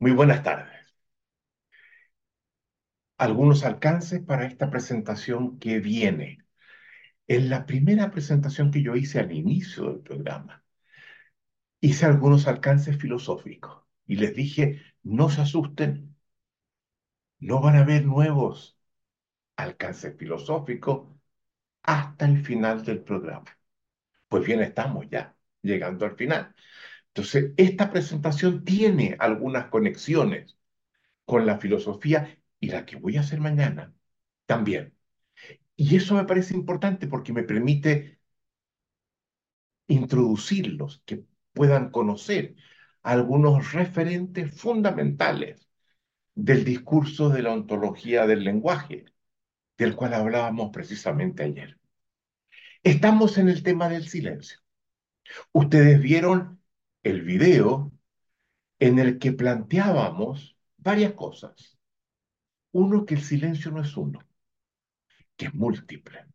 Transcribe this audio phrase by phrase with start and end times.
[0.00, 0.98] Muy buenas tardes.
[3.16, 6.38] Algunos alcances para esta presentación que viene.
[7.28, 10.64] En la primera presentación que yo hice al inicio del programa,
[11.80, 16.14] hice algunos alcances filosóficos y les dije, no se asusten,
[17.40, 18.78] no van a haber nuevos
[19.56, 21.08] alcances filosóficos
[21.82, 23.46] hasta el final del programa.
[24.28, 26.54] Pues bien, estamos ya llegando al final.
[27.18, 30.56] Entonces, esta presentación tiene algunas conexiones
[31.24, 33.92] con la filosofía y la que voy a hacer mañana
[34.46, 34.94] también.
[35.74, 38.20] Y eso me parece importante porque me permite
[39.88, 42.54] introducirlos, que puedan conocer
[43.02, 45.68] algunos referentes fundamentales
[46.36, 49.06] del discurso de la ontología del lenguaje,
[49.76, 51.80] del cual hablábamos precisamente ayer.
[52.84, 54.60] Estamos en el tema del silencio.
[55.52, 56.57] Ustedes vieron
[57.02, 57.92] el video
[58.78, 61.78] en el que planteábamos varias cosas.
[62.72, 64.20] Uno, que el silencio no es uno,
[65.36, 66.26] que es múltiple.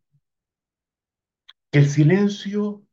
[1.70, 2.84] Que el silencio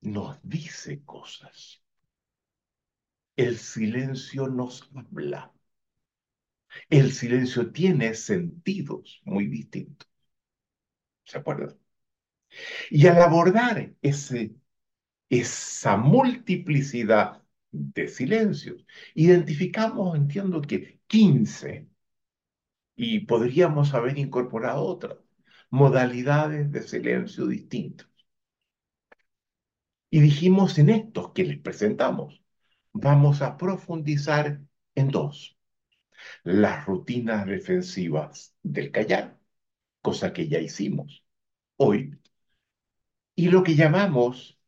[0.00, 1.82] nos dice cosas.
[3.36, 5.52] El silencio nos habla.
[6.88, 10.08] El silencio tiene sentidos muy distintos.
[11.24, 11.78] ¿Se acuerdan?
[12.90, 14.54] Y al abordar ese,
[15.32, 21.88] esa multiplicidad de silencios, identificamos, entiendo que 15,
[22.96, 25.16] y podríamos haber incorporado otras
[25.70, 28.08] modalidades de silencio distintas.
[30.10, 32.42] Y dijimos en estos que les presentamos,
[32.92, 34.60] vamos a profundizar
[34.94, 35.56] en dos.
[36.44, 39.38] Las rutinas defensivas del callar,
[40.02, 41.24] cosa que ya hicimos
[41.76, 42.18] hoy,
[43.34, 44.58] y lo que llamamos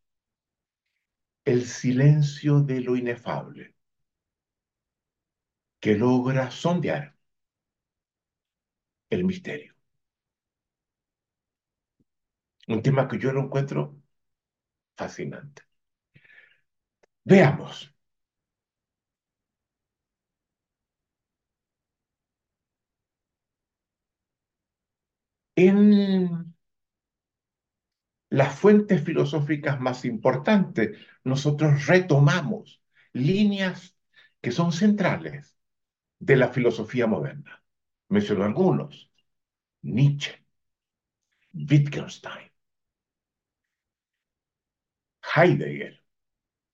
[1.46, 3.74] el silencio de lo inefable,
[5.80, 7.14] que logra sondear
[9.10, 9.74] el misterio.
[12.68, 13.96] Un tema que yo lo encuentro
[14.96, 15.62] fascinante.
[17.30, 17.76] Veamos.
[25.56, 26.53] En
[28.34, 33.96] las fuentes filosóficas más importantes, nosotros retomamos líneas
[34.40, 35.56] que son centrales
[36.18, 37.62] de la filosofía moderna.
[38.08, 39.10] Menciono algunos.
[39.82, 40.44] Nietzsche,
[41.54, 42.50] Wittgenstein,
[45.36, 46.02] Heidegger,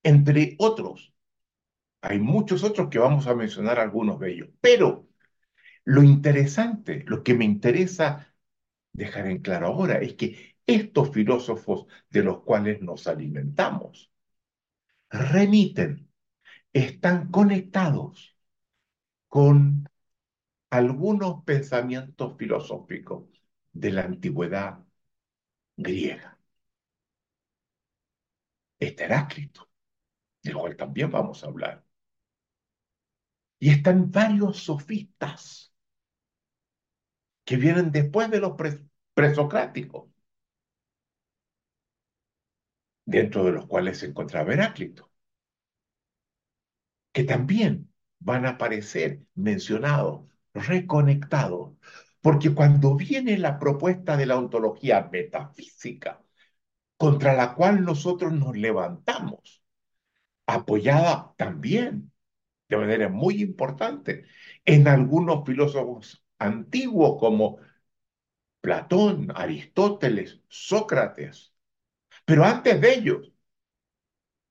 [0.03, 1.13] entre otros.
[2.03, 4.49] Hay muchos otros que vamos a mencionar algunos de ellos.
[4.63, 5.09] Pero
[5.85, 8.35] lo interesante, lo que me interesa
[8.93, 14.11] dejar en claro ahora es que estos filósofos de los cuales nos alimentamos
[15.11, 16.09] remiten,
[16.73, 18.37] están conectados
[19.29, 19.89] con
[20.71, 23.25] algunos pensamientos filosóficos
[23.73, 24.85] de la antigüedad
[25.77, 26.39] griega.
[28.79, 29.69] Este Heráclito,
[30.43, 31.85] del cual también vamos a hablar.
[33.59, 35.75] Y están varios sofistas
[37.45, 38.55] que vienen después de los
[39.13, 40.10] presocráticos,
[43.11, 45.11] dentro de los cuales se encontraba Heráclito,
[47.13, 51.77] que también van a aparecer mencionados, reconectados,
[52.21, 56.23] porque cuando viene la propuesta de la ontología metafísica,
[56.97, 59.63] contra la cual nosotros nos levantamos,
[60.47, 62.13] apoyada también
[62.69, 64.25] de manera muy importante
[64.65, 67.59] en algunos filósofos antiguos como
[68.61, 71.50] Platón, Aristóteles, Sócrates,
[72.31, 73.33] pero antes de ellos,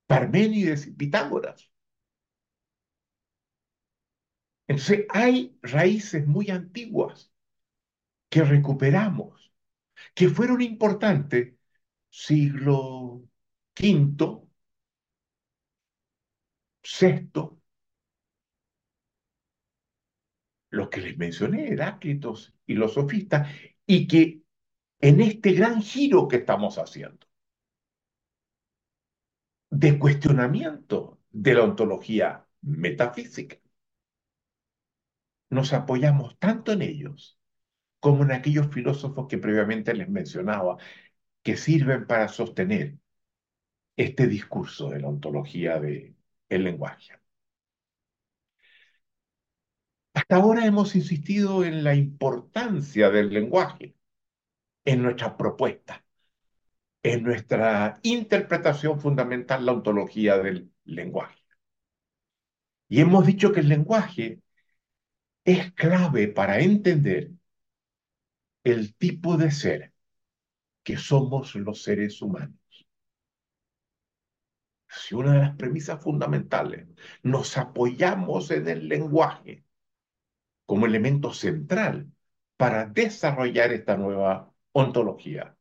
[0.06, 1.72] Parménides y Pitágoras.
[4.67, 7.31] Entonces hay raíces muy antiguas
[8.29, 9.53] que recuperamos,
[10.13, 11.53] que fueron importantes
[12.09, 13.23] siglo
[13.79, 14.41] V,
[16.84, 17.62] sexto,
[20.71, 23.50] los que les mencioné, Heráclitos y los sofistas,
[23.86, 24.42] y que
[25.00, 27.29] en este gran giro que estamos haciendo
[29.69, 33.57] de cuestionamiento de la ontología metafísica,
[35.50, 37.39] nos apoyamos tanto en ellos
[38.00, 40.77] como en aquellos filósofos que previamente les mencionaba,
[41.44, 42.98] que sirven para sostener
[43.98, 46.16] este discurso de la ontología del
[46.50, 47.13] lenguaje.
[50.13, 53.95] Hasta ahora hemos insistido en la importancia del lenguaje
[54.86, 56.04] en nuestra propuesta,
[57.04, 61.40] en nuestra interpretación fundamental, la ontología del lenguaje.
[62.88, 64.42] Y hemos dicho que el lenguaje
[65.44, 67.31] es clave para entender
[68.63, 69.94] el tipo de ser
[70.84, 72.57] que somos los seres humanos.
[74.88, 76.88] Si una de las premisas fundamentales
[77.24, 79.63] nos apoyamos en el lenguaje
[80.66, 82.12] como elemento central
[82.57, 85.57] para desarrollar esta nueva ontología.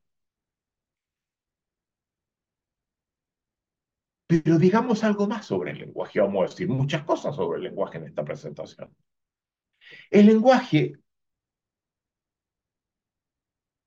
[4.28, 6.20] Pero digamos algo más sobre el lenguaje.
[6.20, 8.94] Vamos a decir muchas cosas sobre el lenguaje en esta presentación.
[10.10, 10.92] El lenguaje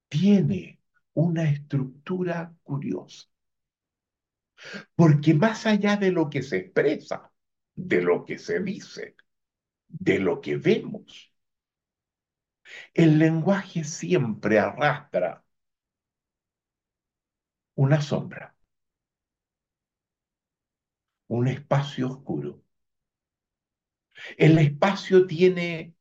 [0.09, 0.79] tiene
[1.13, 3.27] una estructura curiosa.
[4.95, 7.31] Porque más allá de lo que se expresa,
[7.75, 9.15] de lo que se dice,
[9.87, 11.31] de lo que vemos,
[12.93, 15.43] el lenguaje siempre arrastra
[17.75, 18.55] una sombra,
[21.31, 22.61] un espacio oscuro.
[24.37, 25.95] El espacio tiene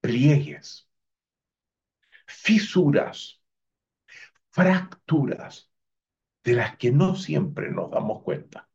[0.00, 0.88] pliegues,
[2.26, 3.40] fisuras,
[4.50, 5.70] fracturas
[6.44, 8.68] de las que no siempre nos damos cuenta.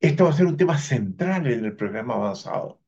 [0.00, 2.80] Esto va a ser un tema central en el programa avanzado,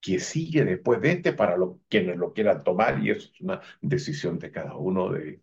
[0.00, 3.60] que sigue después de este para los, quienes lo quieran tomar y eso es una
[3.80, 5.42] decisión de cada uno de,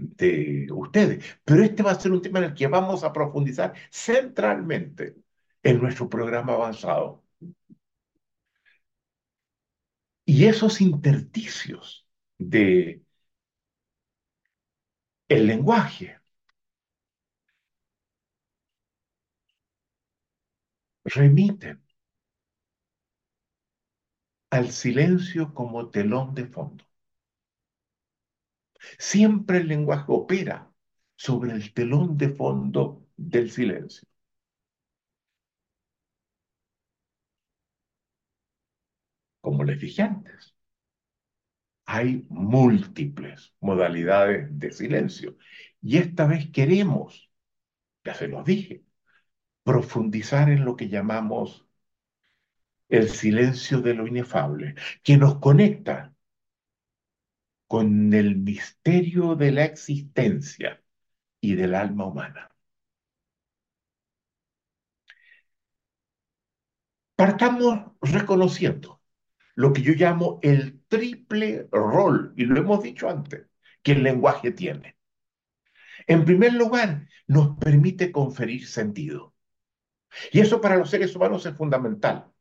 [0.00, 1.24] de ustedes.
[1.44, 5.16] Pero este va a ser un tema en el que vamos a profundizar centralmente
[5.62, 7.22] en nuestro programa avanzado.
[10.24, 12.06] Y esos intersticios
[12.38, 13.02] de
[15.30, 16.20] el lenguaje
[21.04, 21.78] remiten
[24.50, 26.84] al silencio como telón de fondo.
[28.98, 30.70] Siempre el lenguaje opera
[31.16, 34.08] sobre el telón de fondo del silencio.
[39.42, 40.54] Como les dije antes,
[41.86, 45.36] hay múltiples modalidades de silencio.
[45.82, 47.30] Y esta vez queremos,
[48.04, 48.84] ya se los dije,
[49.64, 51.66] profundizar en lo que llamamos
[52.90, 56.09] el silencio de lo inefable, que nos conecta
[57.70, 60.82] con el misterio de la existencia
[61.40, 62.50] y del alma humana.
[67.14, 69.00] Partamos reconociendo
[69.54, 73.46] lo que yo llamo el triple rol, y lo hemos dicho antes,
[73.84, 74.96] que el lenguaje tiene.
[76.08, 79.32] En primer lugar, nos permite conferir sentido.
[80.32, 82.32] Y eso para los seres humanos es fundamental,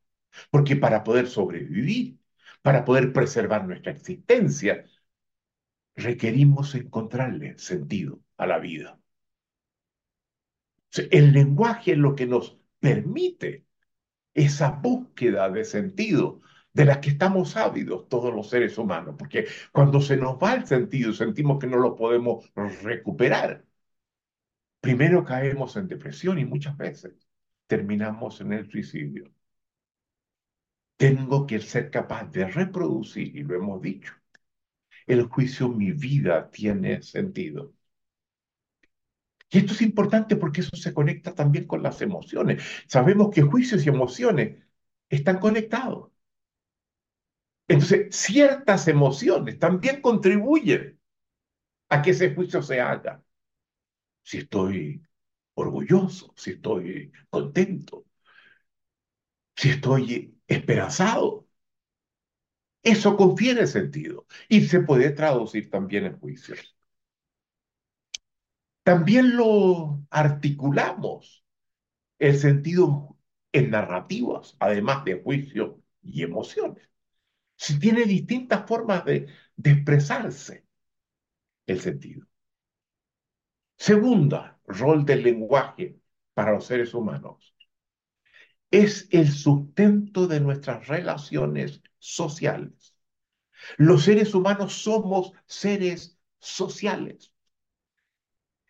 [0.49, 2.17] porque para poder sobrevivir,
[2.63, 4.85] para poder preservar nuestra existencia,
[5.99, 8.99] requerimos encontrarle sentido a la vida.
[11.11, 13.65] El lenguaje es lo que nos permite
[14.33, 16.41] esa búsqueda de sentido
[16.73, 20.65] de la que estamos ávidos todos los seres humanos, porque cuando se nos va el
[20.65, 22.51] sentido, sentimos que no lo podemos
[22.83, 23.65] recuperar.
[24.81, 27.27] Primero caemos en depresión y muchas veces
[27.67, 29.31] terminamos en el suicidio.
[30.97, 34.13] Tengo que ser capaz de reproducir, y lo hemos dicho,
[35.09, 37.73] el juicio, mi vida tiene sentido.
[39.51, 42.63] Y esto es importante porque eso se conecta también con las emociones.
[42.87, 44.57] Sabemos que juicios y emociones
[45.09, 46.11] están conectados.
[47.69, 50.99] Entonces, ciertas emociones también contribuyen
[51.89, 53.23] a que ese juicio se haga.
[54.23, 55.03] Si estoy
[55.55, 58.05] orgulloso, si estoy contento,
[59.55, 61.47] si estoy esperanzado.
[62.83, 66.75] Eso confiere sentido y se puede traducir también en juicios.
[68.83, 71.43] También lo articulamos
[72.19, 73.17] el sentido
[73.53, 76.89] en narrativas, además de juicio y emociones.
[77.57, 80.65] Si tiene distintas formas de, de expresarse
[81.67, 82.27] el sentido.
[83.77, 85.99] Segunda, rol del lenguaje
[86.35, 87.55] para los seres humanos.
[88.71, 92.95] Es el sustento de nuestras relaciones sociales.
[93.77, 97.33] Los seres humanos somos seres sociales.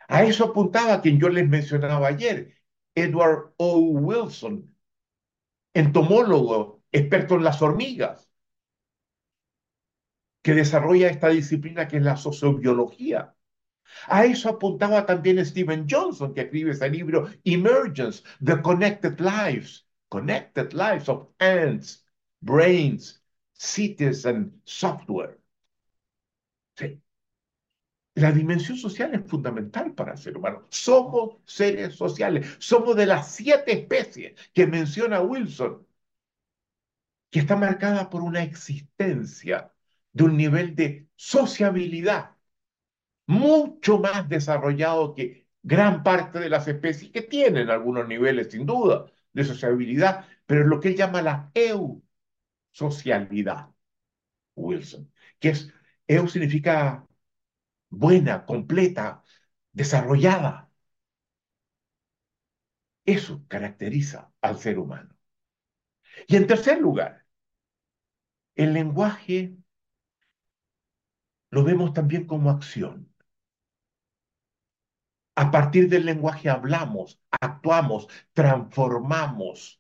[0.09, 2.53] A eso apuntaba quien yo les mencionaba ayer,
[2.95, 3.79] Edward O.
[3.79, 4.75] Wilson,
[5.73, 8.29] entomólogo, experto en las hormigas,
[10.41, 13.35] que desarrolla esta disciplina que es la sociobiología.
[14.07, 20.73] A eso apuntaba también Steven Johnson, que escribe ese libro Emergence, The Connected Lives, Connected
[20.73, 22.05] Lives of Ants,
[22.41, 23.18] Brains,
[23.59, 25.37] Cities and Software.
[28.15, 30.65] la dimensión social es fundamental para el ser humano.
[30.69, 32.57] Somos seres sociales.
[32.59, 35.85] Somos de las siete especies que menciona Wilson,
[37.31, 39.73] que está marcada por una existencia
[40.13, 42.35] de un nivel de sociabilidad
[43.27, 49.05] mucho más desarrollado que gran parte de las especies que tienen algunos niveles, sin duda,
[49.33, 51.51] de sociabilidad, pero es lo que él llama la
[52.71, 53.69] eusocialidad,
[54.55, 55.71] Wilson, que es,
[56.07, 57.07] eu significa
[57.89, 59.23] buena, completa,
[59.73, 60.69] desarrollada.
[63.05, 65.15] Eso caracteriza al ser humano.
[66.27, 67.25] Y en tercer lugar,
[68.55, 69.55] el lenguaje
[71.51, 73.11] lo vemos también como acción.
[75.35, 79.78] A partir del lenguaje hablamos, actuamos, transformamos,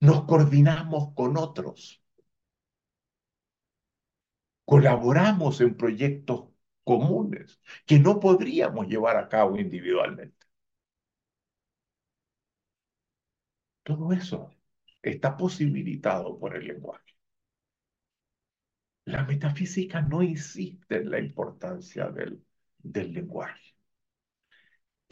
[0.00, 2.02] nos coordinamos con otros,
[4.64, 6.48] colaboramos en proyectos
[6.84, 10.46] comunes que no podríamos llevar a cabo individualmente.
[13.82, 14.54] Todo eso
[15.02, 17.12] está posibilitado por el lenguaje.
[19.04, 22.42] La metafísica no insiste en la importancia del,
[22.78, 23.69] del lenguaje.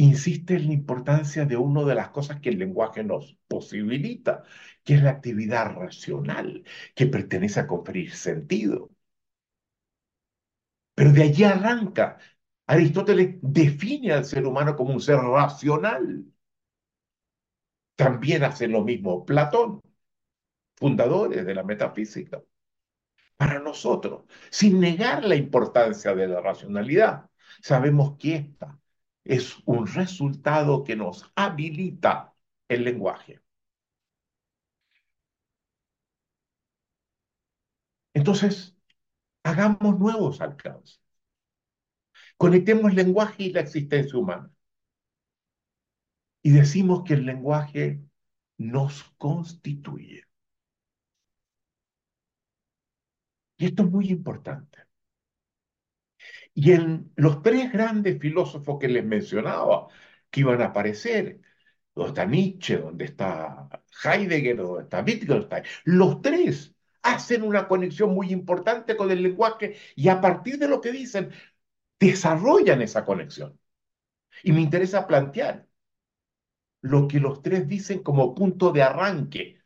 [0.00, 4.45] Insiste en la importancia de una de las cosas que el lenguaje nos posibilita,
[4.85, 6.64] que es la actividad racional,
[6.95, 8.90] que pertenece a conferir sentido.
[10.95, 12.19] Pero de allí arranca.
[12.67, 16.25] Aristóteles define al ser humano como un ser racional.
[17.97, 19.83] También hace lo mismo Platón,
[20.76, 22.43] fundadores de la metafísica
[23.37, 27.31] para nosotros, sin negar la importancia de la racionalidad.
[27.62, 28.78] Sabemos que esta
[29.28, 32.35] es un resultado que nos habilita
[32.68, 33.40] el lenguaje.
[38.14, 38.76] Entonces,
[39.44, 41.00] hagamos nuevos alcances.
[42.38, 44.50] Conectemos el lenguaje y la existencia humana.
[46.42, 48.00] Y decimos que el lenguaje
[48.56, 50.25] nos constituye.
[53.56, 54.88] Y esto es muy importante.
[56.54, 59.88] Y en los tres grandes filósofos que les mencionaba,
[60.30, 61.40] que iban a aparecer,
[61.94, 63.68] donde está Nietzsche, donde está
[64.04, 70.08] Heidegger, donde está Wittgenstein, los tres hacen una conexión muy importante con el lenguaje y
[70.08, 71.30] a partir de lo que dicen,
[72.00, 73.58] desarrollan esa conexión.
[74.42, 75.68] Y me interesa plantear
[76.80, 79.61] lo que los tres dicen como punto de arranque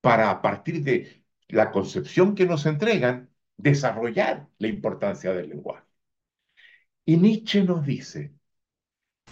[0.00, 5.87] para a partir de la concepción que nos entregan, desarrollar la importancia del lenguaje.
[7.08, 8.34] Y Nietzsche nos dice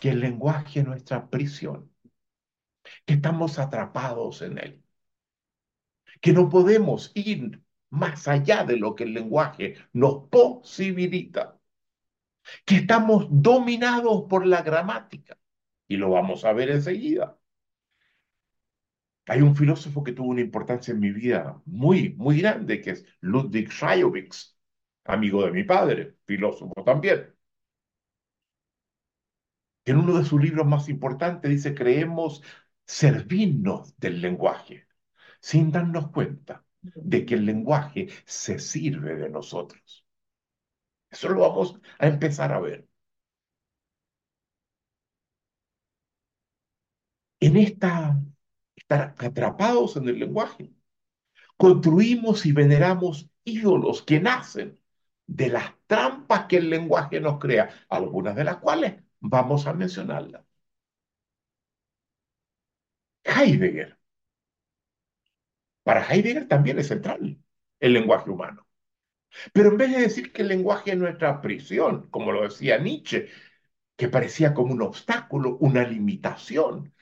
[0.00, 1.92] que el lenguaje es nuestra prisión,
[3.04, 4.83] que estamos atrapados en él,
[6.23, 11.61] que no podemos ir más allá de lo que el lenguaje nos posibilita,
[12.64, 15.37] que estamos dominados por la gramática,
[15.87, 17.38] y lo vamos a ver enseguida.
[19.26, 23.04] Hay un filósofo que tuvo una importancia en mi vida muy, muy grande, que es
[23.21, 24.56] Ludwig Schajowitz,
[25.04, 27.36] amigo de mi padre, filósofo también.
[29.87, 32.43] En uno de sus libros más importantes dice, creemos
[32.87, 34.87] servirnos del lenguaje,
[35.40, 40.05] sin darnos cuenta de que el lenguaje se sirve de nosotros.
[41.11, 42.87] Eso lo vamos a empezar a ver.
[47.40, 48.21] En esta
[48.76, 50.71] estar atrapados en el lenguaje.
[51.57, 54.81] Construimos y veneramos ídolos que nacen
[55.26, 60.45] de las trampas que el lenguaje nos crea, algunas de las cuales vamos a mencionarlas.
[63.27, 63.99] Heidegger.
[65.85, 67.39] Para Heidegger también es central
[67.81, 68.67] el lenguaje humano.
[69.55, 73.29] Pero en vez de decir que el lenguaje es nuestra prisión, como lo decía Nietzsche,
[73.97, 76.95] que parecía como un obstáculo, una limitación,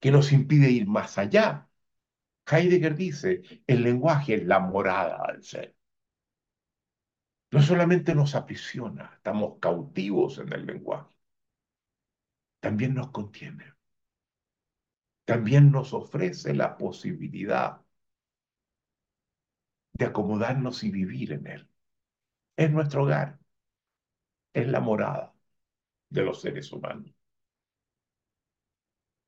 [0.00, 1.68] que nos impide ir más allá.
[2.50, 5.76] Heidegger dice, el lenguaje es la morada al ser.
[7.52, 11.09] No solamente nos aprisiona, estamos cautivos en el lenguaje,
[12.60, 13.64] también nos contiene.
[15.24, 17.80] También nos ofrece la posibilidad
[19.92, 21.68] de acomodarnos y vivir en él.
[22.56, 23.38] Es nuestro hogar,
[24.54, 25.34] es la morada
[26.10, 27.12] de los seres humanos.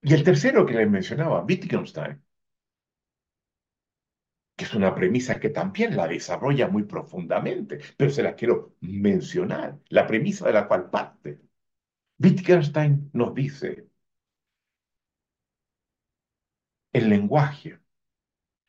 [0.00, 2.22] Y el tercero que les mencionaba, Wittgenstein,
[4.56, 9.78] que es una premisa que también la desarrolla muy profundamente, pero se la quiero mencionar,
[9.88, 11.40] la premisa de la cual parte.
[12.22, 13.88] Wittgenstein nos dice,
[16.94, 17.78] el lenguaje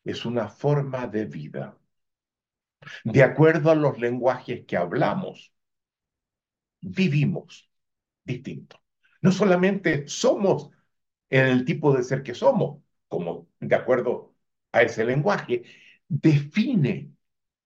[0.05, 1.77] es una forma de vida
[3.05, 5.53] De acuerdo a los lenguajes que hablamos,
[6.81, 7.69] vivimos
[8.25, 8.81] distinto.
[9.22, 10.72] No solamente somos
[11.29, 14.36] en el tipo de ser que somos, como de acuerdo
[14.72, 15.63] a ese lenguaje,
[16.10, 17.13] define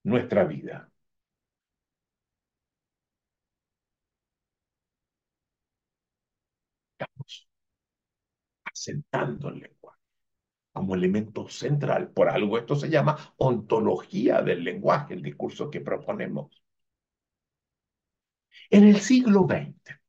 [0.03, 0.91] nuestra vida.
[6.99, 7.47] Estamos
[8.77, 9.99] asentando el lenguaje
[10.71, 12.11] como elemento central.
[12.11, 16.63] Por algo esto se llama ontología del lenguaje, el discurso que proponemos.
[18.69, 19.99] En el siglo XX,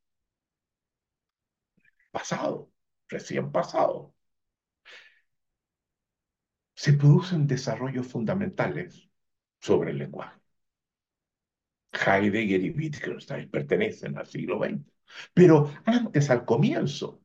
[2.11, 2.71] pasado,
[3.09, 4.15] recién pasado,
[6.75, 9.09] se producen desarrollos fundamentales
[9.61, 10.39] sobre el lenguaje.
[11.93, 14.81] Heidegger y Wittgenstein pertenecen al siglo XX.
[15.35, 17.21] Pero antes, al comienzo,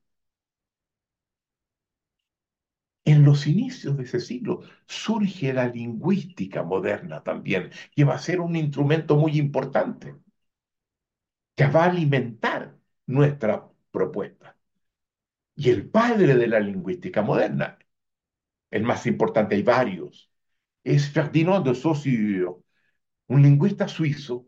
[3.06, 8.40] en los inicios de ese siglo, surge la lingüística moderna también, que va a ser
[8.40, 10.16] un instrumento muy importante,
[11.56, 14.56] que va a alimentar nuestra propuesta.
[15.56, 17.80] Y el padre de la lingüística moderna,
[18.72, 20.32] el más importante, hay varios,
[20.84, 22.56] es Ferdinand de Saussure,
[23.28, 24.48] un lingüista suizo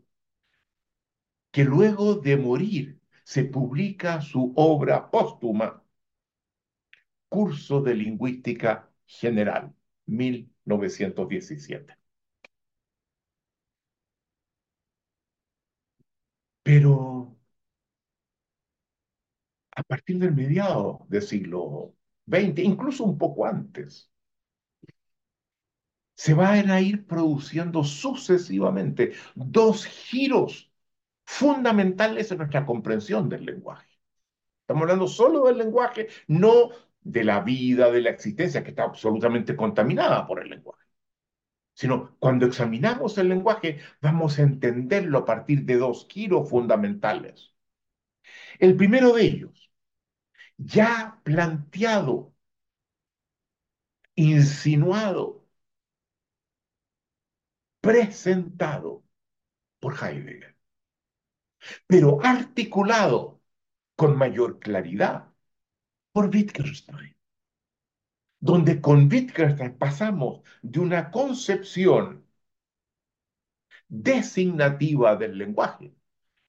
[1.50, 5.82] que luego de morir se publica su obra póstuma,
[7.28, 9.72] Curso de Lingüística General,
[10.06, 11.96] 1917.
[16.66, 16.92] Pero
[19.76, 21.94] a partir del mediado del siglo
[22.26, 24.10] XX, incluso un poco antes,
[26.14, 30.72] se van a ir produciendo sucesivamente dos giros
[31.24, 33.88] fundamentales en nuestra comprensión del lenguaje.
[34.62, 36.70] Estamos hablando solo del lenguaje, no
[37.06, 40.84] de la vida, de la existencia, que está absolutamente contaminada por el lenguaje.
[41.74, 47.54] Sino cuando examinamos el lenguaje, vamos a entenderlo a partir de dos giros fundamentales.
[48.58, 49.70] El primero de ellos,
[50.58, 52.34] ya planteado,
[54.16, 55.46] insinuado,
[57.80, 59.04] presentado
[59.80, 60.56] por Heidegger,
[61.86, 63.40] pero articulado
[63.96, 65.25] con mayor claridad
[66.16, 67.14] por Wittgenstein,
[68.40, 72.24] donde con Wittgenstein pasamos de una concepción
[73.88, 75.94] designativa del lenguaje,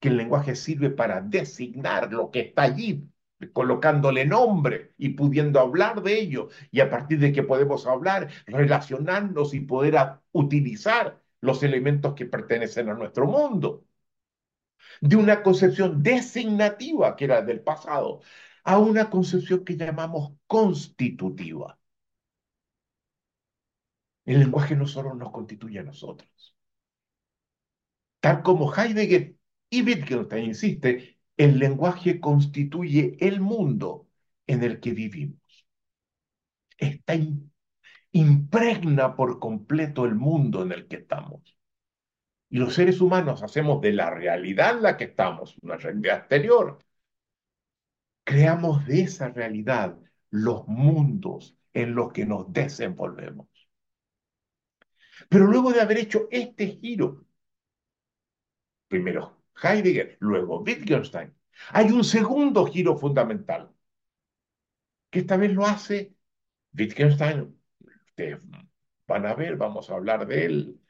[0.00, 3.10] que el lenguaje sirve para designar lo que está allí,
[3.52, 9.52] colocándole nombre y pudiendo hablar de ello, y a partir de que podemos hablar, relacionarnos
[9.52, 9.96] y poder
[10.32, 13.84] utilizar los elementos que pertenecen a nuestro mundo.
[15.02, 18.22] De una concepción designativa que era del pasado
[18.68, 21.78] a una concepción que llamamos constitutiva.
[24.26, 26.54] El lenguaje no solo nos constituye a nosotros.
[28.20, 29.36] Tal como Heidegger
[29.70, 34.06] y Wittgenstein insiste, el lenguaje constituye el mundo
[34.46, 35.40] en el que vivimos.
[36.76, 37.14] Está
[38.12, 41.56] impregna por completo el mundo en el que estamos.
[42.50, 46.78] Y los seres humanos hacemos de la realidad en la que estamos, una realidad exterior,
[48.28, 53.48] creamos de esa realidad los mundos en los que nos desenvolvemos.
[55.30, 57.24] Pero luego de haber hecho este giro,
[58.86, 61.34] primero Heidegger, luego Wittgenstein,
[61.70, 63.72] hay un segundo giro fundamental,
[65.08, 66.14] que esta vez lo hace
[66.74, 67.58] Wittgenstein
[68.08, 68.40] ustedes
[69.06, 70.80] van a ver, vamos a hablar de él.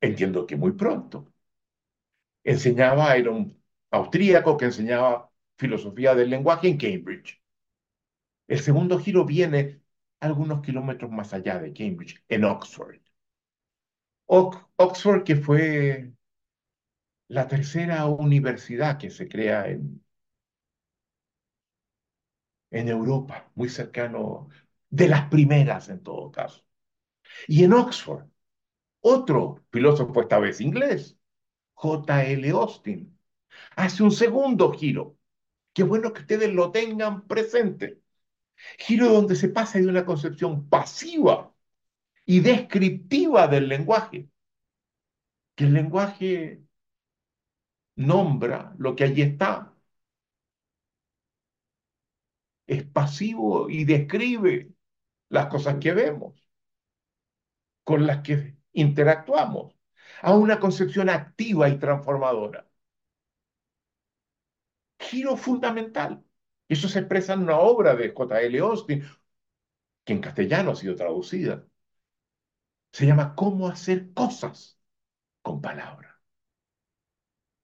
[0.00, 1.32] Entiendo que muy pronto.
[2.44, 5.29] Enseñaba, era un austríaco que enseñaba
[5.60, 7.40] filosofía del lenguaje en Cambridge.
[8.48, 9.80] El segundo giro viene
[10.20, 13.00] algunos kilómetros más allá de Cambridge, en Oxford.
[14.26, 16.12] Oxford, que fue
[17.28, 20.02] la tercera universidad que se crea en,
[22.70, 24.48] Europa, muy cercano
[24.90, 26.64] de las primeras en todo caso.
[27.48, 28.26] Y en Oxford,
[29.00, 31.18] otro filósofo, esta vez inglés,
[31.74, 32.50] J.L.
[32.50, 33.18] Austin,
[33.76, 35.19] hace un segundo giro.
[35.72, 38.00] Qué bueno que ustedes lo tengan presente.
[38.78, 41.54] Giro donde se pasa de una concepción pasiva
[42.26, 44.28] y descriptiva del lenguaje,
[45.54, 46.62] que el lenguaje
[47.96, 49.74] nombra lo que allí está,
[52.66, 54.72] es pasivo y describe
[55.28, 56.34] las cosas que vemos,
[57.84, 59.74] con las que interactuamos,
[60.22, 62.69] a una concepción activa y transformadora.
[65.00, 66.22] Giro fundamental.
[66.68, 68.58] Eso se expresa en una obra de J.L.
[68.60, 69.04] Austin,
[70.04, 71.66] que en castellano ha sido traducida.
[72.92, 74.78] Se llama cómo hacer cosas
[75.42, 76.14] con palabras.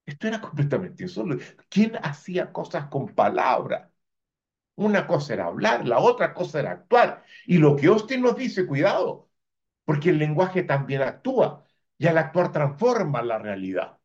[0.05, 1.44] Esto era completamente insólito.
[1.68, 3.90] ¿Quién hacía cosas con palabras?
[4.77, 7.25] Una cosa era hablar, la otra cosa era actuar.
[7.46, 9.31] Y lo que Austin nos dice, cuidado,
[9.85, 11.64] porque el lenguaje también actúa
[11.99, 13.96] y al actuar transforma la realidad.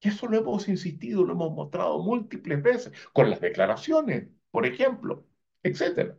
[0.00, 5.26] Y eso lo hemos insistido, lo hemos mostrado múltiples veces, con las declaraciones, por ejemplo,
[5.62, 6.16] etc.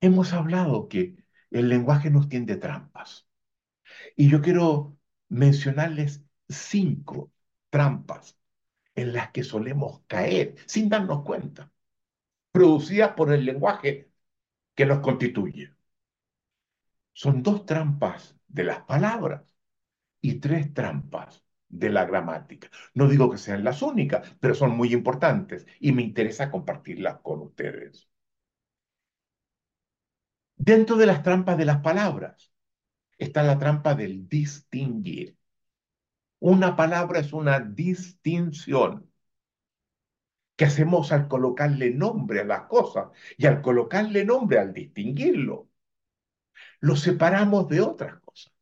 [0.00, 1.16] Hemos hablado que
[1.50, 3.26] el lenguaje nos tiende trampas.
[4.16, 4.98] Y yo quiero
[5.28, 7.32] mencionarles cinco
[7.70, 8.38] trampas
[8.94, 11.72] en las que solemos caer sin darnos cuenta,
[12.52, 14.10] producidas por el lenguaje
[14.74, 15.74] que nos constituye.
[17.12, 19.53] Son dos trampas de las palabras
[20.24, 22.70] y tres trampas de la gramática.
[22.94, 27.42] No digo que sean las únicas, pero son muy importantes y me interesa compartirlas con
[27.42, 28.08] ustedes.
[30.56, 32.50] Dentro de las trampas de las palabras
[33.18, 35.36] está la trampa del distinguir.
[36.38, 39.10] Una palabra es una distinción
[40.56, 45.68] que hacemos al colocarle nombre a las cosas y al colocarle nombre, al distinguirlo,
[46.80, 48.53] lo separamos de otras cosas.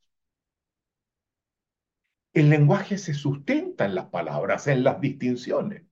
[2.35, 5.83] El lenguaje se sustenta en las palabras, en las distinciones.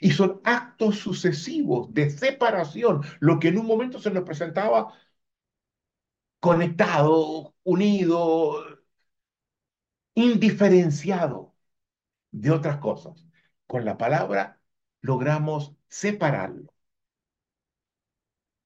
[0.00, 4.94] Y son actos sucesivos de separación, lo que en un momento se nos presentaba
[6.40, 8.64] conectado, unido,
[10.14, 11.54] indiferenciado
[12.32, 13.26] de otras cosas.
[13.66, 14.60] Con la palabra
[15.02, 16.72] logramos separarlo.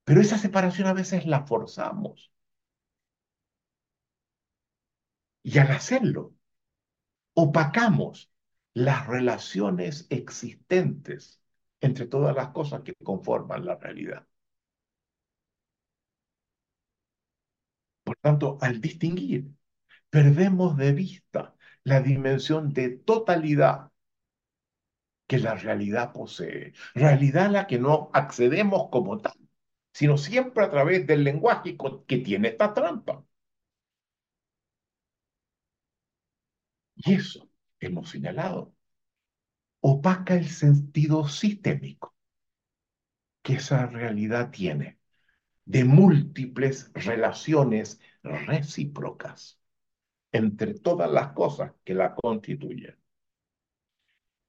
[0.05, 2.31] Pero esa separación a veces la forzamos.
[5.43, 6.33] Y al hacerlo,
[7.43, 8.33] opacamos
[8.75, 11.43] las relaciones existentes
[11.81, 14.27] entre todas las cosas que conforman la realidad.
[18.05, 19.51] Por tanto, al distinguir,
[20.11, 23.91] perdemos de vista la dimensión de totalidad
[25.27, 26.73] que la realidad posee.
[26.95, 29.39] Realidad a la que no accedemos como tal,
[29.93, 31.77] sino siempre a través del lenguaje
[32.07, 33.25] que tiene esta trampa.
[37.03, 37.49] Y eso,
[37.81, 38.75] hemos señalado,
[39.81, 42.15] opaca el sentido sistémico
[43.43, 44.99] que esa realidad tiene
[45.65, 49.59] de múltiples relaciones recíprocas
[50.33, 52.99] entre todas las cosas que la constituyen.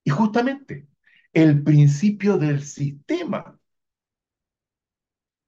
[0.04, 0.88] Y justamente
[1.32, 3.58] el principio del sistema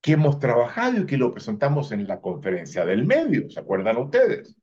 [0.01, 4.57] que hemos trabajado y que lo presentamos en la conferencia del medio, ¿se acuerdan ustedes?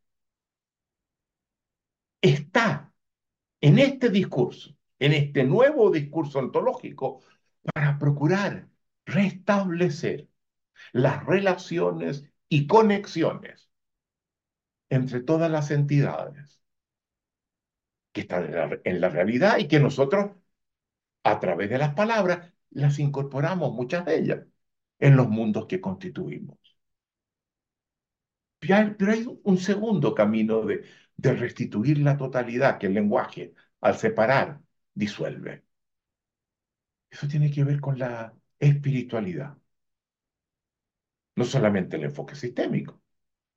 [2.22, 2.94] Está
[3.62, 7.22] en este discurso, en este nuevo discurso ontológico,
[7.74, 8.70] para procurar
[9.06, 10.30] restablecer
[10.94, 13.70] las relaciones y conexiones
[14.90, 16.62] entre todas las entidades
[18.12, 18.46] que están
[18.84, 20.32] en la, realidad y que nosotros,
[21.24, 24.46] a través de las palabras, las incorporamos, muchas de ellas,
[25.00, 26.58] en los mundos que constituimos.
[28.62, 30.84] Pero hay un segundo camino de,
[31.18, 34.62] de restituir la totalidad que el lenguaje, al separar,
[34.94, 35.66] disuelve.
[37.12, 39.56] Eso tiene que ver con la espiritualidad.
[41.36, 43.02] No solamente el enfoque sistémico,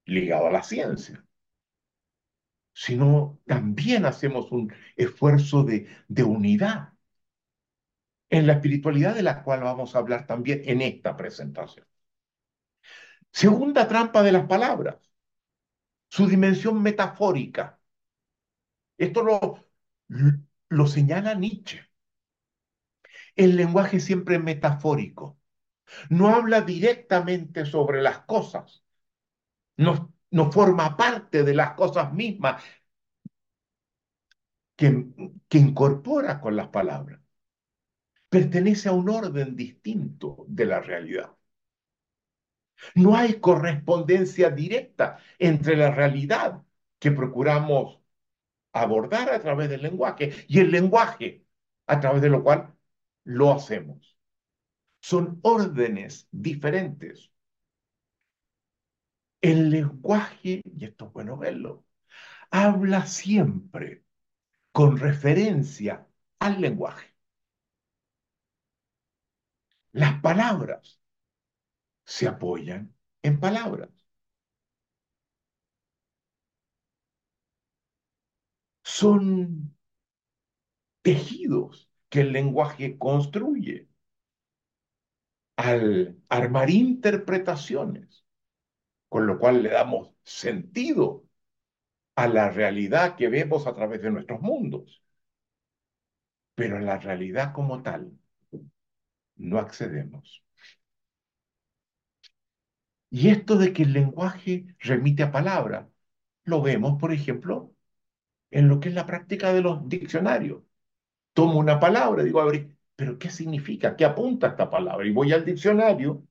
[0.06, 1.24] ligado a la ciencia,
[2.74, 6.92] sino también hacemos un esfuerzo de, de unidad
[8.28, 11.86] en la espiritualidad de la cual vamos a hablar también en esta presentación.
[13.42, 14.97] Segunda trampa de las palabras,
[16.09, 17.81] su dimensión metafórica.
[18.99, 19.23] Esto
[20.68, 21.81] lo, señala Nietzsche.
[23.37, 25.38] El lenguaje siempre metafórico.
[26.11, 28.85] No habla directamente sobre las cosas.
[29.77, 32.62] No, no forma parte de las cosas mismas
[34.77, 35.07] que,
[35.49, 37.20] que incorpora con las palabras.
[38.29, 41.35] Pertenece a un orden distinto de la realidad.
[42.94, 46.62] No hay correspondencia directa entre la realidad
[46.98, 48.00] que procuramos
[48.72, 51.44] abordar a través del lenguaje y el lenguaje
[51.87, 52.74] a través de lo cual
[53.24, 54.16] lo hacemos.
[55.00, 57.30] Son órdenes diferentes.
[59.40, 61.84] El lenguaje, y esto es bueno verlo,
[62.50, 64.04] habla siempre
[64.72, 66.06] con referencia
[66.40, 67.14] al lenguaje.
[69.92, 71.00] Las palabras
[72.06, 73.90] se apoyan en palabras.
[78.84, 79.74] Son
[81.02, 83.86] tejidos que el lenguaje construye
[85.56, 88.24] al armar interpretaciones
[89.10, 91.26] con lo cual le damos sentido
[92.16, 95.02] a la realidad que vemos a través de nuestros mundos.
[96.56, 98.10] Pero a la realidad como tal
[99.36, 100.43] no accedemos.
[103.14, 105.87] Y esto de que el lenguaje remite a palabras,
[106.44, 107.72] lo vemos, por ejemplo,
[108.50, 110.64] en lo que es la práctica de los diccionarios.
[111.35, 113.96] Tomo una palabra, digo, a ver, pero ¿qué significa?
[113.96, 115.07] ¿Qué apunta esta palabra?
[115.07, 116.27] Y voy al diccionario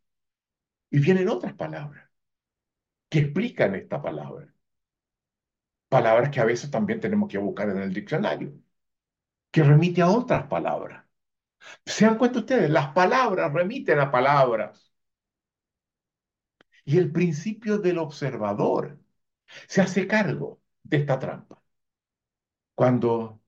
[0.89, 2.09] y vienen otras palabras
[3.09, 4.53] que explican esta palabra.
[5.87, 8.53] Palabras que a veces también tenemos que buscar en el diccionario,
[9.51, 11.05] que remite a otras palabras.
[11.85, 12.69] ¿Se dan cuenta ustedes?
[12.69, 14.92] Las palabras remiten a palabras.
[16.85, 18.97] Y el principio del observador
[19.67, 21.61] se hace cargo de esta trampa.
[22.75, 23.41] Cuando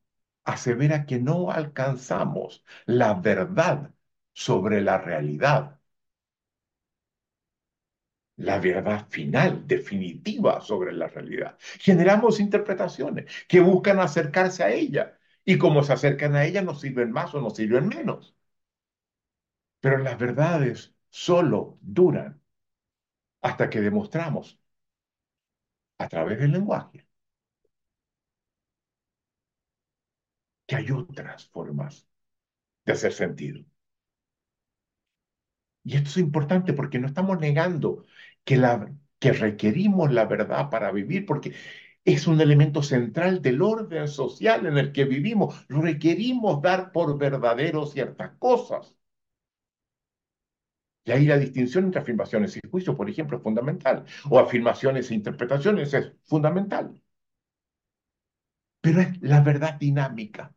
[0.45, 3.93] asevera que no alcanzamos la verdad
[4.33, 5.79] sobre la realidad,
[8.37, 11.57] la verdad final, definitiva sobre la realidad.
[11.79, 17.11] Generamos interpretaciones que buscan acercarse a ella y como se acercan a ella nos sirven
[17.11, 18.35] más o nos sirven menos.
[19.79, 22.41] Pero las verdades solo duran
[23.47, 24.59] hasta que demostramos
[25.99, 27.05] a través del lenguaje
[30.67, 32.05] que hay otras formas
[32.85, 33.65] de hacer sentido.
[35.83, 38.05] Y esto es importante porque no estamos negando
[38.43, 41.53] que, la, que requerimos la verdad para vivir, porque
[42.05, 45.65] es un elemento central del orden social en el que vivimos.
[45.69, 48.95] Requerimos dar por verdadero ciertas cosas.
[51.05, 54.05] Y ahí la distinción entre afirmaciones y juicios, por ejemplo, es fundamental.
[54.29, 57.01] O afirmaciones e interpretaciones es fundamental.
[58.81, 60.55] Pero es la verdad dinámica.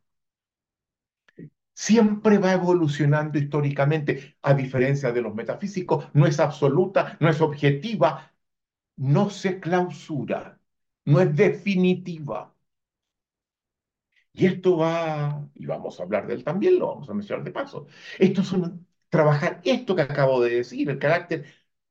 [1.75, 8.33] Siempre va evolucionando históricamente, a diferencia de los metafísicos, no es absoluta, no es objetiva,
[8.97, 10.61] no se clausura,
[11.07, 12.55] no es definitiva.
[14.33, 17.51] Y esto va, y vamos a hablar de él también, lo vamos a mencionar de
[17.53, 17.87] paso.
[18.19, 21.47] Esto es un, trabajar esto que acabo de decir, el carácter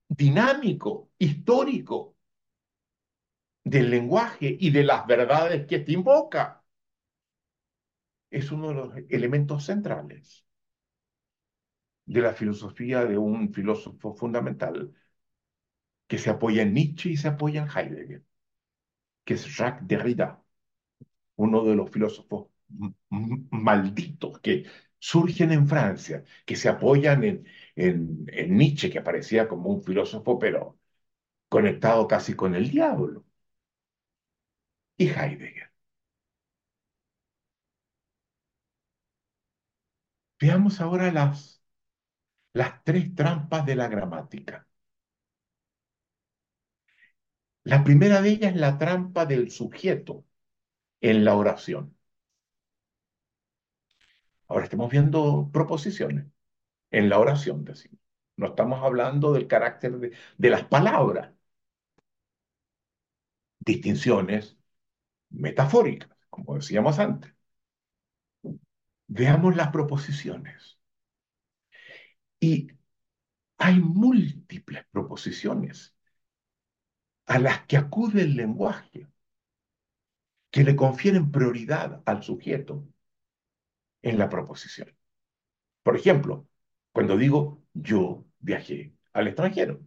[0.08, 2.16] dinámico, histórico
[3.64, 6.64] del lenguaje y de las verdades que te invoca.
[8.32, 10.46] Es uno de los elementos centrales
[12.08, 14.94] de la filosofía de un filósofo fundamental
[16.08, 18.24] que se apoya en Nietzsche y se apoya en Heidegger,
[19.26, 20.44] que es Jacques Derrida,
[21.38, 22.50] uno de los filósofos
[23.52, 24.66] malditos que
[25.00, 30.80] surgen en Francia, que se apoyan en, en, Nietzsche, que aparecía como un filósofo, pero
[31.50, 33.26] conectado casi con el diablo,
[34.98, 35.72] y Heidegger.
[40.40, 41.62] Veamos ahora las,
[42.54, 44.68] las tres trampas de la gramática.
[47.64, 50.26] La primera de ellas es la trampa del sujeto
[51.02, 51.97] en la oración.
[54.48, 56.26] Ahora estamos viendo proposiciones
[56.92, 58.00] en la oración, decimos.
[58.38, 61.32] No estamos hablando del carácter de, de las palabras.
[63.60, 64.58] Distinciones
[65.30, 67.34] metafóricas, como decíamos antes.
[69.10, 70.78] Veamos las proposiciones.
[72.40, 72.68] Y
[73.60, 75.96] hay múltiples proposiciones
[77.28, 79.08] a las que acude el lenguaje,
[80.52, 82.86] que le confieren prioridad al sujeto
[84.10, 84.96] en la proposición.
[85.84, 86.48] Por ejemplo,
[86.94, 89.82] cuando digo yo viajé al extranjero,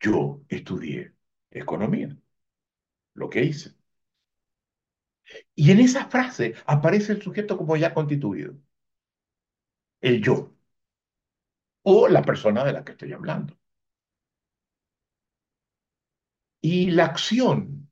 [0.00, 1.14] yo estudié
[1.50, 2.16] economía,
[3.14, 3.74] lo que hice.
[5.54, 8.54] Y en esa frase aparece el sujeto como ya constituido,
[10.00, 10.54] el yo,
[11.82, 13.56] o la persona de la que estoy hablando.
[16.60, 17.85] Y la acción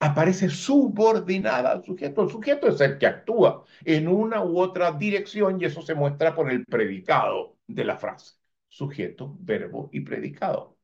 [0.00, 2.22] aparece subordinada al sujeto.
[2.22, 6.34] El sujeto es el que actúa en una u otra dirección y eso se muestra
[6.34, 8.34] por el predicado de la frase.
[8.68, 10.78] Sujeto, verbo y predicado.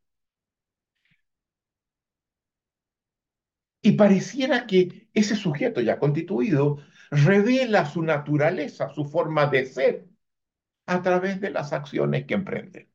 [3.82, 6.78] Y pareciera que ese sujeto ya constituido
[7.10, 10.06] revela su naturaleza, su forma de ser,
[10.86, 12.90] a través de las acciones que emprende.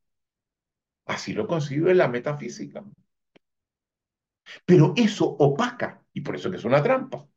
[1.06, 2.84] Así lo concibe la metafísica.
[4.66, 7.28] Pero eso opaca, y por eso que es una trampa,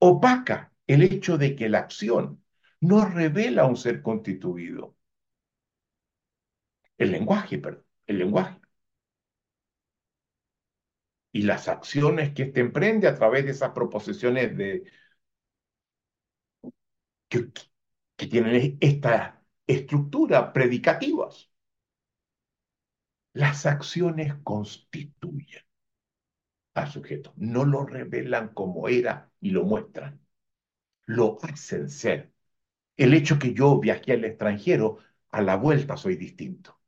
[0.00, 2.42] opaca el hecho de que la acción
[2.80, 4.96] no revela un ser constituido.
[6.96, 8.60] El lenguaje, perdón, el lenguaje.
[11.32, 14.84] Y las acciones que éste emprende a través de esas proposiciones de,
[17.28, 17.50] que,
[18.16, 21.50] que tienen esta estructura predicativas.
[23.32, 25.62] Las acciones constituyen
[26.82, 30.20] al sujeto, no lo revelan como era y lo muestran,
[31.06, 32.32] lo hacen ser.
[32.96, 34.98] El hecho que yo viajé al extranjero,
[35.30, 36.80] a la vuelta soy distinto.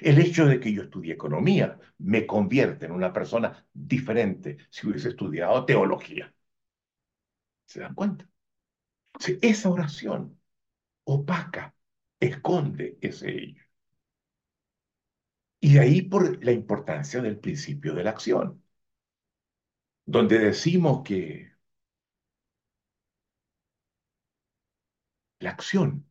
[0.00, 5.10] El hecho de que yo estudie economía me convierte en una persona diferente si hubiese
[5.10, 6.34] estudiado teología.
[7.66, 8.28] ¿Se dan cuenta?
[9.42, 10.38] esa oración
[11.04, 11.74] opaca,
[12.20, 13.62] esconde ese ello.
[15.60, 18.62] Y de ahí por la importancia del principio de la acción,
[20.08, 21.52] donde decimos que
[25.40, 26.08] la acción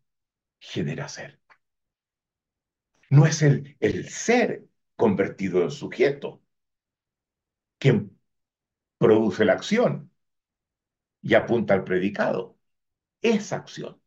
[0.59, 1.39] genera ser.
[3.09, 6.41] No es el, el ser convertido en sujeto
[7.79, 8.19] quien
[8.99, 10.11] produce la acción
[11.21, 12.57] y apunta al predicado.
[13.21, 14.01] Esa acción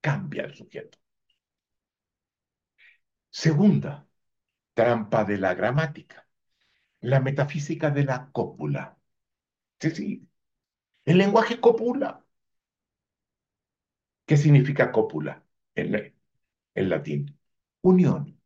[0.00, 0.98] cambia el sujeto.
[3.30, 4.08] Segunda,
[4.74, 6.26] trampa de la gramática,
[7.00, 8.98] la metafísica de la cópula.
[9.84, 10.28] Sí, sí,
[11.06, 12.24] el lenguaje cópula.
[14.26, 15.44] ¿Qué significa cópula
[15.74, 16.14] en,
[16.74, 17.38] en latín?
[17.82, 18.38] Unión.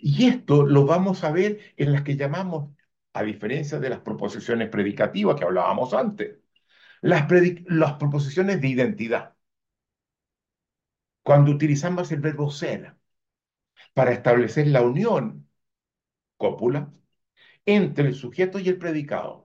[0.00, 2.70] Y esto lo vamos a ver en las que llamamos,
[3.14, 6.38] a diferencia de las proposiciones predicativas que hablábamos antes,
[7.02, 7.28] las,
[7.68, 9.34] las proposiciones de identidad.
[11.24, 12.94] Cuando utilizamos el verbo ser
[13.94, 15.48] para establecer la unión,
[16.38, 16.92] cópula,
[17.66, 19.41] entre el sujeto y el predicado.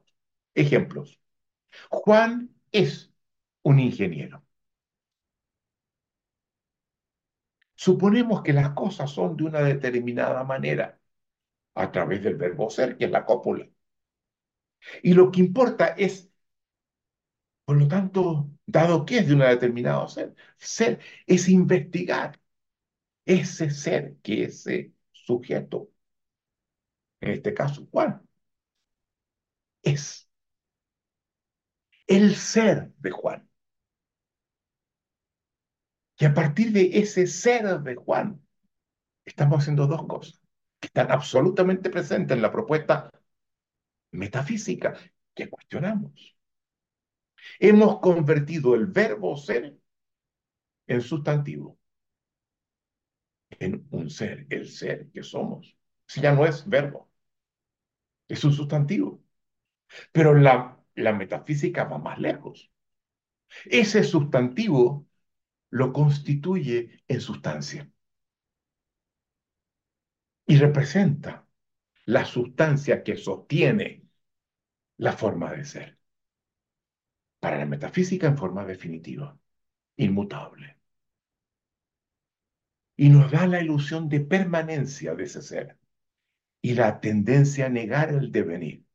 [0.58, 1.20] Ejemplos.
[1.90, 3.12] Juan es
[3.64, 4.44] un ingeniero.
[7.76, 11.00] Suponemos que las cosas son de una determinada manera,
[11.76, 13.68] a través del verbo ser, que es la cópula.
[15.04, 16.30] Y lo que importa es,
[17.66, 22.40] por lo tanto, dado que es de una determinada ser, ser es investigar
[23.26, 25.92] ese ser que ese sujeto,
[27.22, 28.22] en este caso Juan,
[29.84, 30.27] es
[32.08, 33.50] el ser de Juan.
[36.20, 38.42] Y a partir de ese ser de Juan,
[39.26, 40.42] estamos haciendo dos cosas
[40.80, 43.12] que están absolutamente presentes en la propuesta
[44.12, 44.98] metafísica
[45.34, 46.36] que cuestionamos.
[47.60, 49.78] Hemos convertido el verbo ser
[50.88, 51.78] en sustantivo,
[53.60, 55.76] en un ser, el ser que somos.
[56.08, 57.10] Si ya no es verbo,
[58.28, 59.22] es un sustantivo.
[60.12, 62.72] Pero la, la metafísica va más lejos.
[63.66, 65.08] Ese sustantivo
[65.70, 67.90] lo constituye en sustancia.
[70.48, 71.46] Y representa
[72.06, 74.08] la sustancia que sostiene
[74.98, 76.00] la forma de ser.
[77.40, 79.38] Para la metafísica en forma definitiva,
[79.98, 80.78] inmutable.
[82.96, 85.78] Y nos da la ilusión de permanencia de ese ser
[86.60, 88.87] y la tendencia a negar el devenir,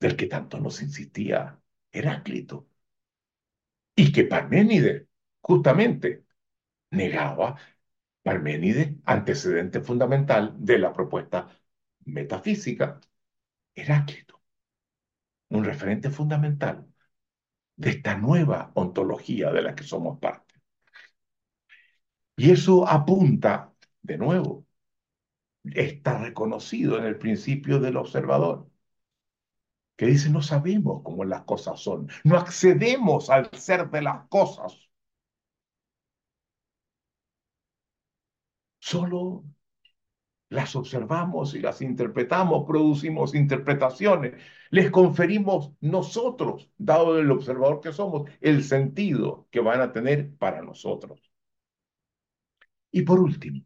[0.00, 1.60] del que tanto nos insistía
[1.92, 2.68] Heráclito.
[3.94, 5.06] Y que Parménides
[5.40, 6.24] justamente
[6.90, 7.56] negaba
[8.22, 11.48] Parménides, antecedente fundamental de la propuesta
[12.04, 13.00] metafísica,
[13.74, 14.42] Heráclito,
[15.50, 16.86] un referente fundamental
[17.76, 20.54] de esta nueva ontología de la que somos parte.
[22.36, 24.66] Y eso apunta, de nuevo,
[25.64, 28.70] está reconocido en el principio del observador,
[29.98, 34.88] que dice no sabemos cómo las cosas son, no accedemos al ser de las cosas
[38.80, 39.44] Solo
[40.50, 44.34] las observamos y las interpretamos, producimos interpretaciones,
[44.70, 50.62] les conferimos nosotros, dado el observador que somos, el sentido que van a tener para
[50.62, 51.20] nosotros.
[52.90, 53.64] Y por último,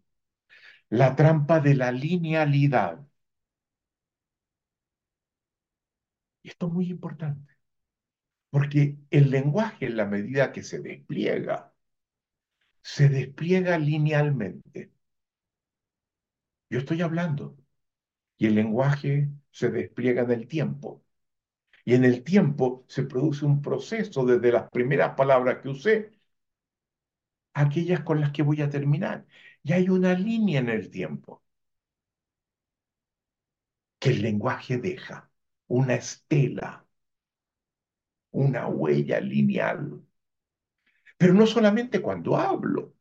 [0.90, 3.04] la trampa de la linealidad.
[6.41, 7.56] Y esto es muy importante,
[8.50, 11.72] porque el lenguaje en la medida que se despliega,
[12.82, 14.92] se despliega linealmente.
[16.70, 17.56] Yo estoy hablando
[18.38, 21.04] y el lenguaje se despliega en el tiempo.
[21.84, 26.12] Y en el tiempo se produce un proceso desde las primeras palabras que usé,
[27.54, 29.26] aquellas con las que voy a terminar.
[29.62, 31.42] Y hay una línea en el tiempo
[33.98, 35.30] que el lenguaje deja,
[35.78, 36.70] una estela,
[38.32, 40.02] una huella lineal.
[41.18, 42.94] Pero no solamente cuando hablo,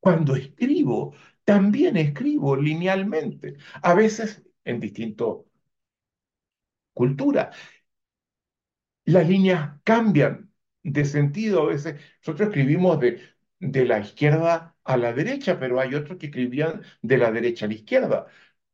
[0.00, 1.14] cuando escribo,
[1.44, 5.28] también escribo linealmente, a veces en distintas
[6.94, 7.54] culturas.
[9.04, 13.20] Las líneas cambian de sentido, a veces nosotros escribimos de,
[13.60, 17.68] de la izquierda a la derecha, pero hay otros que escribían de la derecha a
[17.68, 18.26] la izquierda.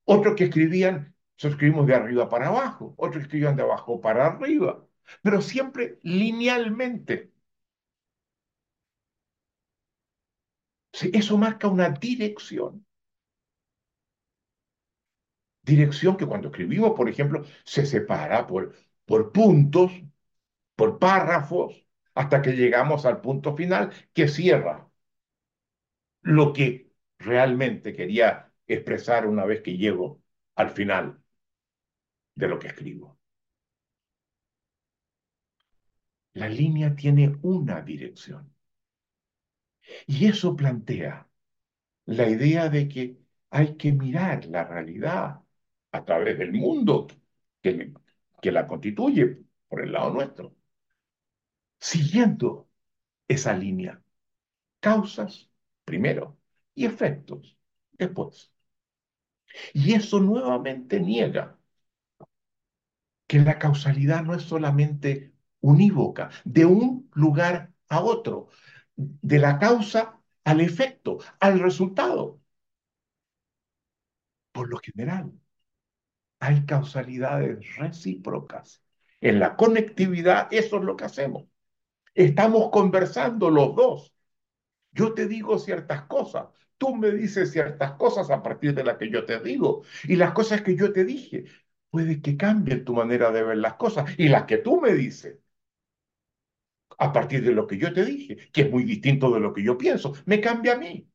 [0.06, 1.16] otros que escribían,
[1.46, 4.84] escribimos de arriba para abajo, otros escribían de abajo para arriba,
[5.22, 7.32] pero siempre linealmente.
[11.20, 12.84] Eso marca una dirección.
[15.62, 18.74] Dirección que cuando escribimos, por ejemplo, se separa por,
[19.04, 19.92] por puntos,
[20.76, 24.90] por párrafos, hasta que llegamos al punto final que cierra
[26.22, 30.22] lo que realmente quería expresar una vez que llego
[30.54, 31.20] al final
[32.38, 33.18] de lo que escribo.
[36.34, 38.54] La línea tiene una dirección.
[40.06, 41.28] Y eso plantea
[42.06, 43.18] la idea de que
[43.50, 45.40] hay que mirar la realidad
[45.92, 47.08] a través del mundo
[47.62, 47.92] que,
[48.42, 50.56] la constituye por el lado nuestro,
[51.80, 52.68] siguiendo
[53.26, 54.02] esa línea.
[54.80, 55.50] Causas
[55.84, 56.38] primero
[56.74, 57.56] y efectos
[57.92, 58.52] después.
[59.74, 61.57] Y eso nuevamente niega
[63.28, 68.48] que la causalidad no es solamente unívoca, de un lugar a otro,
[68.96, 72.40] de la causa al efecto, al resultado.
[74.52, 75.32] Por lo general,
[76.40, 78.82] hay causalidades recíprocas.
[79.20, 81.44] En la conectividad, eso es lo que hacemos.
[82.14, 84.14] Estamos conversando los dos.
[84.92, 86.48] Yo te digo ciertas cosas,
[86.78, 89.84] tú me dices ciertas cosas a partir de las que yo te digo.
[90.04, 91.46] Y las cosas que yo te dije,
[91.90, 94.14] puede que cambien tu manera de ver las cosas.
[94.18, 95.38] Y las que tú me dices,
[96.98, 99.62] a partir de lo que yo te dije, que es muy distinto de lo que
[99.62, 101.08] yo pienso, me cambia a mí.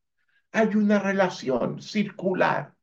[0.52, 2.76] Hay una relación circular,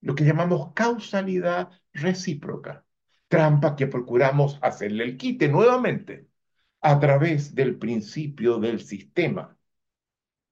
[0.00, 2.84] lo que llamamos causalidad recíproca,
[3.28, 6.28] trampa que procuramos hacerle el quite nuevamente
[6.80, 9.56] a través del principio del sistema,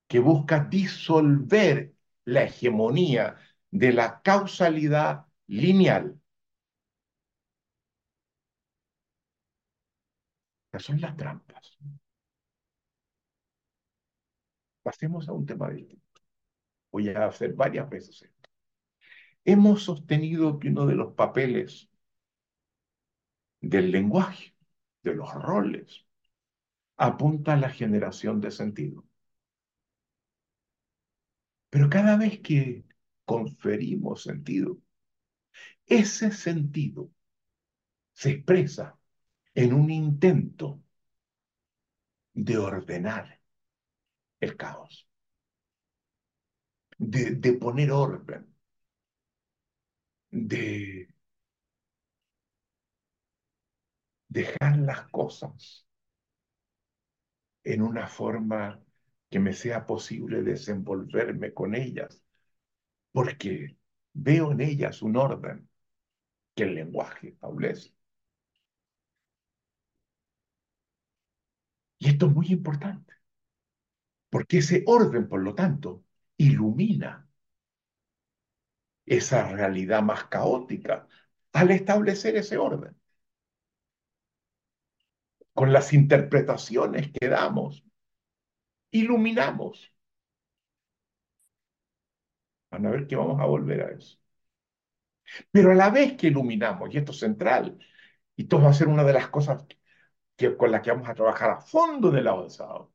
[0.09, 3.37] que busca disolver la hegemonía
[3.71, 6.19] de la causalidad lineal
[10.79, 11.79] son las trampas.
[14.83, 16.21] Pasemos a un tema distinto.
[16.93, 18.51] Voy a hacer varias veces esto.
[19.45, 21.89] Hemos sostenido que uno de los papeles
[23.61, 24.55] del lenguaje,
[25.03, 26.07] de los roles,
[26.97, 29.05] apunta a la generación de sentido.
[31.71, 32.85] Pero cada vez que
[33.25, 34.79] conferimos sentido,
[35.87, 37.11] ese sentido
[38.13, 38.99] se expresa
[39.55, 40.83] en un intento
[42.35, 43.41] de ordenar
[44.41, 45.09] el caos,
[46.99, 48.55] de, poner orden,
[50.31, 51.09] de
[54.29, 55.87] dejar las cosas
[57.65, 58.83] en una forma
[59.31, 62.23] que me sea posible desenvolverme con ellas,
[63.13, 63.77] porque
[64.13, 65.69] veo en ellas un orden
[66.55, 67.93] que el lenguaje establece.
[71.99, 73.15] Y esto es muy importante,
[74.31, 76.05] porque ese orden, por lo tanto,
[76.37, 77.27] ilumina
[79.07, 81.09] esa realidad más caótica
[81.53, 82.95] al establecer ese orden.
[85.53, 87.83] Con las interpretaciones que damos,
[88.93, 89.93] iluminamos.
[92.71, 94.19] Van a ver que vamos a volver a eso.
[95.51, 97.79] Pero a la vez que iluminamos, y esto es central,
[98.37, 99.65] y esto va a ser una de las cosas
[100.37, 102.93] que, con la que vamos a trabajar a fondo en el avanzado.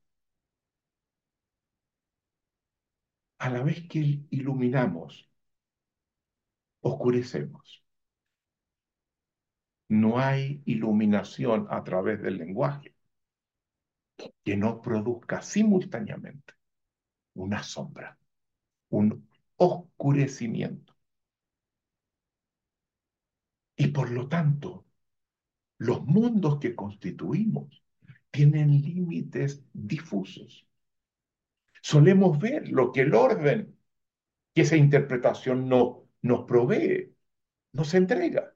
[3.39, 5.27] A la vez que iluminamos,
[6.81, 7.81] oscurecemos.
[9.89, 12.95] No hay iluminación a través del lenguaje
[14.43, 16.53] que no produzca simultáneamente
[17.35, 18.17] una sombra,
[18.89, 19.27] un
[19.57, 20.88] oscurecimiento.
[23.79, 24.85] Y por lo tanto,
[25.77, 27.81] los mundos que constituimos
[28.29, 30.67] tienen límites difusos.
[31.81, 33.79] Solemos ver lo que el orden
[34.53, 37.15] que esa interpretación no, nos provee,
[37.71, 38.53] nos entrega.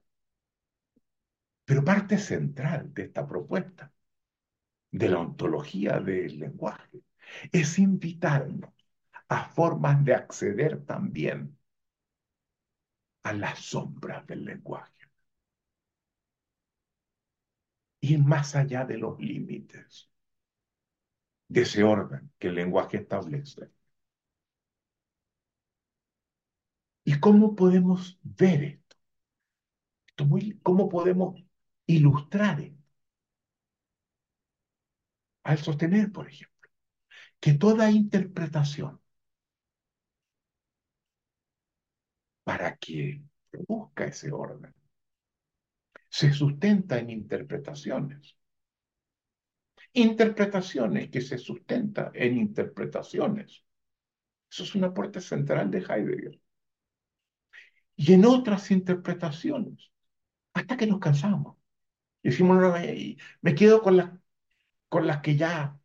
[1.63, 3.93] Pero parte central de esta propuesta,
[4.91, 7.01] de la ontología del lenguaje,
[7.53, 8.73] es invitarnos
[9.29, 11.57] a formas de acceder también
[13.23, 15.02] a las sombras del lenguaje
[18.03, 20.09] ir más allá de los límites
[21.47, 23.69] de ese orden que el lenguaje establece.
[27.05, 28.97] ¿Y cómo podemos ver esto?
[30.63, 31.35] ¿Cómo podemos
[31.85, 32.83] ilustrar esto?
[35.45, 36.69] Al sostener, por ejemplo,
[37.41, 39.01] que toda interpretación
[42.43, 43.21] para que
[43.67, 44.73] busca ese orden.
[46.19, 48.37] Se sustenta en interpretaciones.
[49.93, 53.63] Interpretaciones que se sustentan en interpretaciones.
[54.51, 56.39] Eso es una aporte central de Heidegger.
[57.95, 59.91] Y en otras interpretaciones,
[60.53, 61.57] hasta que nos cansamos.
[62.23, 64.11] Decimos, no, me, me quedo con las,
[64.89, 65.79] con las que ya,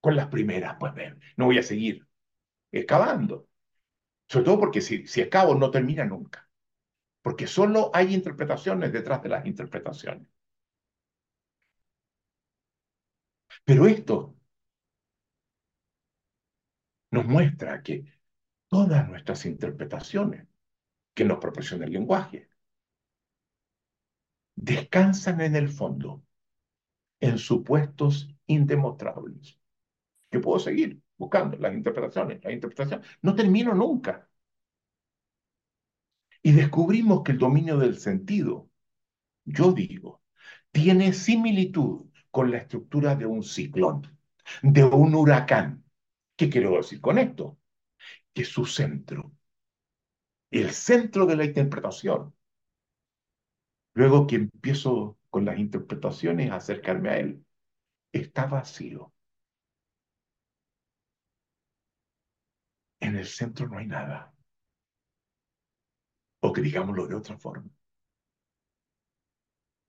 [0.00, 2.06] con las primeras, pues ven, no voy a seguir
[2.72, 3.48] excavando.
[4.28, 6.45] Sobre todo porque si, si excavo no termina nunca.
[7.26, 10.28] Porque solo hay interpretaciones detrás de las interpretaciones.
[13.66, 14.36] Pero esto
[17.10, 18.04] nos muestra que
[18.68, 20.46] todas nuestras interpretaciones
[21.14, 22.48] que nos proporciona el lenguaje
[24.56, 26.22] descansan en el fondo
[27.20, 29.58] en supuestos indemostrables.
[30.30, 33.06] Yo puedo seguir buscando las interpretaciones, las interpretaciones.
[33.22, 34.25] No termino nunca.
[36.46, 38.70] Y descubrimos que el dominio del sentido,
[39.44, 40.22] yo digo,
[40.70, 44.16] tiene similitud con la estructura de un ciclón,
[44.62, 45.84] de un huracán.
[46.36, 47.58] ¿Qué quiero decir con esto?
[48.32, 49.32] Que su centro,
[50.50, 52.34] el centro de la interpretación,
[53.94, 57.44] luego que empiezo con las interpretaciones a acercarme a él,
[58.12, 59.12] está vacío.
[63.00, 64.35] En el centro no hay nada.
[66.40, 67.70] O que digámoslo de otra forma.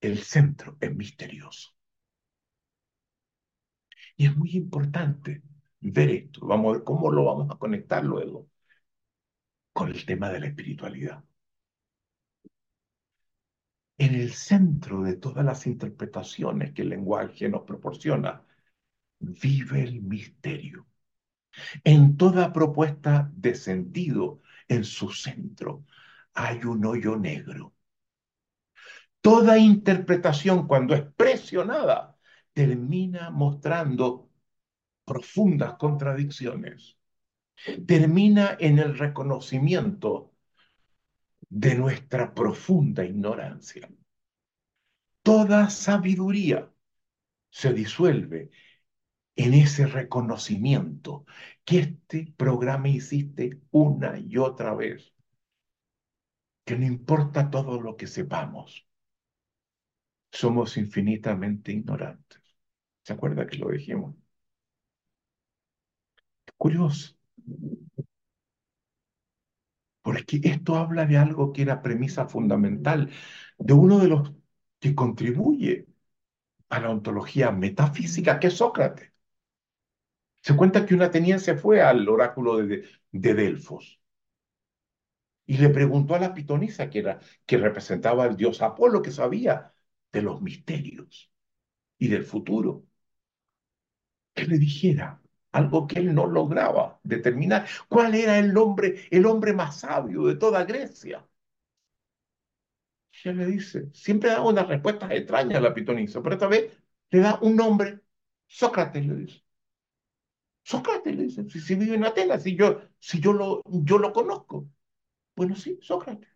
[0.00, 1.74] El centro es misterioso.
[4.16, 5.42] Y es muy importante
[5.80, 6.46] ver esto.
[6.46, 8.48] Vamos a ver cómo lo vamos a conectar luego
[9.72, 11.24] con el tema de la espiritualidad.
[13.96, 18.42] En el centro de todas las interpretaciones que el lenguaje nos proporciona,
[19.18, 20.86] vive el misterio.
[21.84, 25.84] En toda propuesta de sentido, en su centro,
[26.38, 27.74] hay un hoyo negro.
[29.20, 32.16] Toda interpretación, cuando es presionada,
[32.52, 34.30] termina mostrando
[35.04, 36.96] profundas contradicciones.
[37.86, 40.32] Termina en el reconocimiento
[41.48, 43.90] de nuestra profunda ignorancia.
[45.24, 46.70] Toda sabiduría
[47.50, 48.50] se disuelve
[49.34, 51.26] en ese reconocimiento
[51.64, 55.12] que este programa hiciste una y otra vez,
[56.68, 58.86] que no importa todo lo que sepamos,
[60.30, 62.42] somos infinitamente ignorantes.
[63.02, 64.14] ¿Se acuerda que lo dijimos?
[66.58, 67.16] Curioso.
[70.02, 73.10] Porque esto habla de algo que era premisa fundamental,
[73.58, 74.32] de uno de los
[74.80, 75.86] que contribuye
[76.70, 79.12] a la ontología metafísica, que es Sócrates.
[80.42, 83.98] Se cuenta que un ateniense fue al oráculo de Delfos
[85.48, 89.72] y le preguntó a la pitonisa, que, era, que representaba al dios Apolo, que sabía
[90.12, 91.32] de los misterios
[91.98, 92.86] y del futuro,
[94.34, 95.20] que le dijera
[95.52, 97.66] algo que él no lograba determinar.
[97.88, 101.26] ¿Cuál era el hombre, el hombre más sabio de toda Grecia?
[103.24, 106.72] Y le dice, siempre da unas respuestas extrañas a la pitonisa, pero esta vez
[107.10, 108.00] le da un nombre,
[108.46, 109.42] Sócrates le dice.
[110.62, 114.68] Sócrates le dice, si, vive en Atenas, si yo, si yo lo, yo lo conozco.
[115.38, 116.28] Bueno, sí, Sócrates.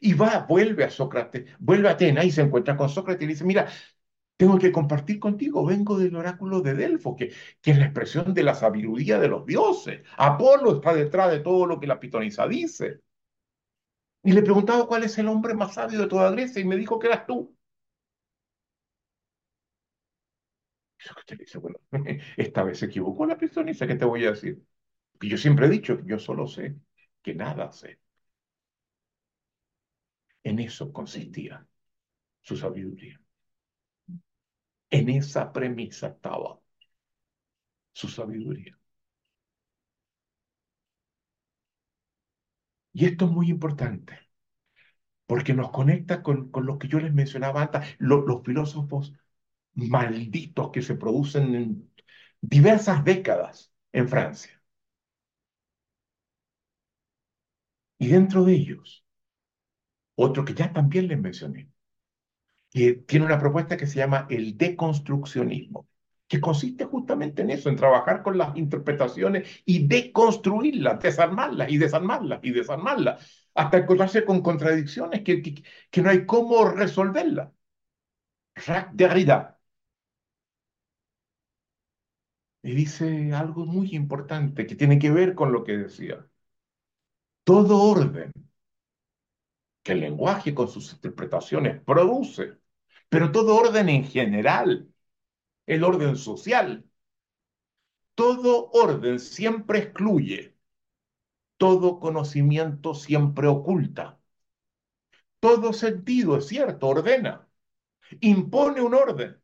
[0.00, 3.34] Y va, vuelve a Sócrates, vuelve a Atenas y se encuentra con Sócrates y le
[3.34, 3.68] dice, mira,
[4.36, 8.42] tengo que compartir contigo, vengo del oráculo de Delfo, que, que es la expresión de
[8.44, 10.02] la sabiduría de los dioses.
[10.18, 13.00] Apolo está detrás de todo lo que la pitonisa dice.
[14.24, 16.98] Y le preguntaba cuál es el hombre más sabio de toda Grecia y me dijo
[16.98, 17.54] que eras tú.
[21.28, 21.78] Y dice, bueno,
[22.36, 24.62] esta vez se equivocó la pitonisa, ¿qué te voy a decir?
[25.20, 26.76] Que yo siempre he dicho yo solo sé,
[27.22, 28.00] que nada sé.
[30.44, 31.66] En eso consistía
[32.42, 33.20] su sabiduría.
[34.90, 36.60] En esa premisa estaba
[37.94, 38.78] su sabiduría.
[42.94, 44.18] Y esto es muy importante,
[45.26, 49.14] porque nos conecta con, con lo que yo les mencionaba antes, los filósofos
[49.74, 51.92] malditos que se producen en
[52.42, 54.62] diversas décadas en Francia.
[57.98, 59.01] Y dentro de ellos,
[60.16, 61.70] otro que ya también les mencioné,
[62.70, 65.88] que tiene una propuesta que se llama el deconstruccionismo,
[66.28, 72.40] que consiste justamente en eso, en trabajar con las interpretaciones y deconstruirlas, desarmarlas y desarmarlas
[72.42, 77.50] y desarmarlas, hasta encontrarse con contradicciones que, que, no hay cómo resolverlas.
[78.56, 79.58] Jacques Derrida.
[82.62, 86.26] Y dice algo muy importante que tiene que ver con lo que decía.
[87.44, 88.32] todo orden
[89.82, 92.58] que el lenguaje con sus interpretaciones produce,
[93.08, 94.88] pero todo orden en general,
[95.66, 96.84] el orden social,
[98.14, 100.56] todo orden siempre excluye,
[101.56, 104.18] todo conocimiento siempre oculta,
[105.40, 107.46] todo sentido, es cierto, ordena,
[108.20, 109.40] impone un orden,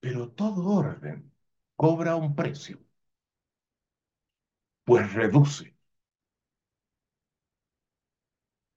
[0.00, 1.32] pero todo orden
[1.76, 2.78] cobra un precio,
[4.84, 5.73] pues reduce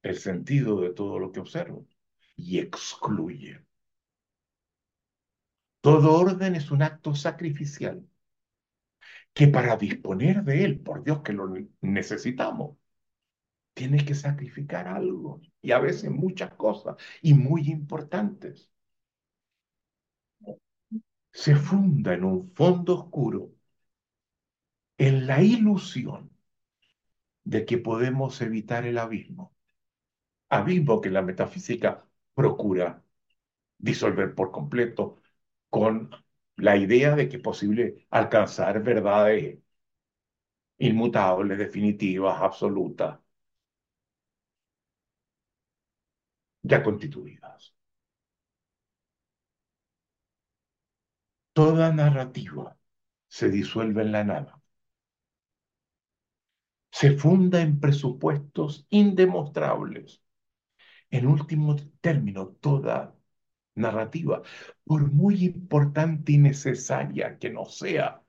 [0.08, 1.86] el sentido de todo lo que observo
[2.36, 3.64] y excluye.
[5.82, 8.06] Todo orden es un acto sacrificial
[9.34, 11.48] que para disponer de él, por Dios que lo
[11.82, 12.78] necesitamos,
[13.74, 18.72] tiene que sacrificar algo y a veces muchas cosas y muy importantes.
[21.32, 23.52] Se funda en un fondo oscuro
[24.98, 26.30] en la ilusión
[27.44, 29.57] de que podemos evitar el abismo
[30.50, 33.04] abismo que la metafísica procura
[33.78, 35.22] disolver por completo
[35.70, 36.12] con
[36.58, 39.60] la idea de que es posible alcanzar verdades
[40.80, 43.20] inmutables, definitivas, absolutas,
[46.64, 47.74] ya constituidas.
[51.54, 52.78] Toda narrativa
[53.28, 54.62] se disuelve en la nada.
[56.92, 60.22] Se funda en presupuestos indemostrables
[61.12, 63.16] en último término, toda
[63.76, 64.42] narrativa,
[64.86, 68.24] por muy importante y necesaria que no sea,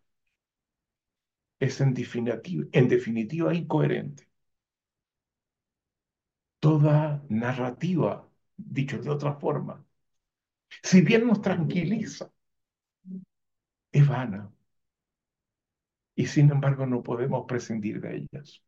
[1.61, 4.27] es en definitiva, en definitiva incoherente.
[6.61, 9.85] Toda narrativa, dicho de otra forma,
[10.83, 12.33] si bien nos tranquiliza,
[13.93, 14.51] es vana.
[16.15, 18.61] Y sin embargo no podemos prescindir de ellas.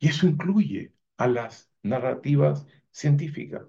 [0.00, 3.62] Y eso incluye a las narrativas científicas,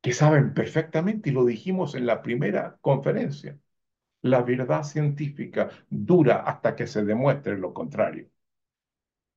[0.00, 3.58] que saben perfectamente, y lo dijimos en la primera conferencia,
[4.22, 8.28] la verdad científica dura hasta que se demuestre lo contrario.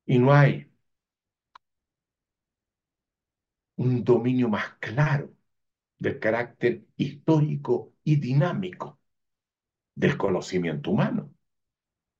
[0.06, 0.68] Y no hay
[3.76, 5.34] un dominio más claro
[5.98, 9.00] del carácter histórico y dinámico
[9.94, 11.32] del conocimiento humano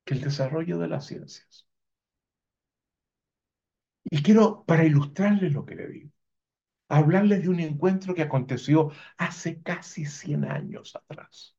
[0.05, 1.69] que el desarrollo de las ciencias.
[4.05, 6.11] Y quiero, para ilustrarles lo que le digo,
[6.88, 11.57] hablarles de un encuentro que aconteció hace casi 100 años atrás,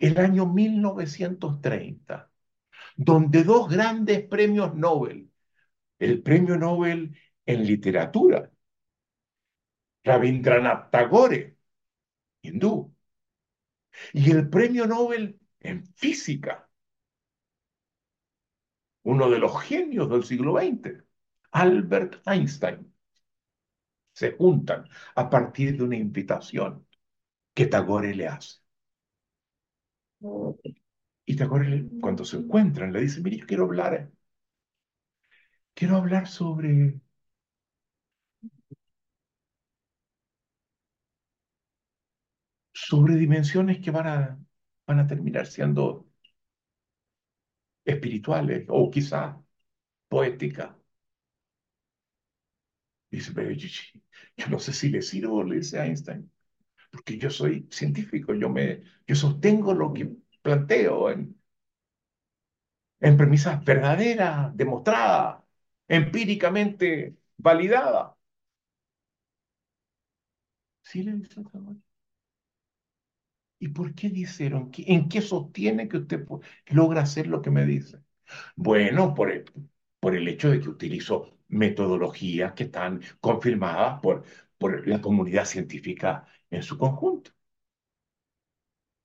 [0.00, 2.30] el año 1930,
[2.96, 5.30] donde dos grandes premios Nobel,
[5.98, 8.50] el premio Nobel en literatura,
[10.04, 11.42] Rabindranath Tagore,
[12.42, 12.94] hindú,
[14.12, 16.68] y el premio Nobel en física,
[19.04, 21.05] uno de los genios del siglo XX,
[21.52, 22.92] Albert Einstein
[24.12, 26.86] se juntan a partir de una invitación
[27.54, 28.58] que Tagore le hace.
[31.24, 34.10] Y Tagore, cuando se encuentran, le dice, mire, yo quiero hablar,
[35.74, 37.00] quiero hablar sobre
[42.72, 44.38] sobre dimensiones que van a,
[44.86, 46.06] van a terminar siendo
[47.86, 49.36] espirituales o quizás
[50.08, 50.70] poéticas.
[53.16, 53.68] Dice, pero yo,
[54.36, 56.30] yo, no sé si le sirvo, le dice Einstein,
[56.92, 60.10] porque yo soy científico, yo, me, yo sostengo lo que
[60.42, 61.36] planteo en,
[63.16, 65.42] premisas verdaderas, demostradas,
[65.88, 68.12] empíricamente validadas.
[70.82, 71.42] Sí, le dice
[73.58, 74.70] ¿Y por qué dijeron?
[74.78, 76.26] ¿En qué sostiene que usted
[76.68, 77.98] logra hacer lo que me dice?
[78.56, 79.44] Bueno, por el,
[80.00, 84.24] por el hecho de que utilizo metodologías que están confirmadas por,
[84.58, 87.32] por la comunidad científica en su conjunto.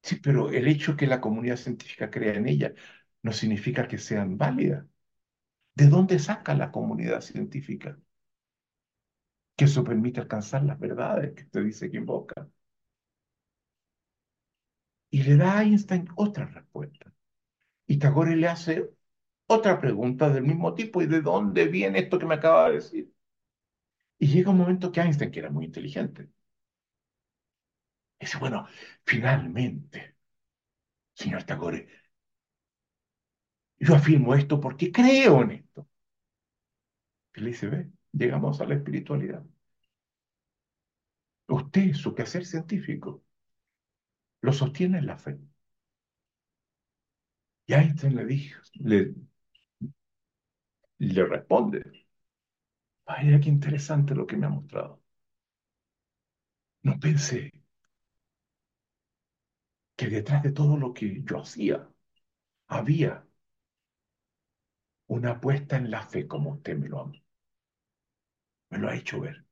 [0.03, 2.73] Sí, pero el hecho que la comunidad científica crea en ella
[3.23, 4.85] no significa que sean válidas.
[5.75, 7.99] ¿De dónde saca la comunidad científica?
[9.55, 12.49] Que eso permite alcanzar las verdades que usted dice que invoca.
[15.09, 17.13] Y le da a Einstein otra respuesta.
[17.87, 18.91] Y Tagore le hace
[19.51, 23.13] otra pregunta del mismo tipo, ¿y de dónde viene esto que me acaba de decir?
[24.19, 26.29] Y llega un momento que Einstein, que era muy inteligente,
[28.19, 28.67] dice, bueno,
[29.05, 30.15] finalmente,
[31.13, 31.87] señor Tagore,
[33.79, 35.87] yo afirmo esto porque creo en esto.
[37.35, 39.43] Y le dice, ve, llegamos a la espiritualidad.
[41.49, 43.23] Usted, su quehacer científico,
[44.41, 45.39] lo sostiene en la fe.
[47.65, 49.15] Y Einstein le dijo, le
[51.09, 51.83] le responde.
[53.05, 55.01] Vaya, qué interesante lo que me ha mostrado.
[56.89, 57.41] No pensé
[59.95, 61.87] que detrás de todo lo que yo hacía
[62.67, 63.25] había
[65.09, 67.11] una apuesta en la fe como usted me lo ha,
[68.71, 69.45] me lo ha hecho ver.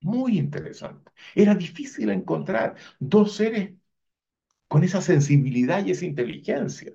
[0.00, 1.10] Muy interesante.
[1.34, 3.74] Era difícil encontrar dos seres
[4.68, 6.94] con esa sensibilidad y esa inteligencia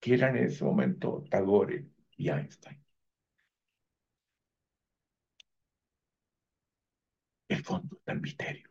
[0.00, 1.86] que eran en ese momento Tagore
[2.16, 2.80] y Einstein.
[7.48, 8.68] El fondo del misterio.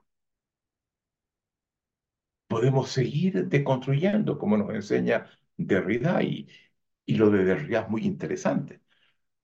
[2.47, 5.25] Podemos seguir deconstruyendo, como nos enseña
[5.57, 6.47] Derrida, y,
[7.05, 8.81] y lo de Derrida es muy interesante,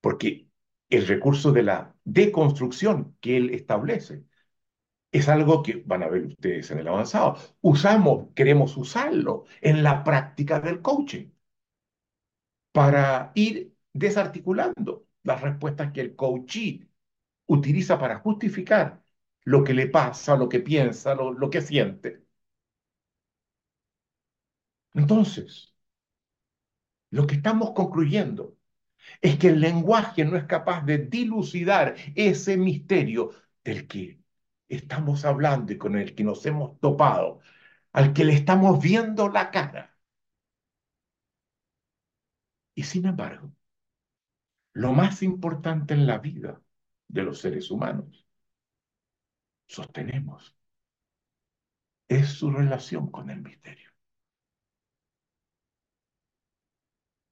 [0.01, 0.49] porque
[0.89, 4.25] el recurso de la deconstrucción que él establece
[5.11, 7.37] es algo que van a ver ustedes en el avanzado.
[7.61, 11.29] Usamos, queremos usarlo en la práctica del coaching
[12.71, 16.89] para ir desarticulando las respuestas que el coachee
[17.47, 19.03] utiliza para justificar
[19.45, 22.23] lo que le pasa, lo que piensa, lo, lo que siente.
[24.93, 25.73] Entonces,
[27.11, 28.57] lo que estamos concluyendo
[29.21, 33.31] es que el lenguaje no es capaz de dilucidar ese misterio
[33.63, 34.21] del que
[34.69, 37.41] estamos hablando y con el que nos hemos topado,
[37.93, 39.97] al que le estamos viendo la cara.
[42.75, 43.51] Y sin embargo,
[44.79, 46.61] lo más importante en la vida
[47.09, 48.25] de los seres humanos,
[49.67, 50.55] sostenemos,
[52.09, 53.89] es su relación con el misterio.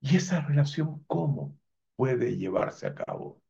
[0.02, 1.58] ¿Y esa relación cómo
[1.96, 3.42] puede llevarse a cabo?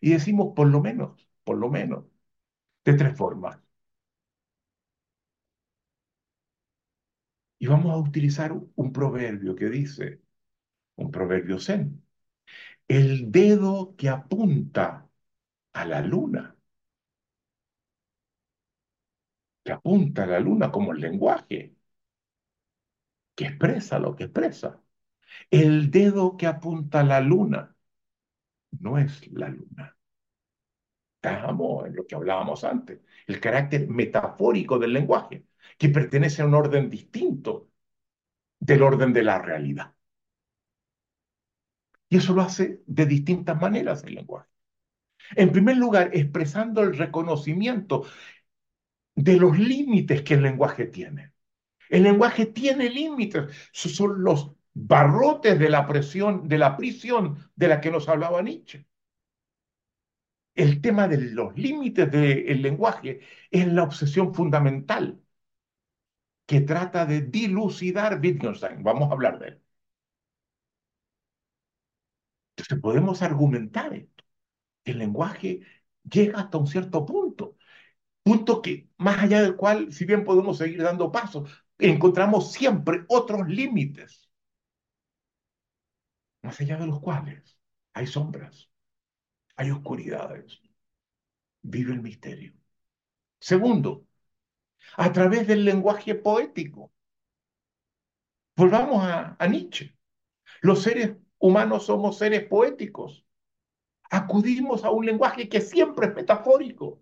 [0.00, 2.04] Y decimos por lo menos, por lo menos,
[2.84, 3.58] de tres formas.
[7.58, 10.20] Y vamos a utilizar un proverbio que dice,
[10.96, 12.05] un proverbio zen,
[12.88, 15.08] el dedo que apunta
[15.74, 16.56] a la luna,
[19.64, 21.74] que apunta a la luna como el lenguaje,
[23.34, 24.82] que expresa lo que expresa.
[25.50, 27.76] El dedo que apunta a la luna
[28.80, 29.96] no es la luna.
[31.22, 35.46] Estamos en lo que hablábamos antes, el carácter metafórico del lenguaje,
[35.78, 37.70] que pertenece a un orden distinto
[38.60, 39.95] del orden de la realidad.
[42.08, 44.48] Y eso lo hace de distintas maneras el lenguaje.
[45.34, 48.06] En primer lugar, expresando el reconocimiento
[49.14, 51.32] de los límites que el lenguaje tiene.
[51.88, 57.80] El lenguaje tiene límites, son los barrotes de la presión, de la prisión de la
[57.80, 58.86] que nos hablaba Nietzsche.
[60.54, 65.20] El tema de los límites del lenguaje es la obsesión fundamental
[66.46, 68.82] que trata de dilucidar Wittgenstein.
[68.82, 69.62] Vamos a hablar de él.
[72.56, 74.24] Entonces podemos argumentar esto.
[74.84, 75.60] El lenguaje
[76.04, 77.56] llega hasta un cierto punto,
[78.24, 83.48] punto que más allá del cual, si bien podemos seguir dando pasos, encontramos siempre otros
[83.48, 84.30] límites
[86.42, 87.58] más allá de los cuales
[87.92, 88.70] hay sombras,
[89.56, 90.60] hay oscuridades,
[91.62, 92.54] vive el misterio.
[93.40, 94.06] Segundo,
[94.96, 96.92] a través del lenguaje poético.
[98.56, 99.96] Volvamos a, a Nietzsche.
[100.62, 103.24] Los seres humanos somos seres poéticos.
[104.10, 107.00] Acudimos a un lenguaje que siempre es metafórico.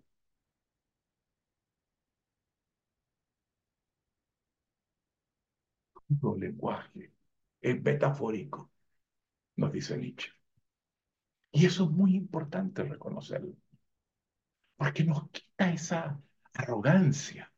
[6.20, 7.12] Todo lenguaje
[7.60, 8.70] es metafórico
[9.56, 10.30] nos dice Nietzsche.
[11.52, 13.54] Y eso es muy importante reconocerlo,
[14.76, 16.20] porque nos quita esa
[16.52, 17.52] arrogancia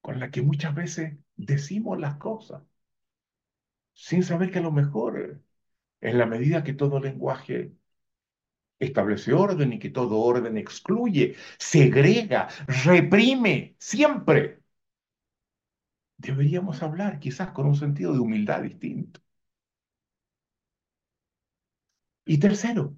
[0.00, 2.62] con la que muchas veces decimos las cosas,
[3.94, 5.42] sin saber que a lo mejor,
[6.00, 7.72] en la medida que todo lenguaje
[8.78, 12.48] establece orden y que todo orden excluye, segrega,
[12.84, 14.60] reprime, siempre,
[16.18, 19.20] deberíamos hablar quizás con un sentido de humildad distinto.
[22.26, 22.94] Y tercero,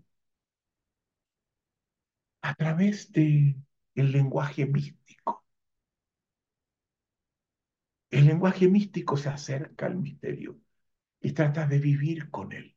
[2.42, 3.56] a través de
[3.94, 5.44] el lenguaje místico.
[8.10, 10.58] El lenguaje místico se acerca al misterio
[11.26, 12.76] y trata de vivir con él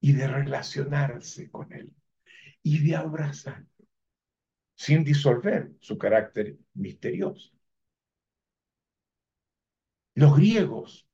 [0.00, 1.94] y de relacionarse con él
[2.62, 3.68] y de abrazarlo
[4.74, 7.52] sin disolver su carácter misterioso.
[10.14, 11.06] Los griegos,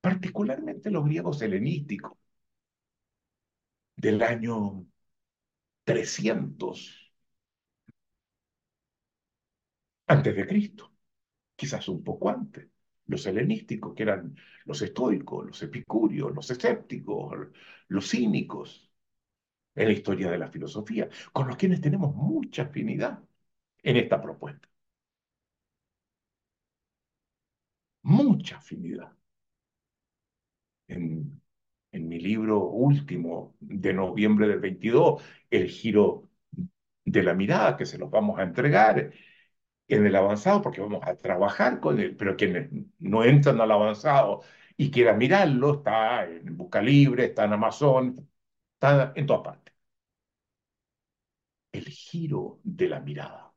[0.00, 2.16] particularmente los griegos helenísticos,
[3.96, 4.86] del año
[5.82, 7.12] 300
[10.06, 10.92] antes de Cristo,
[11.56, 12.68] quizás un poco antes,
[13.08, 14.36] los helenísticos, que eran
[14.66, 17.48] los estoicos, los epicúreos, los escépticos,
[17.88, 18.90] los cínicos,
[19.74, 23.20] en la historia de la filosofía, con los quienes tenemos mucha afinidad
[23.82, 24.68] en esta propuesta.
[28.02, 29.12] Mucha afinidad.
[30.88, 31.40] En,
[31.92, 36.30] en mi libro último de noviembre del 22, El giro
[37.04, 39.12] de la mirada, que se los vamos a entregar
[39.88, 44.42] en el avanzado, porque vamos a trabajar con él, pero quienes no entran al avanzado
[44.76, 48.28] y quieran mirarlo, está en Busca Libre, está en Amazon,
[48.74, 49.74] está en todas partes.
[51.72, 53.54] El giro de la mirada.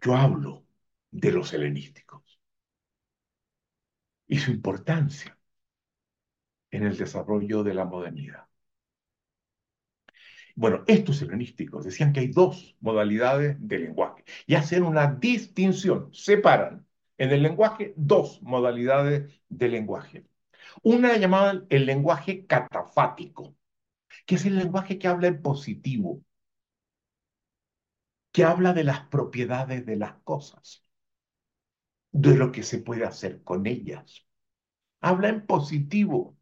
[0.00, 0.66] Yo hablo
[1.10, 2.38] de los helenísticos
[4.28, 5.38] y su importancia
[6.70, 8.46] en el desarrollo de la modernidad.
[10.56, 16.86] Bueno, estos helenísticos decían que hay dos modalidades de lenguaje y hacen una distinción, separan
[17.18, 20.26] en el lenguaje dos modalidades de lenguaje.
[20.82, 23.56] Una llamada el lenguaje catafático,
[24.26, 26.22] que es el lenguaje que habla en positivo,
[28.32, 30.84] que habla de las propiedades de las cosas,
[32.12, 34.26] de lo que se puede hacer con ellas.
[35.00, 36.33] Habla en positivo.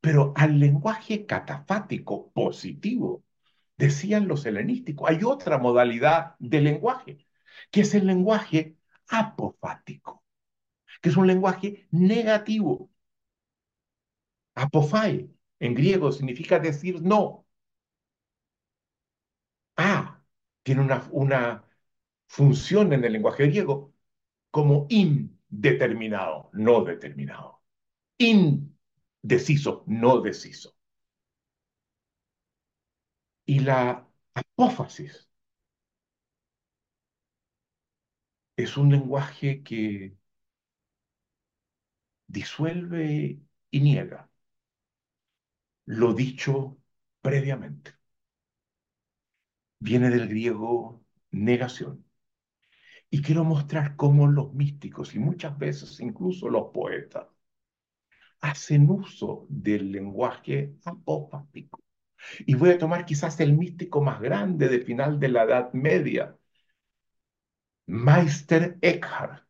[0.00, 3.24] Pero al lenguaje catafático positivo,
[3.76, 7.26] decían los helenísticos, hay otra modalidad de lenguaje,
[7.70, 8.76] que es el lenguaje
[9.08, 10.24] apofático,
[11.02, 12.90] que es un lenguaje negativo.
[14.54, 15.28] Apofai,
[15.58, 17.46] en griego, significa decir no.
[19.76, 20.22] A
[20.62, 21.64] tiene una, una
[22.28, 23.94] función en el lenguaje griego
[24.50, 27.62] como indeterminado, no determinado.
[28.18, 28.69] In
[29.22, 30.74] deciso, no deciso.
[33.44, 35.28] Y la apófasis
[38.56, 40.14] es un lenguaje que
[42.28, 43.40] disuelve
[43.70, 44.30] y niega
[45.86, 46.78] lo dicho
[47.20, 47.92] previamente.
[49.78, 52.04] Viene del griego negación.
[53.10, 57.26] Y quiero mostrar cómo los místicos y muchas veces incluso los poetas
[58.40, 61.80] hacen uso del lenguaje apofático.
[62.46, 66.36] Y voy a tomar quizás el místico más grande de final de la Edad Media,
[67.88, 69.44] Meister Eckhart,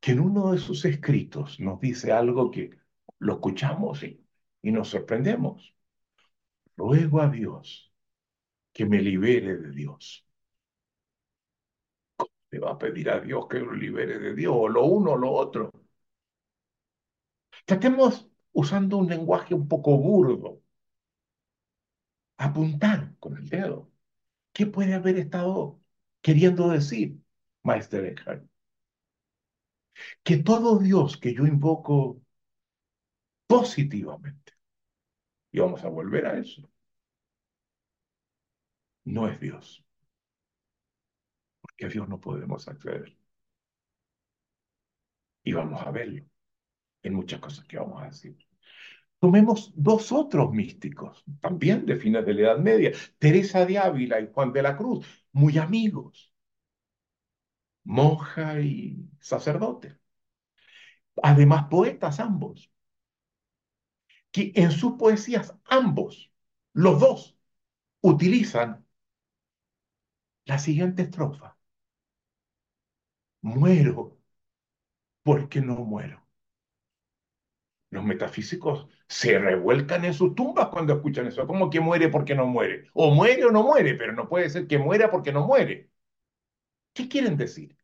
[0.00, 2.70] que en uno de sus escritos nos dice algo que
[3.20, 4.24] lo escuchamos y,
[4.62, 5.74] y nos sorprendemos.
[6.76, 7.92] Ruego a Dios
[8.72, 10.26] que me libere de Dios.
[12.16, 14.52] ¿Cómo le va a pedir a Dios que lo libere de Dios?
[14.56, 15.70] O lo uno o lo otro.
[17.66, 20.62] Tratemos usando un lenguaje un poco burdo.
[22.36, 23.90] Apuntar con el dedo.
[24.52, 25.80] ¿Qué puede haber estado
[26.22, 27.18] queriendo decir,
[27.62, 28.44] Maestro Eckhart?
[30.24, 32.20] Que todo Dios que yo invoco
[33.46, 34.52] positivamente,
[35.52, 36.68] y vamos a volver a eso,
[39.04, 39.82] no es Dios.
[41.60, 43.16] Porque a Dios no podemos acceder.
[45.44, 46.24] Y vamos a verlo
[47.04, 48.36] en muchas cosas que vamos a decir.
[49.20, 54.30] Tomemos dos otros místicos, también de fines de la Edad Media, Teresa de Ávila y
[54.32, 56.32] Juan de la Cruz, muy amigos,
[57.84, 59.96] monja y sacerdote.
[61.22, 62.70] Además, poetas ambos,
[64.32, 66.30] que en sus poesías ambos,
[66.72, 67.38] los dos,
[68.02, 68.84] utilizan
[70.46, 71.56] la siguiente estrofa.
[73.42, 74.18] Muero
[75.22, 76.23] porque no muero.
[77.94, 81.46] Los metafísicos se revuelcan en sus tumbas cuando escuchan eso.
[81.46, 82.88] ¿Cómo que muere porque no muere?
[82.92, 85.90] O muere o no muere, pero no puede ser que muera porque no muere.
[86.92, 87.76] ¿Qué quieren decir?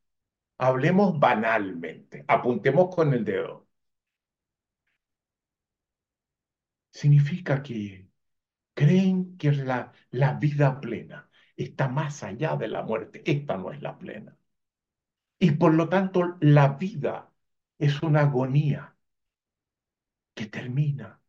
[0.58, 3.68] Hablemos banalmente, apuntemos con el dedo.
[6.92, 8.08] Significa que
[8.74, 13.22] creen que la vida plena está más allá de la muerte.
[13.26, 14.36] Esta no es la plena.
[15.40, 17.32] Y por lo tanto, la vida
[17.78, 18.96] es una agonía
[20.34, 21.20] que termina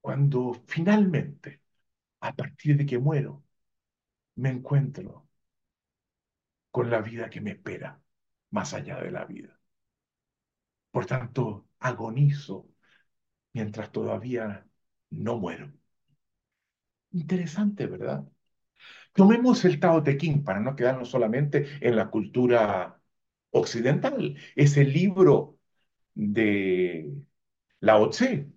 [0.00, 1.62] cuando finalmente,
[2.20, 3.44] a partir de que muero,
[4.36, 5.28] me encuentro
[6.72, 8.00] con la vida que me espera
[8.50, 9.56] más allá de la vida.
[10.92, 12.68] Por tanto, agonizo
[13.54, 14.66] mientras todavía
[15.10, 15.72] no muero.
[17.12, 18.24] Interesante, ¿verdad?
[19.14, 23.02] Tomemos el Tao Te Ching para no quedarnos solamente en la cultura
[23.52, 24.38] occidental.
[24.56, 25.59] Es el libro
[26.14, 27.12] de
[27.80, 28.50] Lao Tse,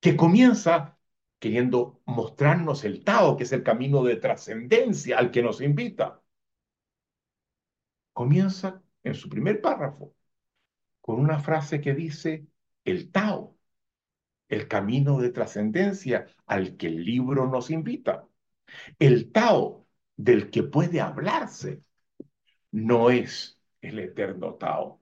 [0.00, 0.98] que comienza
[1.40, 6.22] queriendo mostrarnos el Tao, que es el camino de trascendencia al que nos invita.
[8.12, 10.14] comienza en su primer párrafo
[11.00, 12.46] con una frase que dice
[12.84, 13.58] el Tao,
[14.48, 18.26] el camino de trascendencia al que el libro nos invita.
[18.98, 19.86] El Tao
[20.16, 21.82] del que puede hablarse
[22.72, 25.00] no es el eterno Tao.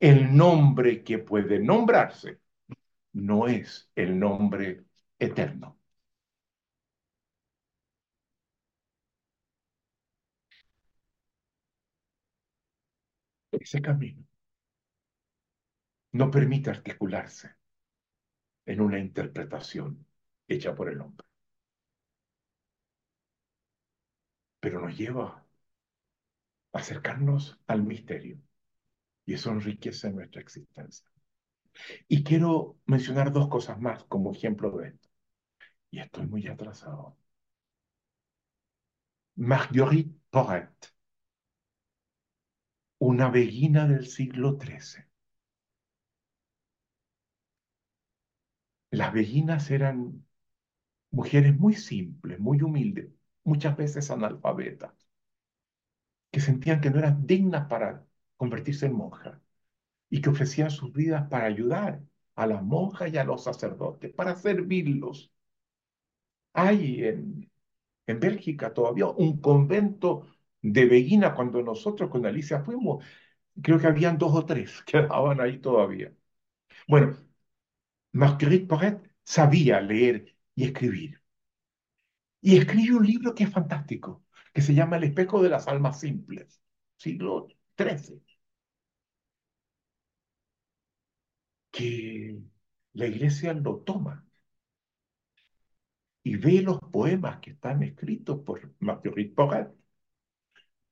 [0.00, 2.40] El nombre que puede nombrarse
[3.14, 4.84] no es el nombre
[5.18, 5.78] eterno.
[13.52, 14.24] Ese camino
[16.12, 17.56] no permite articularse
[18.64, 20.06] en una interpretación
[20.48, 21.26] hecha por el hombre.
[24.60, 25.44] Pero nos lleva
[26.72, 28.40] a acercarnos al misterio
[29.30, 31.06] y eso enriquece nuestra existencia.
[32.08, 35.08] Y quiero mencionar dos cosas más como ejemplo de esto.
[35.92, 37.16] Y estoy muy atrasado.
[39.36, 40.92] Marguerite Porret,
[43.00, 45.06] una beguina del siglo XIII.
[48.92, 50.24] Las beguinas eran
[51.10, 53.10] mujeres muy simples, muy humildes,
[53.44, 54.92] muchas veces analfabetas,
[56.32, 58.04] que sentían que no eran dignas para
[58.40, 59.38] convertirse en monjas
[60.10, 62.02] y que ofrecían sus vidas para ayudar
[62.36, 65.32] a las monjas y a los sacerdotes, para servirlos.
[66.52, 67.50] Hay en,
[68.06, 70.26] en Bélgica todavía un convento
[70.62, 73.04] de Beguina cuando nosotros con Alicia fuimos,
[73.62, 76.12] creo que habían dos o tres que estaban ahí todavía.
[76.88, 77.16] Bueno,
[78.12, 81.20] Marguerite Porret sabía leer y escribir.
[82.42, 86.00] Y escribe un libro que es fantástico, que se llama El espejo de las almas
[86.00, 86.60] simples,
[86.96, 88.22] siglo XIII.
[91.72, 92.38] Que
[92.92, 94.24] la iglesia lo toma
[96.22, 99.70] y ve los poemas que están escritos por Marguerite Porret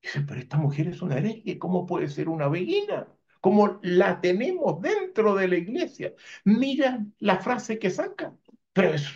[0.03, 3.09] Dice, pero esta mujer es una hereje, ¿cómo puede ser una beguina?
[3.41, 6.15] Como la tenemos dentro de la iglesia.
[6.45, 8.37] Mira la frase que saca,
[8.73, 9.07] pero es,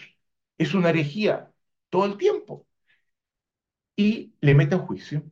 [0.58, 1.52] es una herejía
[1.90, 2.66] todo el tiempo.
[3.96, 5.22] Y le meten juicio.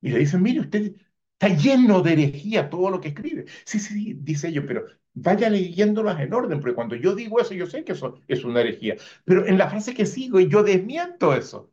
[0.00, 0.94] Y le dicen, mire, usted
[1.38, 3.46] está lleno de herejía todo lo que escribe.
[3.64, 7.66] Sí, sí, dice yo, pero vaya leyéndolas en orden, porque cuando yo digo eso, yo
[7.66, 8.96] sé que eso es una herejía.
[9.24, 11.72] Pero en la frase que sigo, yo desmiento eso.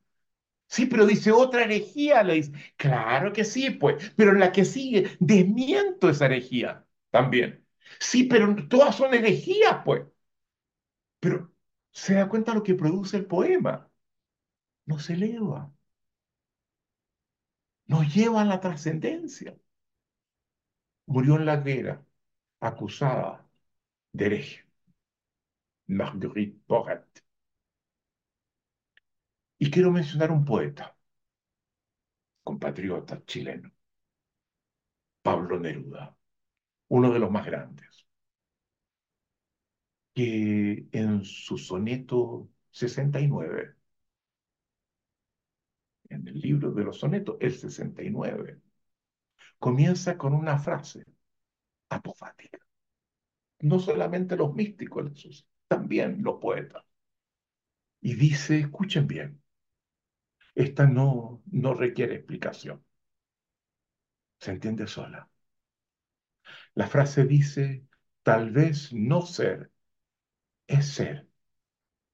[0.68, 2.52] Sí, pero dice otra herejía, le dice.
[2.78, 7.66] Claro que sí, pues, pero en la que sigue, desmiento esa herejía también.
[8.00, 10.04] Sí, pero todas son herejías, pues.
[11.20, 11.52] Pero
[11.92, 13.90] se da cuenta lo que produce el poema.
[14.88, 15.75] Nos eleva.
[17.88, 19.58] Nos lleva a la trascendencia.
[21.08, 22.06] Murió en la guerra,
[22.60, 23.48] acusada
[24.14, 24.66] de hereje.
[25.88, 27.24] Marguerite Porret.
[29.60, 30.96] Y quiero mencionar un poeta,
[32.44, 33.70] compatriota chileno,
[35.22, 36.16] Pablo Neruda,
[36.90, 38.06] uno de los más grandes,
[40.14, 43.76] que en su soneto 69,
[46.10, 48.62] en el libro de los sonetos, el 69,
[49.60, 51.06] comienza con una frase
[51.90, 52.60] apofática.
[53.60, 56.84] No solamente los místicos, también los poetas.
[58.02, 59.42] Y dice, escuchen bien,
[60.56, 62.84] esta no, no requiere explicación.
[64.40, 65.30] Se entiende sola.
[66.76, 67.86] La frase dice,
[68.24, 69.72] tal vez no ser
[70.68, 71.28] es ser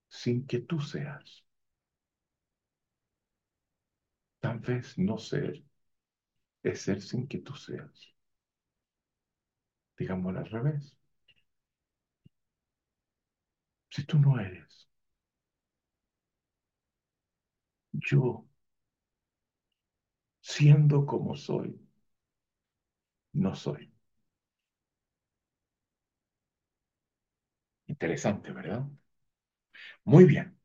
[0.09, 1.40] sin que tú seas.
[4.45, 5.63] Tal vez no ser
[6.63, 8.11] es ser sin que tú seas.
[9.97, 10.97] Digámoslo al revés.
[13.91, 14.89] Si tú no eres,
[18.11, 18.45] yo,
[20.41, 21.79] siendo como soy,
[23.33, 23.91] no soy.
[27.87, 28.87] Interesante, ¿verdad?
[30.03, 30.57] Muy bien.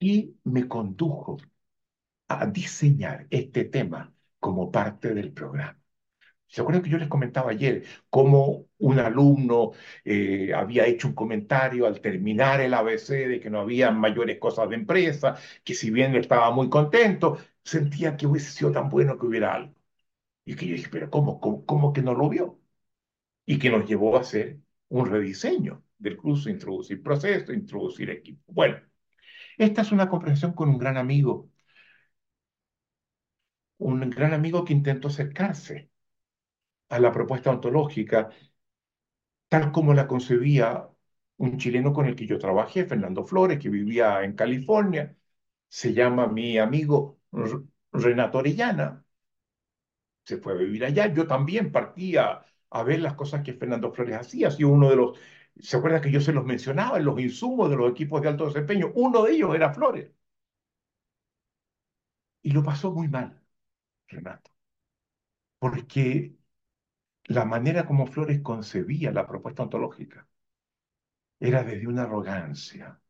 [0.00, 1.38] Y me condujo
[2.28, 5.78] a diseñar este tema como parte del programa.
[6.46, 9.72] ¿Se acuerdan que yo les comentaba ayer cómo un alumno
[10.04, 14.68] eh, había hecho un comentario al terminar el ABC de que no había mayores cosas
[14.70, 19.26] de empresa, que si bien estaba muy contento, sentía que hubiese sido tan bueno que
[19.26, 19.74] hubiera algo?
[20.44, 22.60] Y que yo dije, pero ¿cómo, cómo, que no lo vio?
[23.46, 28.52] Y que nos llevó a hacer un rediseño del curso, introducir proceso, introducir equipo.
[28.52, 28.78] Bueno,
[29.58, 31.50] esta es una comprensión con un gran amigo,
[33.78, 35.90] un gran amigo que intentó acercarse
[36.90, 38.30] a la propuesta ontológica
[39.48, 40.88] tal como la concebía
[41.38, 45.16] un chileno con el que yo trabajé, Fernando Flores, que vivía en California,
[45.68, 47.20] se llama mi amigo
[47.92, 49.04] Renato Orellana,
[50.24, 51.12] se fue a vivir allá.
[51.12, 54.48] Yo también partía a ver las cosas que Fernando Flores hacía.
[54.58, 55.18] y uno de los,
[55.60, 58.46] ¿se acuerda que yo se los mencionaba en los insumos de los equipos de alto
[58.46, 58.92] desempeño?
[58.94, 60.10] Uno de ellos era Flores.
[62.42, 63.40] Y lo pasó muy mal,
[64.08, 64.50] Renato,
[65.60, 66.36] porque
[67.26, 70.28] la manera como Flores concebía la propuesta ontológica
[71.40, 73.00] era desde una arrogancia,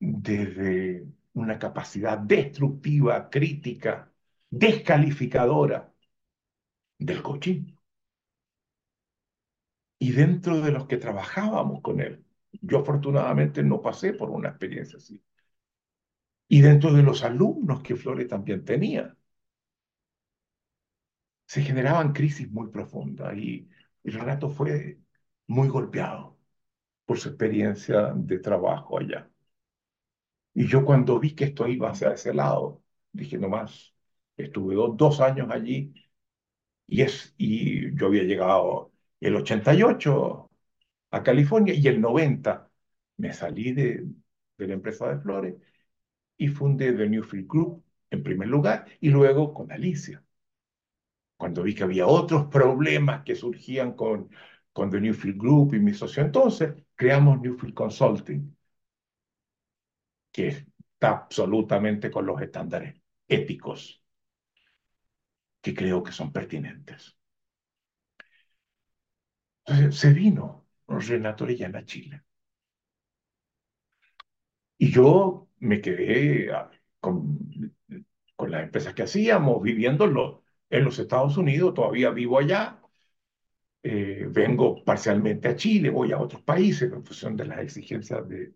[0.00, 4.12] desde una capacidad destructiva, crítica,
[4.50, 5.92] descalificadora
[6.98, 7.77] del coaching.
[9.98, 14.98] Y dentro de los que trabajábamos con él, yo afortunadamente no pasé por una experiencia
[14.98, 15.22] así.
[16.48, 19.16] Y dentro de los alumnos que Flores también tenía,
[21.46, 23.68] se generaban crisis muy profundas y,
[24.04, 25.00] el Renato fue
[25.46, 26.38] muy golpeado
[27.06, 29.30] por su experiencia de trabajo allá.
[30.54, 32.82] Y yo cuando vi que esto iba hacia ese lado,
[33.12, 33.94] dije, no más,
[34.36, 35.94] estuve dos, años allí
[36.86, 40.50] y, es, y yo había llegado el 88
[41.10, 42.70] a California y el 90
[43.18, 44.06] me salí de,
[44.58, 45.54] de la empresa de flores
[46.36, 50.22] y fundé The Newfield Group en primer lugar y luego con Alicia.
[51.36, 54.30] Cuando vi que había otros problemas que surgían con,
[54.72, 58.56] con The Newfield Group y mi socio entonces, creamos Newfield Consulting,
[60.32, 64.02] que está absolutamente con los estándares éticos
[65.60, 67.17] que creo que son pertinentes.
[69.68, 72.22] Entonces se vino Renato Orellana a Chile.
[74.78, 77.74] Y yo me quedé ah, con,
[78.36, 82.80] con las empresas que hacíamos, viviéndolo en los Estados Unidos, todavía vivo allá.
[83.82, 88.54] Eh, vengo parcialmente a Chile, voy a otros países en función de las exigencias de,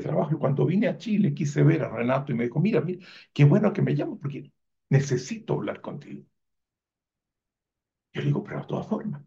[0.00, 0.34] trabajo.
[0.34, 3.44] Y cuando vine a Chile quise ver a Renato y me dijo, mira, mira, qué
[3.44, 4.52] bueno que me llamas porque
[4.90, 6.24] necesito hablar contigo.
[8.14, 9.22] Yo le digo, pero de todas formas.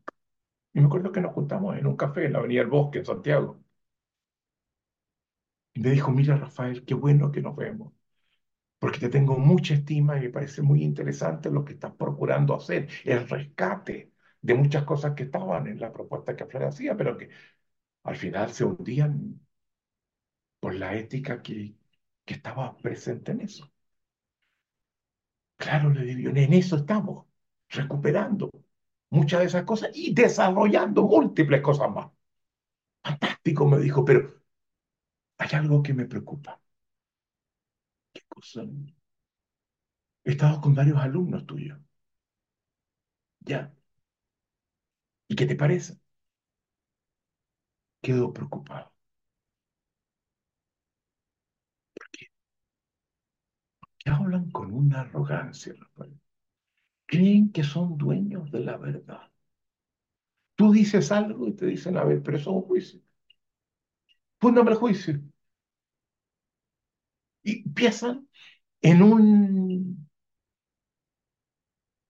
[0.78, 3.06] Y me acuerdo que nos juntamos en un café en la Avenida del Bosque, en
[3.06, 3.60] Santiago.
[5.74, 7.94] Y me dijo, mira Rafael, qué bueno que nos vemos,
[8.80, 12.90] porque te tengo mucha estima y me parece muy interesante lo que estás procurando hacer,
[13.06, 17.30] el rescate de muchas cosas que estaban en la propuesta que Flores hacía, pero que
[18.04, 19.42] al final se hundían
[20.60, 21.76] por la ética que,
[22.26, 23.72] que estaba presente en eso.
[25.58, 27.26] Claro, le digo, en eso estamos,
[27.70, 28.50] recuperando
[29.10, 32.08] muchas de esas cosas y desarrollando múltiples cosas más.
[33.04, 34.42] Fantástico, me dijo, pero
[35.40, 36.62] hay algo que me preocupa.
[38.14, 38.64] ¿Qué cosa?
[40.26, 41.80] He estado con varios alumnos tuyos.
[43.46, 43.72] ¿Ya?
[45.28, 45.98] ¿Y qué te parece?
[48.02, 48.92] Quedo preocupado.
[51.94, 52.28] ¿Por qué?
[53.80, 56.20] Porque hablan con una arrogancia, Rafael.
[57.08, 59.32] Creen que son dueños de la verdad.
[60.56, 63.00] Tú dices algo y te dicen, a ver, pero eso es un juicio.
[64.40, 65.22] Fúndame el juicio.
[67.44, 68.28] Y empiezan
[68.82, 70.08] en un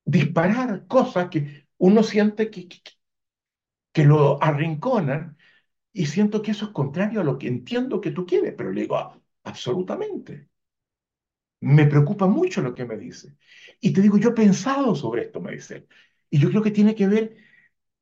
[0.06, 2.68] disparar cosas que uno siente que,
[3.92, 5.38] que, lo arrinconan
[5.94, 8.82] y siento que eso es contrario a lo que entiendo que tú quieres, pero le
[8.82, 10.50] digo, ah, absolutamente.
[11.62, 13.36] Me preocupa mucho lo que me dice.
[13.82, 15.88] Y te digo, yo he pensado sobre esto, me dice.
[16.30, 17.38] Y yo creo que tiene que ver,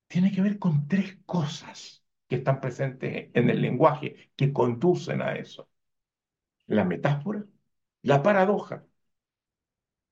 [0.07, 5.35] tiene que ver con tres cosas que están presentes en el lenguaje que conducen a
[5.37, 5.69] eso.
[6.67, 7.43] La metáfora,
[8.03, 8.85] la paradoja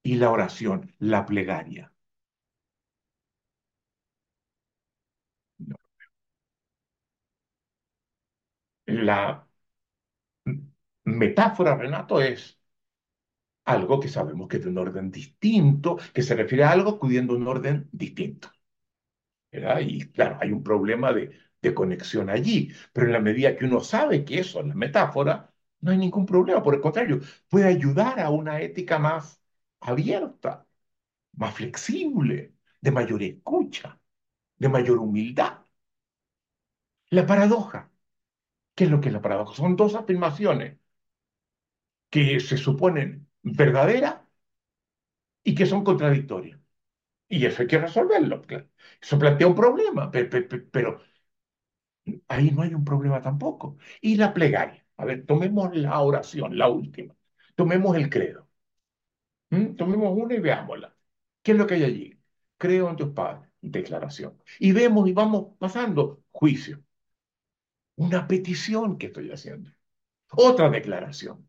[0.02, 1.92] y la oración, la plegaria.
[8.86, 9.46] La
[11.06, 12.60] metáfora, Renato, es
[13.66, 17.34] algo que sabemos que es de un orden distinto, que se refiere a algo acudiendo
[17.34, 18.50] a un orden distinto.
[19.82, 21.32] Y claro, hay un problema de,
[21.62, 25.54] de conexión allí, pero en la medida que uno sabe que eso es la metáfora,
[25.82, 26.64] no hay ningún problema.
[26.64, 27.20] Por el contrario,
[27.50, 29.42] puede ayudar a una ética más
[29.80, 30.68] abierta,
[31.34, 34.00] más flexible, de mayor escucha,
[34.58, 35.60] de mayor humildad.
[37.12, 37.90] La paradoja.
[38.76, 39.56] ¿Qué es lo que es la paradoja?
[39.56, 40.78] Son dos afirmaciones
[42.10, 44.16] que se suponen verdaderas
[45.44, 46.60] y que son contradictorias.
[47.30, 48.44] Y eso hay que resolverlo.
[49.02, 51.02] Eso plantea un problema, pero,
[52.28, 53.78] ahí no hay un problema tampoco.
[54.02, 54.86] Y la plegaria.
[54.98, 57.16] A ver, tomemos la oración, la última.
[57.56, 58.48] Tomemos el credo.
[59.50, 59.76] ¿Mm?
[59.76, 60.96] Tomemos una y veámosla.
[61.42, 62.20] ¿Qué es lo que hay allí?
[62.58, 63.50] Creo en tus padres.
[63.62, 64.38] Declaración.
[64.60, 66.84] Y vemos y vamos pasando juicio.
[67.96, 69.72] Una petición que estoy haciendo.
[70.32, 71.48] Otra declaración.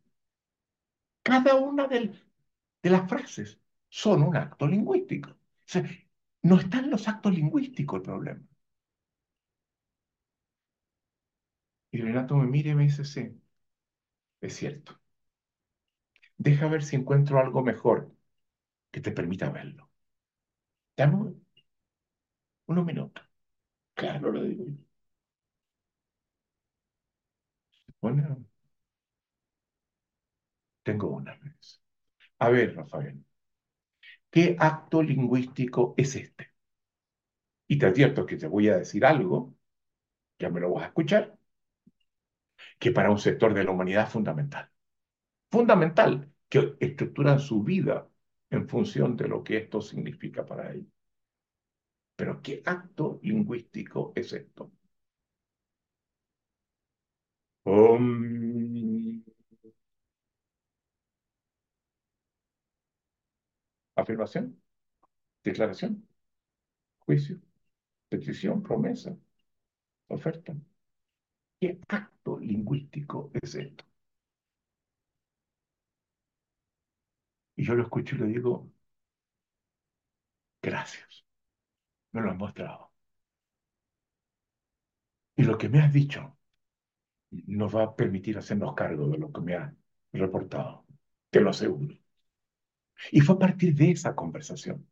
[1.24, 2.12] Cada una de,
[2.84, 5.30] las frases son un acto lingüístico.
[6.42, 8.40] No están los actos lingüísticos el problema.
[11.92, 13.40] Y Renato me mira y me dice, sí,
[14.40, 15.00] es cierto.
[16.38, 18.14] Deja ver si encuentro algo mejor
[18.92, 19.90] que te permita verlo.
[20.96, 21.34] Dame
[22.66, 23.24] unos minutos.
[23.94, 24.64] Claro, lo digo.
[28.00, 28.44] Bueno,
[30.84, 31.82] tengo una vez.
[32.40, 33.24] A ver, Rafael,
[34.30, 36.52] ¿qué acto lingüístico es este?
[37.68, 39.54] Y te advierto que te voy a decir algo,
[40.40, 41.38] ya me lo vas a escuchar,
[42.78, 44.70] que para un sector de la humanidad es fundamental.
[45.50, 48.08] Fundamental, que estructuran su vida
[48.50, 50.88] en función de lo que esto significa para ellos.
[52.16, 54.72] Pero ¿qué acto lingüístico es esto?
[63.96, 64.60] Afirmación,
[65.44, 66.08] declaración,
[67.00, 67.40] juicio,
[68.10, 69.16] petición, promesa,
[70.08, 70.54] oferta.
[71.60, 73.84] ¿Qué acto lingüístico es esto?
[77.56, 78.70] Y yo lo escucho y le digo,
[80.62, 81.24] gracias,
[82.12, 82.92] me lo has mostrado.
[85.36, 86.36] Y lo que me has dicho
[87.46, 89.72] nos va a permitir hacernos cargo de lo que me has
[90.12, 90.86] reportado,
[91.30, 91.94] te lo aseguro.
[93.12, 94.86] Y fue a partir de esa conversación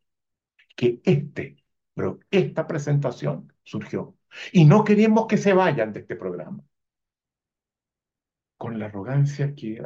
[0.77, 1.65] que este,
[1.95, 4.17] pero esta presentación surgió.
[4.53, 6.65] Y no queremos que se vayan de este programa
[8.57, 9.83] con la arrogancia que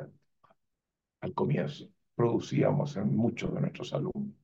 [1.21, 4.35] al comienzo producíamos en muchos de nuestros alumnos.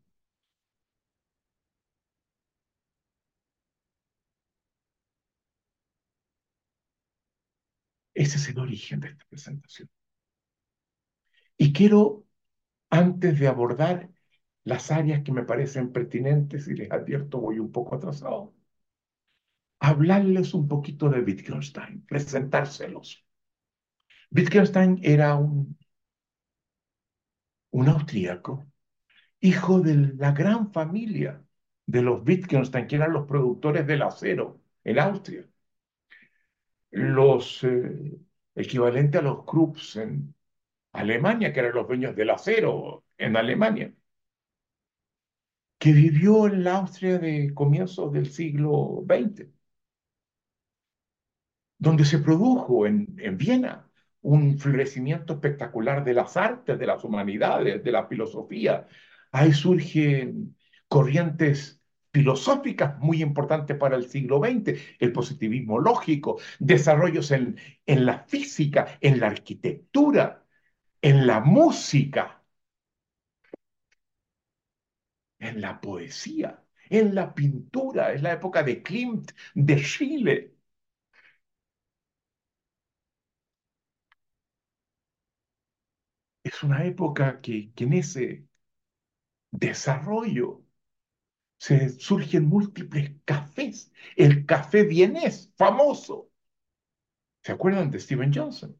[8.14, 9.88] Ese es el origen de esta presentación.
[11.56, 12.24] Y quiero,
[12.92, 14.10] antes de abordar
[14.64, 18.54] las áreas que me parecen pertinentes, y les advierto, voy un poco atrasado,
[19.80, 23.26] hablarles un poquito de Wittgenstein, presentárselos.
[24.30, 25.78] Wittgenstein era un,
[27.70, 28.66] un austríaco,
[29.40, 31.42] hijo de la gran familia
[31.86, 35.48] de los Wittgenstein, que eran los productores del acero en Austria.
[36.90, 38.18] Los eh,
[38.54, 40.34] equivalentes a los Krupps en
[40.92, 43.94] Alemania, que eran los dueños del acero en Alemania,
[45.78, 49.48] que vivió en la Austria de comienzos del siglo XX,
[51.78, 53.88] donde se produjo en, en Viena
[54.22, 58.86] un florecimiento espectacular de las artes, de las humanidades, de la filosofía.
[59.32, 60.56] Ahí surgen
[60.88, 61.82] corrientes
[62.12, 67.56] filosóficas muy importantes para el siglo XX, el positivismo lógico, desarrollos en,
[67.86, 70.41] en la física, en la arquitectura,
[71.02, 72.42] en la música,
[75.38, 80.54] en la poesía, en la pintura, es la época de Klimt, de Chile.
[86.44, 88.46] Es una época que, en ese
[89.52, 90.62] desarrollo
[91.58, 93.92] se surgen múltiples cafés.
[94.16, 96.30] El café vienés, famoso.
[97.44, 98.76] ¿Se acuerdan de Steven Johnson?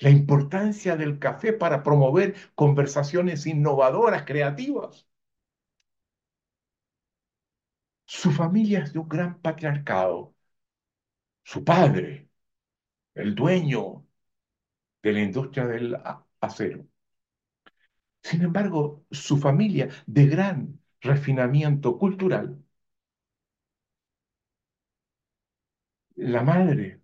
[0.00, 5.06] La importancia del café para promover conversaciones innovadoras, creativas.
[8.04, 10.34] Su familia es de un gran patriarcado.
[11.44, 12.30] Su padre,
[13.14, 14.06] el dueño
[15.02, 15.96] de la industria del
[16.40, 16.86] acero.
[18.22, 22.62] Sin embargo, su familia, de gran refinamiento cultural,
[26.16, 27.00] la madre,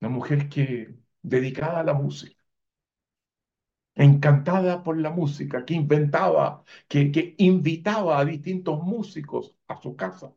[0.00, 2.42] una mujer que dedicada a la música,
[3.94, 10.34] encantada por la música, que inventaba, que, invitaba a distintos músicos a su casa.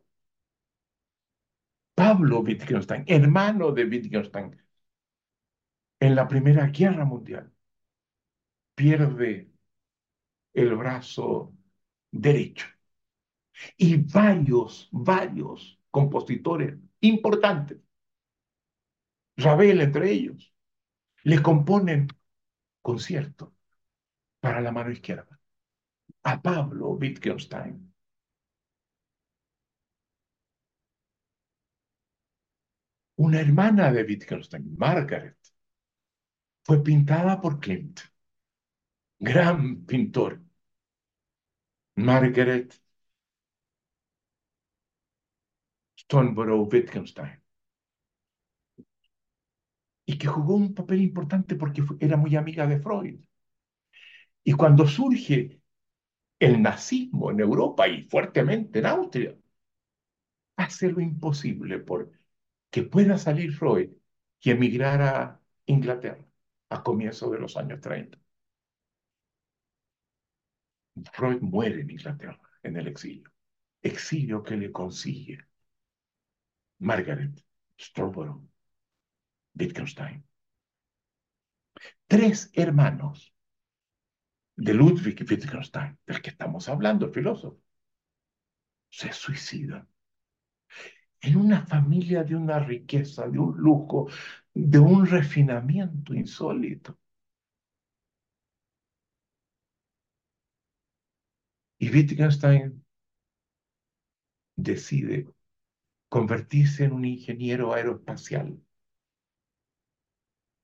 [1.94, 4.56] Pablo Wittgenstein, hermano de Wittgenstein,
[6.00, 7.52] en la Primera Guerra Mundial,
[8.74, 9.50] pierde
[10.54, 11.54] el brazo
[12.10, 12.66] derecho.
[13.76, 17.78] Y varios, varios compositores importantes,
[19.36, 20.52] Ravel entre ellos,
[21.30, 22.06] le componen
[22.82, 23.52] concierto
[24.40, 25.40] para la mano izquierda
[26.22, 27.92] a Pablo Wittgenstein.
[33.16, 35.36] Una hermana de Wittgenstein, Margaret,
[36.64, 38.00] fue pintada por Klimt,
[39.18, 40.40] gran pintor.
[41.96, 42.78] Margaret
[45.96, 47.45] Stoneborough Wittgenstein.
[50.06, 53.20] Y que jugó un papel importante porque era muy amiga de Freud.
[54.44, 55.60] Y cuando surge
[56.40, 59.36] el nazismo en Europa y fuertemente en Austria,
[60.56, 62.10] hace lo imposible por
[62.70, 63.90] que pueda salir Freud
[64.40, 66.24] y emigrar a Inglaterra
[66.70, 68.18] a comienzos de los años 30.
[71.14, 73.30] Freud muere en Inglaterra, en el exilio.
[73.82, 75.38] Exilio que le consigue
[76.78, 77.44] Margaret
[77.78, 78.48] Strawborough
[79.58, 80.24] Wittgenstein.
[82.06, 83.34] Tres hermanos
[84.56, 87.60] de Ludwig Wittgenstein, del que estamos hablando, el filósofo,
[88.90, 89.88] se suicidan
[91.20, 94.08] en una familia de una riqueza, de un lujo,
[94.54, 96.98] de un refinamiento insólito.
[101.78, 102.84] Y Wittgenstein
[104.56, 105.26] decide
[106.08, 108.58] convertirse en un ingeniero aeroespacial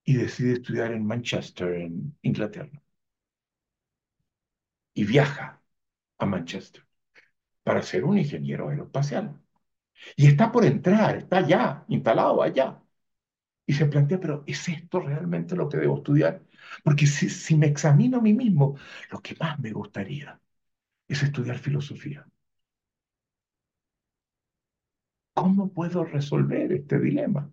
[0.05, 2.81] y decide estudiar en Manchester, en Inglaterra.
[4.95, 5.63] Y viaja
[6.19, 6.85] a Manchester
[7.65, 9.41] para ser un ingeniero aeroespacial.
[10.17, 12.83] Y está por entrar, está ya instalado allá.
[13.67, 16.43] Y se plantea, pero ¿es esto realmente lo que debo estudiar?
[16.85, 18.77] Porque si, si me examino a mí mismo,
[19.13, 20.41] lo que más me gustaría
[21.09, 22.27] es estudiar filosofía.
[25.35, 27.53] ¿Cómo puedo resolver este dilema?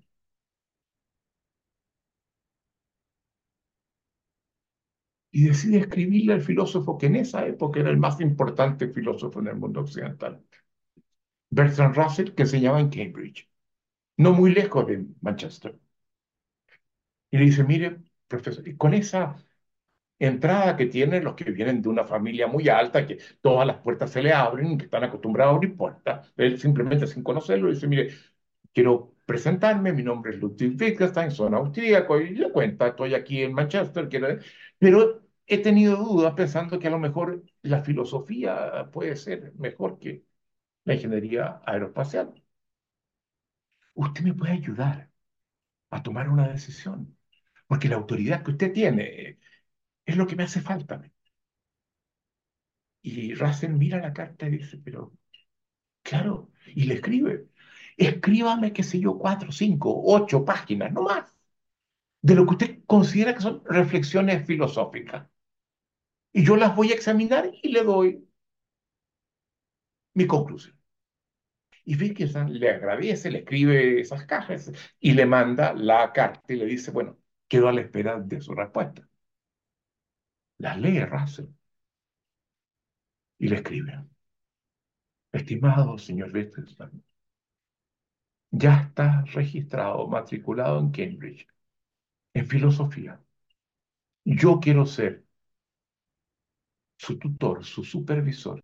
[5.32, 9.48] Y decide escribirle al filósofo que en esa época era el más importante filósofo en
[9.48, 10.44] el mundo occidental,
[11.52, 13.48] Bertrand Russell, que se llama en Cambridge,
[14.18, 15.80] no muy lejos de Manchester.
[17.32, 17.98] Y le dice, mire,
[18.28, 19.36] profesor, con esa
[20.20, 24.12] entrada que tienen los que vienen de una familia muy alta, que todas las puertas
[24.12, 26.34] se le abren, que están acostumbrados a abrir puertas.
[26.38, 28.12] Él simplemente sin conocerlo dice, mire,
[28.74, 33.54] quiero presentarme, mi nombre es Ludwig Wittgenstein, soy austríaco, y le cuenta, estoy aquí en
[33.54, 34.10] Manchester,
[34.78, 40.24] pero he tenido dudas pensando que a lo mejor la filosofía puede ser mejor que
[40.86, 42.34] la ingeniería aeroespacial.
[43.94, 45.12] Usted me puede ayudar
[45.92, 47.18] a tomar una decisión,
[47.68, 49.40] porque la autoridad que usted tiene
[50.06, 51.02] es lo que me hace falta.
[53.02, 55.14] Y Russell mira la carta y dice, pero,
[56.04, 57.49] claro, y le escribe,
[58.06, 61.36] escríbame, qué sé yo, cuatro, cinco, ocho páginas, no más,
[62.22, 65.28] de lo que usted considera que son reflexiones filosóficas.
[66.34, 68.28] Y yo las voy a examinar y le doy
[70.14, 70.76] mi conclusión.
[71.86, 76.66] Y Wittgenstein le agradece, le escribe esas cajas y le manda la carta y le
[76.66, 77.18] dice, bueno,
[77.48, 79.08] quedo a la espera de su respuesta.
[80.60, 81.48] La lee Russell
[83.40, 84.06] y le escribe.
[85.32, 87.04] Estimado señor Wittgenstein,
[88.52, 91.48] ya está registrado, matriculado en Cambridge,
[92.34, 93.22] en filosofía.
[94.24, 95.26] Yo quiero ser
[96.98, 98.62] su tutor, su supervisor,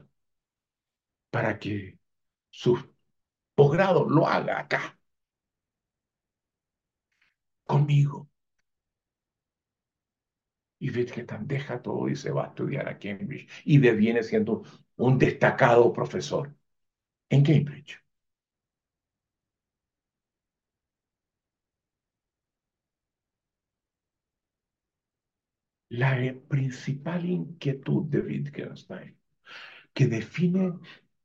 [1.29, 1.99] para que
[2.49, 2.77] su
[3.55, 4.99] posgrado lo haga acá,
[7.67, 8.27] conmigo.
[10.79, 14.63] Y Wittgenstein deja todo y se va a estudiar a Cambridge y deviene siendo
[14.97, 16.55] un destacado profesor
[17.29, 18.05] en Cambridge.
[25.89, 26.15] La
[26.47, 29.17] principal inquietud de Wittgenstein,
[29.93, 30.73] que define,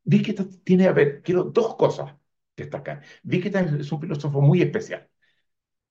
[0.05, 2.15] Wittgenstein tiene, a ver, quiero dos cosas
[2.57, 3.03] destacar.
[3.25, 5.09] Wittgenstein es un filósofo muy especial.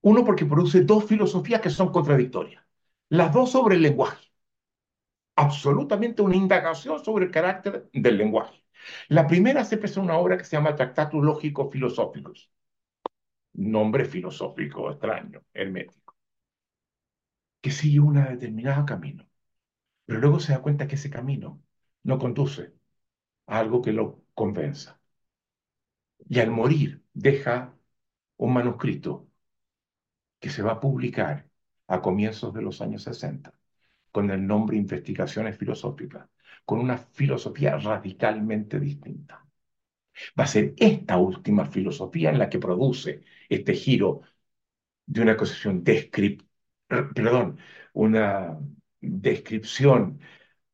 [0.02, 2.64] Uno, porque produce dos filosofías que son contradictorias.
[3.10, 4.28] Las dos sobre el lenguaje.
[5.36, 8.64] Absolutamente una indagación sobre el carácter del lenguaje.
[9.08, 12.52] La primera se en una obra que se llama Tractatus Lógicos Filosóficos.
[13.74, 16.09] Nombre filosófico extraño, hermético.
[17.62, 19.28] Que sigue un determinado camino.
[20.06, 21.62] Pero luego se da cuenta que ese camino
[22.04, 22.74] no conduce
[23.48, 25.00] a algo que lo convenza.
[26.30, 27.76] Y al morir deja
[28.38, 29.28] un manuscrito
[30.40, 31.50] que se va a publicar
[31.88, 33.54] a comienzos de los años 60,
[34.12, 36.28] con el nombre Investigaciones Filosóficas,
[36.66, 39.46] con una filosofía radicalmente distinta.
[40.40, 44.22] Va a ser esta última filosofía en la que produce este giro
[45.06, 45.84] de una concepción
[47.16, 47.58] perdón,
[47.94, 48.58] una
[49.02, 50.20] descripción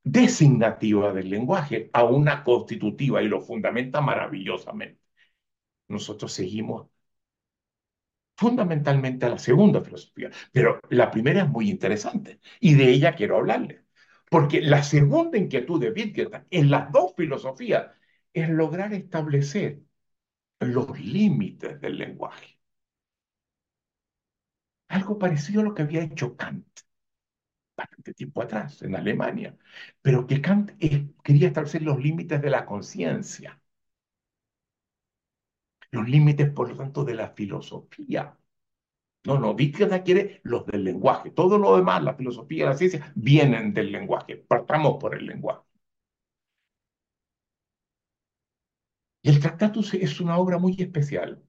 [0.03, 5.01] designativa del lenguaje a una constitutiva y lo fundamenta maravillosamente.
[5.87, 6.87] Nosotros seguimos
[8.37, 13.37] fundamentalmente a la segunda filosofía, pero la primera es muy interesante y de ella quiero
[13.37, 13.85] hablarle,
[14.29, 17.87] porque la segunda inquietud de Wittgenstein en las dos filosofías
[18.33, 19.81] es lograr establecer
[20.59, 22.54] los límites del lenguaje.
[24.87, 26.65] Algo parecido a lo que había hecho Kant
[27.77, 29.57] bastante tiempo atrás, en Alemania,
[30.01, 33.59] pero que Kant eh, quería establecer los límites de la conciencia,
[35.91, 38.37] los límites, por lo tanto, de la filosofía.
[39.25, 41.31] No, no, Wittgenstein quiere los del lenguaje.
[41.31, 44.37] Todo lo demás, la filosofía la ciencia, vienen del lenguaje.
[44.37, 45.63] Partamos por el lenguaje.
[49.23, 51.44] Y el Tractatus es una obra muy especial.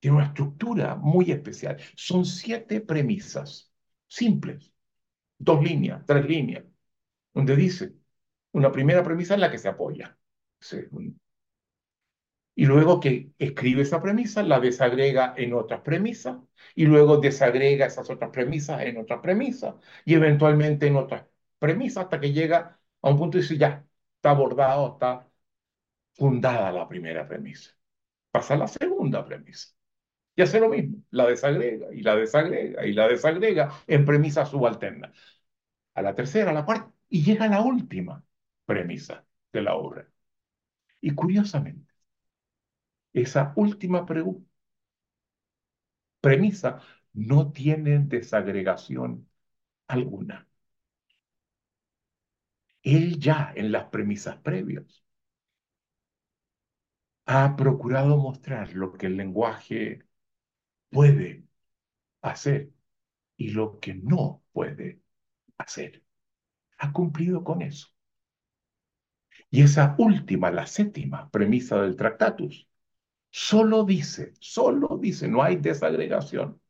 [0.00, 1.78] Tiene una estructura muy especial.
[1.96, 3.72] Son siete premisas
[4.06, 4.72] simples
[5.38, 6.64] dos líneas, tres líneas,
[7.34, 7.94] donde dice,
[8.52, 10.18] una primera premisa en la que se apoya.
[12.54, 16.38] Y luego que escribe esa premisa, la desagrega en otras premisas,
[16.74, 19.74] y luego desagrega esas otras premisas en otras premisas,
[20.04, 21.26] y eventualmente en otras
[21.58, 23.84] premisas, hasta que llega a un punto y dice, ya,
[24.16, 25.28] está abordado, está
[26.14, 27.72] fundada la primera premisa.
[28.30, 29.76] Pasa a la segunda premisa.
[30.36, 35.12] Y hace lo mismo, la desagrega y la desagrega y la desagrega en premisas subalternas.
[35.94, 38.24] A la tercera, a la cuarta, y llega a la última
[38.66, 40.08] premisa de la obra.
[41.00, 41.92] Y curiosamente,
[43.12, 44.06] esa última
[46.20, 46.80] premisa
[47.14, 49.26] no tiene desagregación
[49.88, 50.48] alguna.
[52.84, 55.04] Él ya en las premisas previas
[57.26, 60.04] ha procurado mostrar lo que el lenguaje
[60.96, 61.44] puede
[62.22, 62.72] hacer
[63.36, 65.02] y lo que no puede
[65.58, 66.02] hacer.
[66.78, 67.88] Ha cumplido con eso.
[69.50, 72.66] Y esa última, la séptima premisa del Tractatus,
[73.30, 76.62] solo dice, solo dice, no hay desagregación,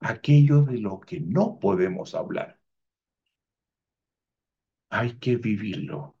[0.00, 2.60] aquello de lo que no podemos hablar.
[4.90, 6.16] Hay que vivirlo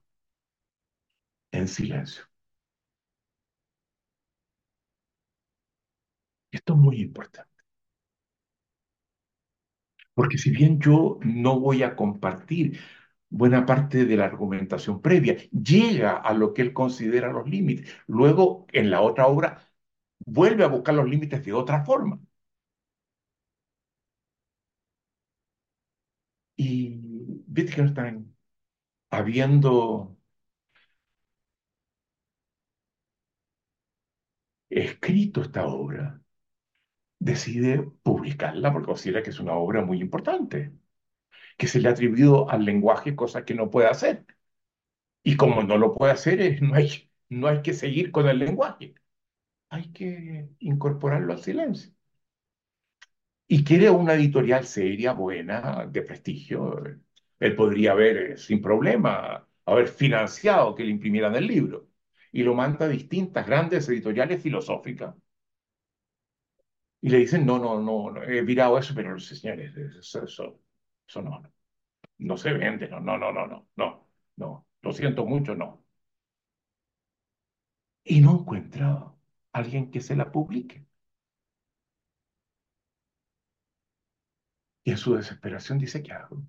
[1.52, 2.29] en silencio.
[6.60, 7.50] Esto es muy importante.
[10.14, 12.78] Porque si bien yo no voy a compartir
[13.28, 17.90] buena parte de la argumentación previa, llega a lo que él considera los límites.
[18.06, 19.62] Luego, en la otra obra,
[20.20, 22.20] vuelve a buscar los límites de otra forma.
[26.56, 27.00] Y
[27.48, 28.36] Wittgenstein,
[29.10, 30.18] habiendo
[34.68, 36.19] escrito esta obra,
[37.20, 40.72] decide publicarla porque considera que es una obra muy importante,
[41.58, 44.26] que se le ha atribuido al lenguaje cosas que no puede hacer.
[45.22, 48.94] Y como no lo puede hacer, no hay, que seguir con el lenguaje,
[49.70, 51.92] hay que incorporarlo al silencio.
[53.46, 56.82] Y quiere una editorial seria, buena, de prestigio.
[57.40, 61.88] Él podría haber, eh, sin problema, haber financiado que le imprimieran el libro.
[62.32, 65.14] Y lo manda a distintas grandes editoriales filosóficas
[67.00, 70.60] y le dicen, no, no, no, he virado eso, pero señores, eso, eso,
[71.22, 71.42] no,
[72.18, 75.84] no se vende, no, no, no, no, no, no, no, lo siento mucho, no.
[78.04, 79.10] Y no encuentra
[79.52, 80.84] alguien que se la publique.
[84.84, 86.42] Y en su desesperación dice, ¿qué hago?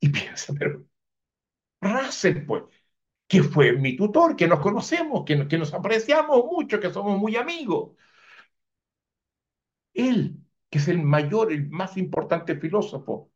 [0.00, 0.84] Y piensa, pero
[1.80, 2.64] Russell, pues,
[3.28, 7.36] que fue mi tutor, que nos conocemos, que, que nos apreciamos mucho, que somos muy
[7.36, 7.92] amigos.
[9.94, 10.38] Él,
[10.70, 13.30] que es el mayor, el más importante filósofo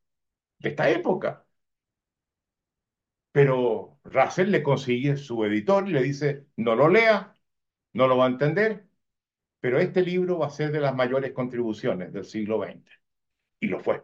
[0.60, 1.46] de esta época.
[3.32, 7.34] Pero Russell le consigue su editor y le dice, no lo lea,
[7.94, 8.86] no lo va a entender,
[9.60, 12.92] pero este libro va a ser de las mayores contribuciones del siglo XX.
[13.60, 14.02] Y lo fue.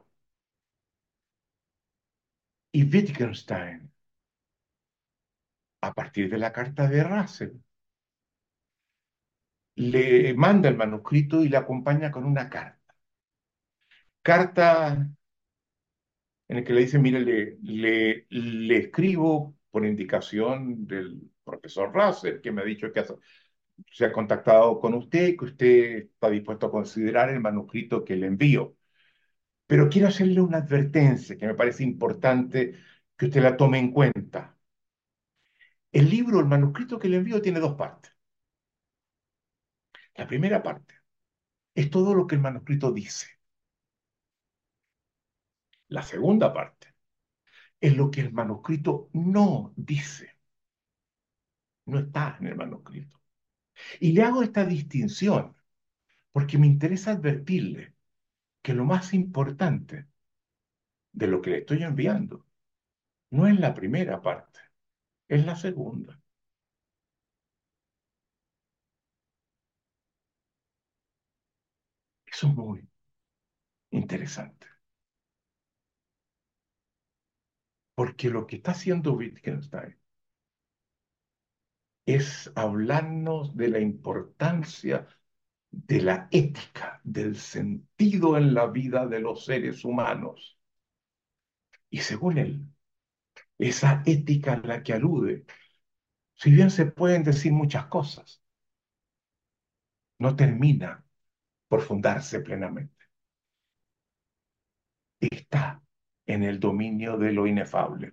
[2.70, 3.90] Y Wittgenstein,
[5.82, 7.52] a partir de la carta de Russell,
[9.76, 12.94] le manda el manuscrito y le acompaña con una carta.
[14.22, 15.12] Carta
[16.48, 22.52] en la que le dice, mire, le, le, escribo por indicación del profesor Russell, que
[22.52, 23.04] me ha dicho que
[23.92, 28.26] se ha contactado con usted que usted está dispuesto a considerar el manuscrito que le
[28.26, 28.76] envío.
[29.66, 32.74] Pero quiero hacerle una advertencia que me parece importante
[33.16, 34.56] que usted la tome en cuenta.
[35.90, 38.12] El libro, el manuscrito que le envío tiene dos partes.
[40.14, 40.94] La primera parte
[41.74, 43.28] es todo lo que el manuscrito dice.
[45.88, 46.94] La segunda parte
[47.80, 50.36] es lo que el manuscrito no dice.
[51.86, 53.20] No está en el manuscrito.
[54.00, 55.56] Y le hago esta distinción
[56.32, 57.94] porque me interesa advertirle
[58.62, 60.06] que lo más importante
[61.12, 62.46] de lo que le estoy enviando
[63.30, 64.60] no es la primera parte,
[65.28, 66.21] es la segunda.
[72.42, 72.86] Muy
[73.90, 74.66] interesante.
[77.94, 79.96] Porque lo que está haciendo Wittgenstein
[82.06, 85.06] es hablarnos de la importancia
[85.70, 90.58] de la ética, del sentido en la vida de los seres humanos.
[91.90, 92.66] Y según él,
[93.58, 95.46] esa ética a la que alude,
[96.34, 98.42] si bien se pueden decir muchas cosas,
[100.18, 101.04] no termina
[101.72, 103.02] por fundarse plenamente.
[105.20, 105.82] Está
[106.26, 108.12] en el dominio de lo inefable.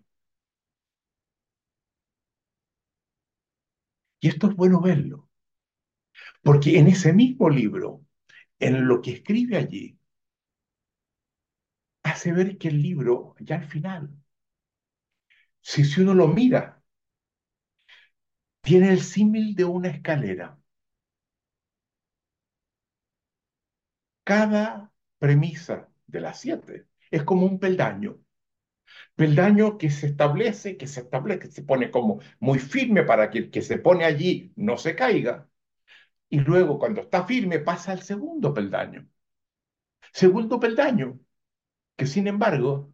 [4.22, 5.28] Y esto es bueno verlo,
[6.44, 8.02] porque en ese mismo libro,
[8.60, 9.98] en lo que escribe allí,
[12.04, 14.10] hace ver que el libro, ya al final,
[15.62, 16.84] si, si uno lo mira,
[18.62, 20.59] tiene el símil de una escalera.
[24.30, 28.20] Cada premisa de las siete es como un peldaño.
[29.16, 33.40] Peldaño que se establece, que se establece, que se pone como muy firme para que
[33.40, 35.50] el que se pone allí no se caiga.
[36.30, 39.08] Y luego cuando está firme pasa al segundo peldaño.
[40.14, 41.20] Segundo peldaño,
[41.98, 42.94] que sin embargo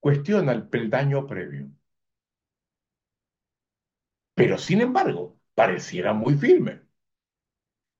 [0.00, 1.70] cuestiona el peldaño previo.
[4.34, 6.82] Pero sin embargo pareciera muy firme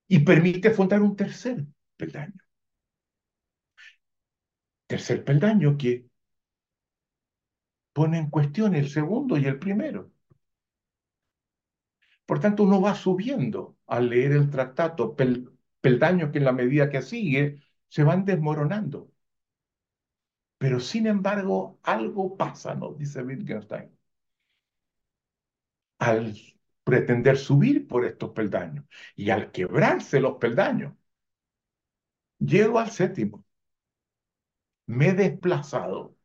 [0.08, 1.64] y permite fundar un tercer
[1.96, 2.34] peldaño.
[4.90, 5.90] Tercer peldaño que
[7.92, 10.12] pone en cuestión el segundo y el primero.
[12.26, 15.14] Por tanto, uno va subiendo al leer el tractato,
[15.80, 19.10] peldaños que en la medida que sigue se van desmoronando.
[20.58, 23.90] Pero sin embargo, algo pasa, nos dice Wittgenstein,
[25.98, 26.34] al
[26.84, 30.94] pretender subir por estos peldaños y al quebrarse los peldaños.
[32.38, 33.44] Llego al séptimo,
[34.86, 36.16] me he desplazado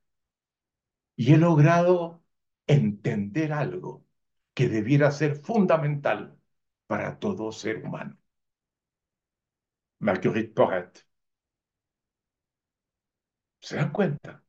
[1.16, 2.24] y he logrado
[2.68, 4.06] entender algo
[4.54, 6.38] que debiera ser fundamental
[6.88, 8.18] para todo ser humano.
[10.00, 11.08] Marguerite Porret.
[13.62, 14.44] ¿Se dan cuenta?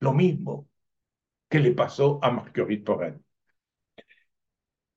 [0.00, 0.68] Lo mismo
[1.48, 3.20] que le pasó a Marguerite Porret.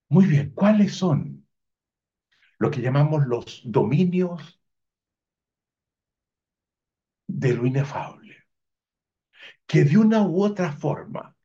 [0.09, 1.47] Muy bien, ¿cuáles son
[2.59, 4.56] lo que llamamos los dominios
[7.27, 8.35] de lo inefable?
[9.65, 11.35] Que de una u otra forma,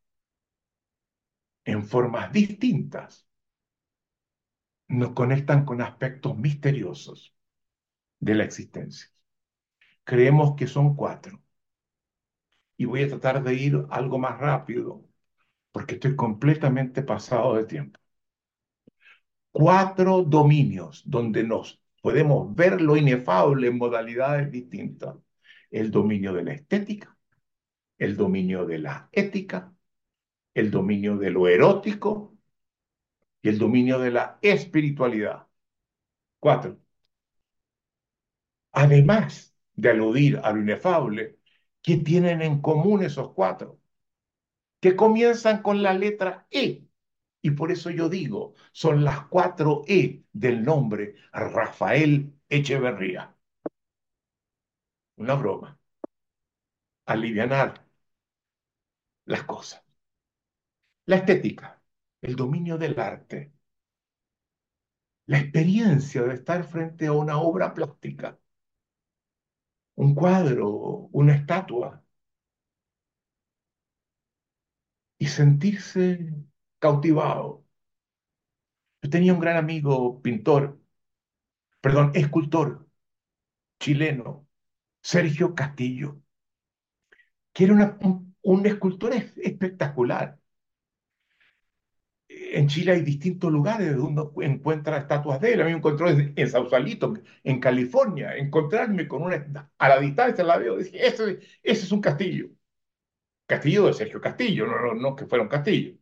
[1.64, 3.26] en formas distintas,
[4.88, 7.34] nos conectan con aspectos misteriosos
[8.20, 9.08] de la existencia.
[10.04, 11.42] Creemos que son cuatro.
[12.76, 15.08] Y voy a tratar de ir algo más rápido,
[15.72, 18.00] porque estoy completamente pasado de tiempo
[19.52, 25.14] cuatro dominios donde nos podemos ver lo inefable en modalidades distintas.
[25.72, 27.16] El dominio de la estética,
[27.98, 29.74] el dominio de la ética,
[30.54, 32.36] el dominio de lo erótico
[33.42, 35.46] y el dominio de la espiritualidad.
[36.40, 36.78] Cuatro.
[38.72, 41.38] Además de aludir a lo inefable,
[41.82, 43.80] ¿qué tienen en común esos cuatro?
[44.80, 46.86] Que comienzan con la letra E
[47.42, 53.31] y por eso yo digo, son las cuatro E del nombre Rafael Echeverría.
[55.16, 55.78] Una broma.
[57.06, 57.70] Alivianar
[59.24, 59.82] las cosas.
[61.06, 61.80] La estética,
[62.22, 63.52] el dominio del arte,
[65.26, 68.38] la experiencia de estar frente a una obra plástica,
[69.96, 70.68] un cuadro,
[71.12, 72.04] una estatua,
[75.18, 76.34] y sentirse
[76.78, 77.64] cautivado.
[79.02, 80.80] Yo tenía un gran amigo pintor,
[81.80, 82.86] perdón, escultor
[83.80, 84.46] chileno,
[85.02, 86.22] Sergio Castillo,
[87.52, 87.98] que era
[88.42, 90.38] un, escultor espectacular.
[92.28, 95.60] En Chile hay distintos lugares donde uno encuentra estatuas de él.
[95.60, 97.14] A mí me encontró en, Sausalito,
[97.44, 98.36] en California.
[98.36, 102.48] Encontrarme con una, a la distancia la veo, ese, ese es un castillo.
[103.46, 105.96] Castillo de Sergio Castillo, no, no, no que fuera un castillo.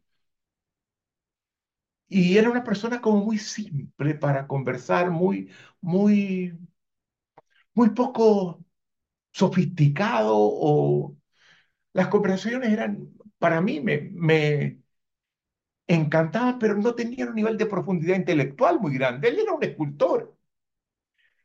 [2.08, 5.50] Y era una persona como muy simple para conversar, muy,
[5.80, 6.58] muy,
[7.74, 8.64] muy poco
[9.32, 11.16] sofisticado o
[11.94, 14.80] las conversaciones eran, para mí, me, me
[15.88, 19.28] encantaban, pero no tenían un nivel de profundidad intelectual muy grande.
[19.28, 20.34] Él era un escultor.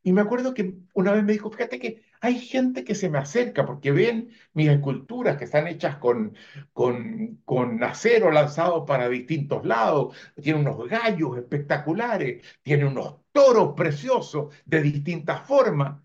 [0.04, 3.18] Y me acuerdo que una vez me dijo, fíjate que hay gente que se me
[3.18, 6.36] acerca porque ven mis esculturas que están hechas con,
[6.74, 14.54] con, con acero lanzado para distintos lados, tiene unos gallos espectaculares, tiene unos toros preciosos
[14.66, 16.00] de distintas formas.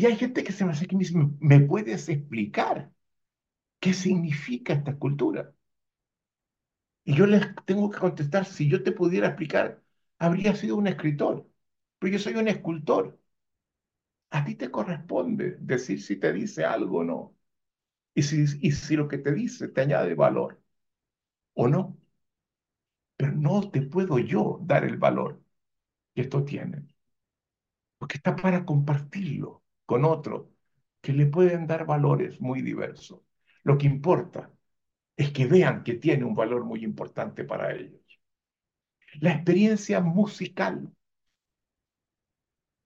[0.00, 2.90] Y hay gente que se me hace que me dice, ¿me puedes explicar
[3.80, 5.54] qué significa esta escultura?
[7.04, 9.82] Y yo les tengo que contestar, si yo te pudiera explicar,
[10.18, 11.46] habría sido un escritor,
[11.98, 13.18] pero yo soy un escultor.
[14.36, 17.36] A ti te corresponde decir si te dice algo o no.
[18.14, 20.62] Y si, y si lo que te dice te añade valor
[21.54, 21.98] o no.
[23.16, 25.40] Pero no te puedo yo dar el valor
[26.14, 26.86] que esto tiene.
[27.98, 29.59] Porque está para compartirlo
[29.90, 30.46] con otros
[31.00, 33.20] que le pueden dar valores muy diversos.
[33.64, 34.52] Lo que importa
[35.16, 38.00] es que vean que tiene un valor muy importante para ellos.
[39.20, 40.90] La experiencia musical,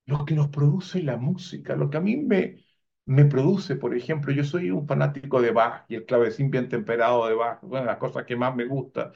[0.07, 2.65] lo que nos produce la música, lo que a mí me,
[3.07, 7.27] me produce, por ejemplo, yo soy un fanático de Bach y el clavecín bien temperado
[7.27, 9.13] de Bach, una de las cosas que más me gusta,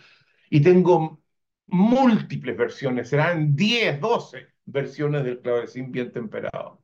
[0.50, 1.22] y tengo
[1.66, 6.80] múltiples versiones, serán 10, 12 versiones del clavecín bien temperado.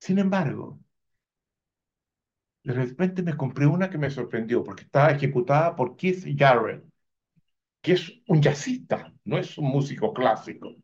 [0.00, 0.80] Sin embargo,
[2.62, 6.84] de repente me compré una que me sorprendió porque estaba ejecutada por Keith Jarrett,
[7.82, 10.74] que es un jazzista, no es un músico clásico.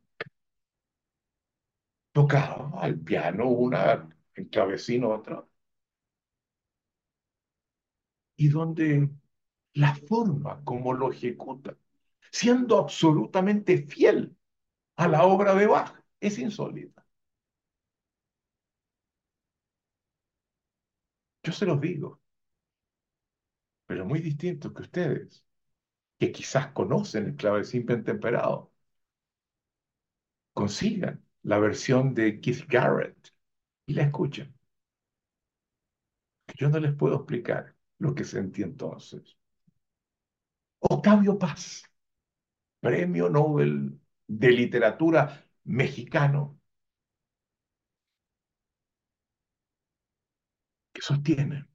[2.12, 5.45] Tocaba al piano una, el clavecín otra.
[8.36, 9.11] Y donde
[9.74, 11.77] la forma como lo ejecuta,
[12.31, 14.36] siendo absolutamente fiel
[14.97, 16.93] a la obra de Bach, es insólita.
[21.44, 22.20] Yo se los digo,
[23.86, 25.44] pero muy distinto que ustedes,
[26.18, 28.72] que quizás conocen el clavecín temperado,
[30.52, 33.34] consigan la versión de Keith Garrett
[33.86, 34.54] y la escuchen.
[36.56, 39.36] Yo no les puedo explicar lo que sentí entonces.
[40.80, 41.82] Octavio Paz,
[42.80, 46.60] Premio Nobel de Literatura mexicano,
[51.05, 51.66] sostiene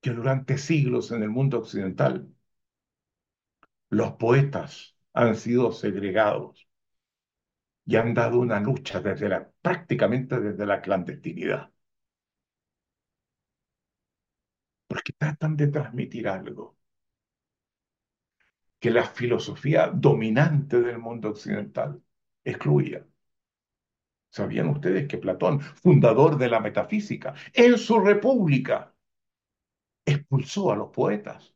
[0.00, 2.34] que durante siglos en el mundo occidental
[3.90, 6.68] los poetas han sido segregados
[7.86, 11.70] y han dado una lucha desde la, prácticamente desde la clandestinidad.
[14.88, 16.76] Porque tratan de transmitir algo
[18.78, 22.02] que la filosofía dominante del mundo occidental
[22.44, 23.06] excluía.
[24.36, 28.92] ¿Sabían ustedes que Platón, fundador de la metafísica, en su república,
[30.04, 31.54] expulsó a los poetas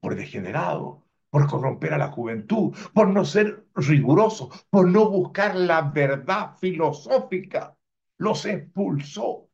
[0.00, 5.82] por degenerado, por corromper a la juventud, por no ser riguroso, por no buscar la
[5.82, 7.76] verdad filosófica?
[8.18, 9.48] Los expulsó.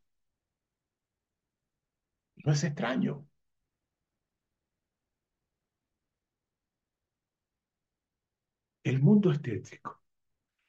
[2.44, 3.26] No es extraño.
[8.84, 10.00] El mundo estético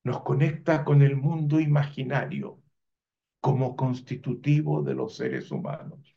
[0.07, 2.63] nos conecta con el mundo imaginario
[3.41, 6.15] como constitutivo de los seres humanos.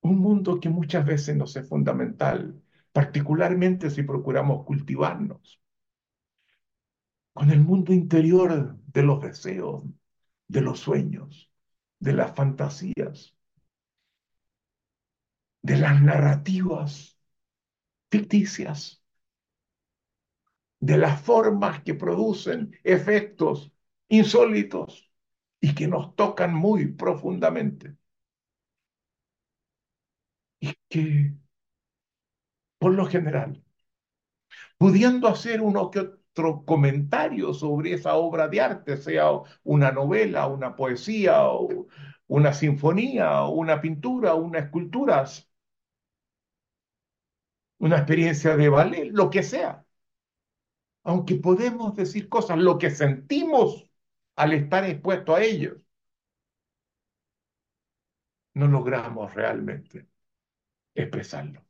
[0.00, 2.60] Un mundo que muchas veces nos es fundamental,
[2.92, 5.60] particularmente si procuramos cultivarnos.
[7.32, 9.84] Con el mundo interior de los deseos,
[10.48, 11.52] de los sueños,
[12.00, 13.36] de las fantasías,
[15.62, 17.16] de las narrativas
[18.10, 19.04] ficticias
[20.80, 23.72] de las formas que producen efectos
[24.08, 25.10] insólitos
[25.60, 27.96] y que nos tocan muy profundamente.
[30.60, 31.32] Y que,
[32.78, 33.62] por lo general,
[34.78, 39.30] pudiendo hacer uno que otro comentario sobre esa obra de arte, sea
[39.64, 41.88] una novela, una poesía, o
[42.28, 45.24] una sinfonía, una pintura, una escultura,
[47.78, 49.84] una experiencia de ballet, lo que sea
[51.08, 53.90] aunque podemos decir cosas, lo que sentimos
[54.36, 55.78] al estar expuesto a ellos,
[58.54, 60.06] no logramos realmente
[60.94, 61.64] expresarlo.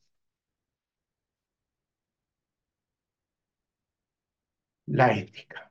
[4.89, 5.70] La ética.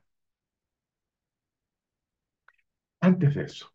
[3.00, 3.74] Antes de eso,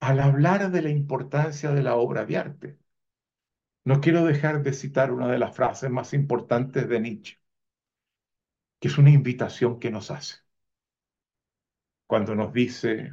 [0.00, 2.78] al hablar de la importancia de la obra de arte,
[3.84, 7.39] no quiero dejar de citar una de las frases más importantes de Nietzsche
[8.80, 10.38] que es una invitación que nos hace
[12.06, 13.12] cuando nos dice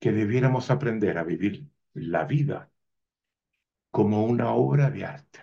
[0.00, 2.70] que debiéramos aprender a vivir la vida
[3.90, 5.40] como una obra de arte,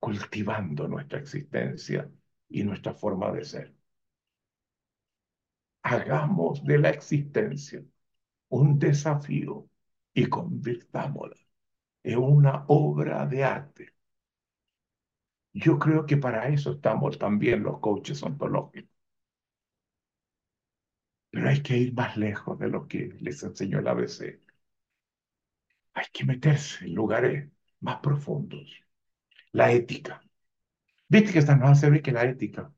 [0.00, 2.10] cultivando nuestra existencia
[2.48, 3.74] y nuestra forma de ser.
[5.82, 7.82] Hagamos de la existencia
[8.48, 9.68] un desafío
[10.14, 11.36] y convirtámosla
[12.02, 13.97] en una obra de arte
[15.52, 18.90] Yo creo que para eso estamos también los coaches ontológicos.
[21.30, 24.40] Pero hay que ir más lejos de lo que les enseñó el ABC.
[25.94, 27.50] Hay que meterse en lugares
[27.80, 28.70] más profundos.
[29.52, 30.22] La ética.
[31.08, 32.72] Viste que nos hace que la ética,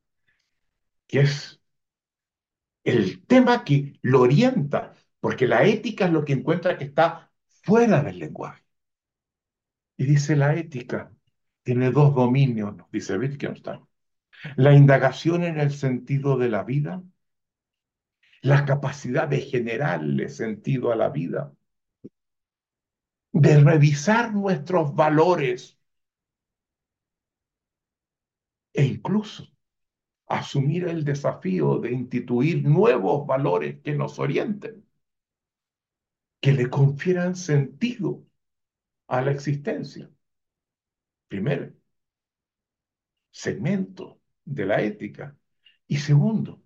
[1.06, 1.60] que es
[2.84, 7.30] el tema que lo orienta, porque la ética es lo que encuentra que está
[7.62, 8.62] fuera del lenguaje.
[9.96, 11.12] Y dice la ética,
[11.62, 13.80] tiene dos dominios, dice Wittgenstein.
[14.56, 17.02] La indagación en el sentido de la vida,
[18.42, 21.52] la capacidad de generarle sentido a la vida,
[23.32, 25.78] de revisar nuestros valores
[28.72, 29.46] e incluso
[30.26, 34.86] asumir el desafío de instituir nuevos valores que nos orienten,
[36.40, 38.24] que le confieran sentido
[39.08, 40.10] a la existencia.
[41.30, 41.72] Primero,
[43.30, 45.36] segmento de la ética.
[45.86, 46.62] Y segundo,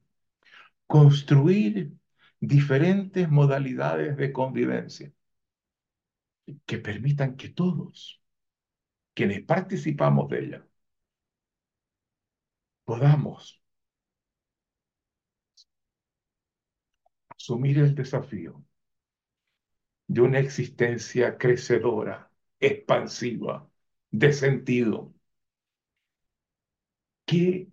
[0.86, 1.92] construir
[2.40, 5.12] diferentes modalidades de convivencia
[6.66, 8.20] que permitan que todos,
[9.14, 10.68] quienes participamos de ella,
[12.84, 13.60] podamos
[17.36, 18.64] asumir el desafío
[20.06, 22.30] de una existencia crecedora,
[22.60, 23.68] expansiva,
[24.20, 25.12] de sentido.
[27.26, 27.68] ¿Qué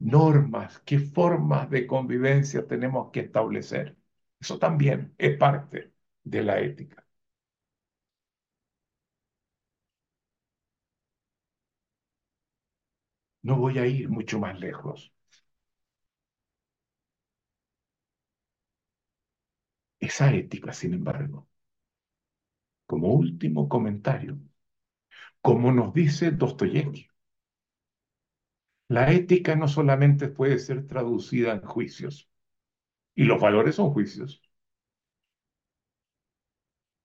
[0.00, 3.96] normas, qué formas de convivencia tenemos que establecer?
[4.40, 5.92] Eso también es parte
[6.24, 7.06] de la ética.
[13.42, 15.12] No voy a ir mucho más lejos.
[19.98, 21.48] Esa ética, sin embargo,
[22.86, 24.38] como último comentario,
[25.42, 27.08] como nos dice Dostoyevsky,
[28.88, 32.28] la ética no solamente puede ser traducida en juicios,
[33.14, 34.42] y los valores son juicios.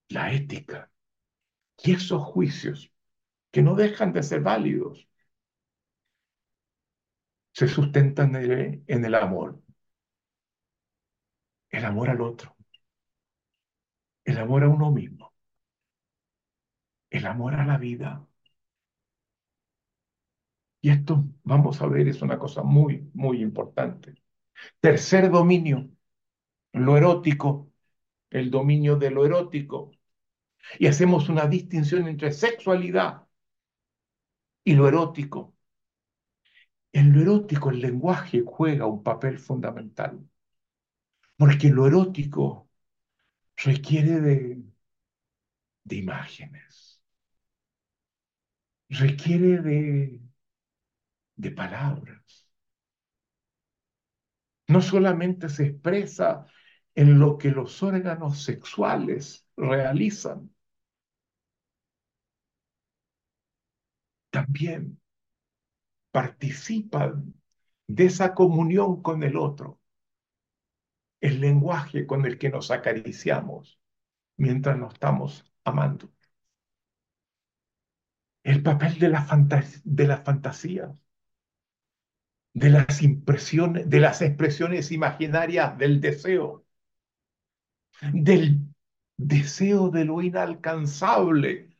[0.08, 0.90] La ética
[1.84, 2.92] y esos juicios
[3.52, 5.08] que no dejan de ser válidos
[7.52, 9.60] se sustentan en el amor.
[11.70, 12.56] El amor al otro.
[14.26, 15.32] El amor a uno mismo.
[17.10, 18.24] El amor a la vida.
[20.80, 24.14] Y esto, vamos a ver, es una cosa muy, muy importante.
[24.80, 25.90] Tercer dominio,
[26.72, 27.72] lo erótico,
[28.30, 29.92] el dominio de lo erótico.
[30.78, 33.26] Y hacemos una distinción entre sexualidad
[34.64, 35.54] y lo erótico.
[36.92, 40.18] En lo erótico el lenguaje juega un papel fundamental,
[41.36, 42.68] porque lo erótico
[43.56, 44.62] requiere de,
[45.84, 46.85] de imágenes,
[48.90, 50.20] requiere de,
[51.36, 52.46] de palabras.
[54.68, 56.46] No solamente se expresa
[56.94, 60.50] en lo que los órganos sexuales realizan,
[64.30, 64.98] también
[66.10, 67.34] participan
[67.86, 69.78] de esa comunión con el otro,
[71.20, 73.78] el lenguaje con el que nos acariciamos
[74.38, 76.10] mientras nos estamos amando.
[78.46, 79.26] El papel de la,
[79.84, 80.96] de la fantasía,
[82.54, 86.64] de las impresiones, de las expresiones imaginarias del deseo,
[88.12, 88.60] del
[89.16, 91.76] deseo de lo inalcanzable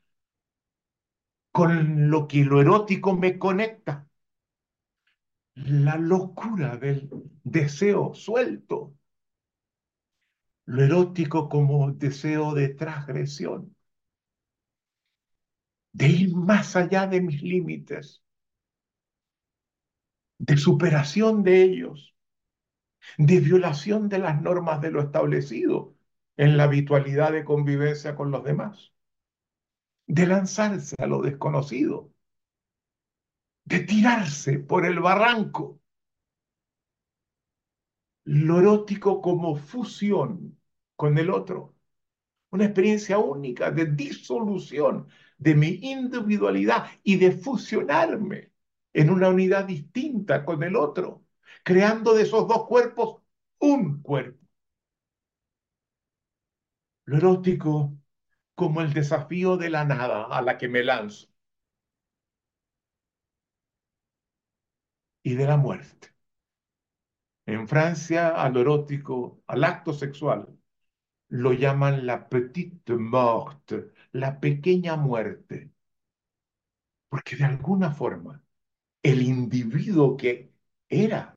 [1.53, 4.09] con lo que lo erótico me conecta.
[5.55, 7.09] La locura del
[7.45, 8.97] deseo suelto,
[10.65, 13.76] lo erótico como deseo de transgresión,
[15.97, 18.23] de ir más allá de mis límites,
[20.39, 22.15] de superación de ellos,
[23.19, 25.95] de violación de las normas de lo establecido
[26.37, 28.93] en la habitualidad de convivencia con los demás,
[30.07, 32.13] de lanzarse a lo desconocido
[33.67, 35.81] de tirarse por el barranco.
[38.25, 40.59] Lo erótico como fusión
[40.95, 41.75] con el otro.
[42.51, 48.53] Una experiencia única de disolución de mi individualidad y de fusionarme
[48.93, 51.25] en una unidad distinta con el otro,
[51.65, 53.23] creando de esos dos cuerpos
[53.59, 54.47] un cuerpo.
[57.07, 57.97] Lo erótico
[58.55, 61.29] como el desafío de la nada a la que me lanzo
[65.23, 66.09] y de la muerte.
[67.47, 70.49] En Francia, al erótico, al acto sexual,
[71.29, 75.71] lo llaman la petite morte, la pequeña muerte,
[77.09, 78.43] Porque de alguna forma,
[79.03, 80.53] el individuo que
[80.89, 81.36] era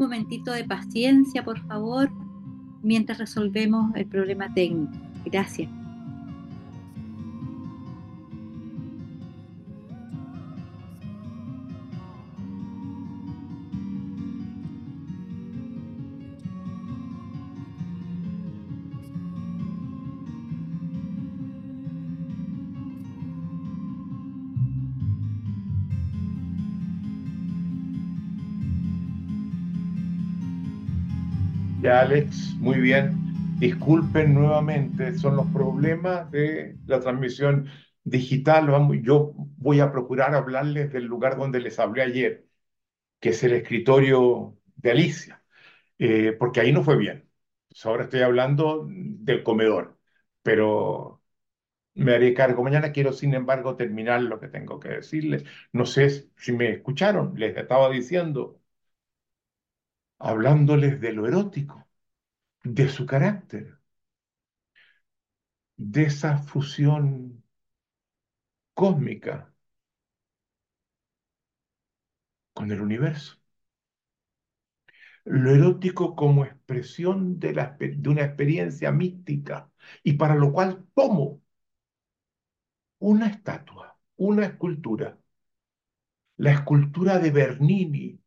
[0.00, 2.10] momentito de paciencia, por favor,
[2.82, 4.92] mientras resolvemos el problema técnico.
[5.24, 5.79] Gracias.
[32.00, 33.12] Alex, muy bien.
[33.58, 37.68] Disculpen nuevamente, son los problemas de la transmisión
[38.04, 38.68] digital.
[39.02, 42.46] Yo voy a procurar hablarles del lugar donde les hablé ayer,
[43.20, 45.44] que es el escritorio de Alicia,
[45.98, 47.28] eh, porque ahí no fue bien.
[47.68, 49.98] Pues ahora estoy hablando del comedor,
[50.42, 51.22] pero
[51.94, 52.62] me haré cargo.
[52.64, 55.44] Mañana quiero, sin embargo, terminar lo que tengo que decirles.
[55.72, 58.60] No sé si me escucharon, les estaba diciendo
[60.20, 61.84] hablándoles de lo erótico,
[62.64, 63.78] de su carácter,
[65.78, 67.42] de esa fusión
[68.74, 69.52] cósmica
[72.52, 73.36] con el universo.
[75.24, 79.70] Lo erótico como expresión de, la, de una experiencia mística
[80.02, 81.40] y para lo cual tomo
[83.00, 85.18] una estatua, una escultura,
[86.38, 88.20] la escultura de Bernini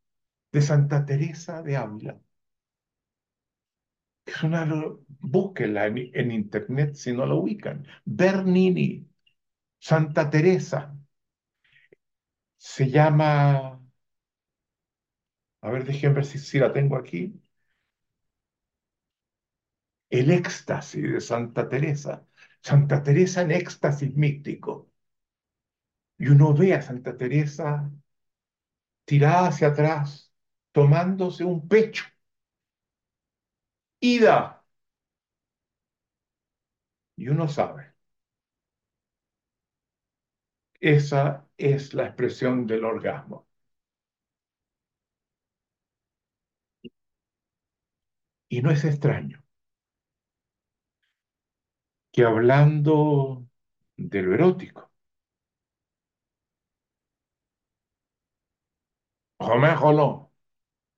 [0.54, 2.22] de Santa Teresa de Ávila.
[4.26, 4.66] Es una,
[5.22, 7.86] búsquenla en, en internet si no la ubican.
[8.06, 9.08] Bernini,
[9.80, 10.96] Santa Teresa.
[12.58, 13.80] Se llama,
[15.62, 17.42] a ver, déjenme ver si, si la tengo aquí.
[20.10, 22.26] El éxtasis de Santa Teresa.
[22.62, 24.90] Santa Teresa en éxtasis místico.
[26.18, 27.92] Y uno ve a Santa Teresa
[29.06, 30.34] tirada hacia atrás,
[30.74, 32.04] tomándose un pecho.
[34.10, 34.38] Ida.
[37.16, 37.94] Y uno sabe.
[40.82, 43.48] Esa es la expresión del orgasmo.
[48.48, 49.44] Y no es extraño
[52.12, 53.46] que hablando
[53.98, 54.92] de lo erótico,
[59.40, 60.26] Romain Roland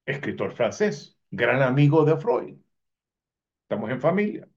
[0.05, 2.57] escritor francés, gran amigo de Freud.
[3.65, 4.47] Estamos en familia.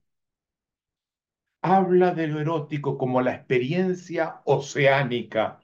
[1.61, 5.61] Habla de lo erótico como la experiencia oceánica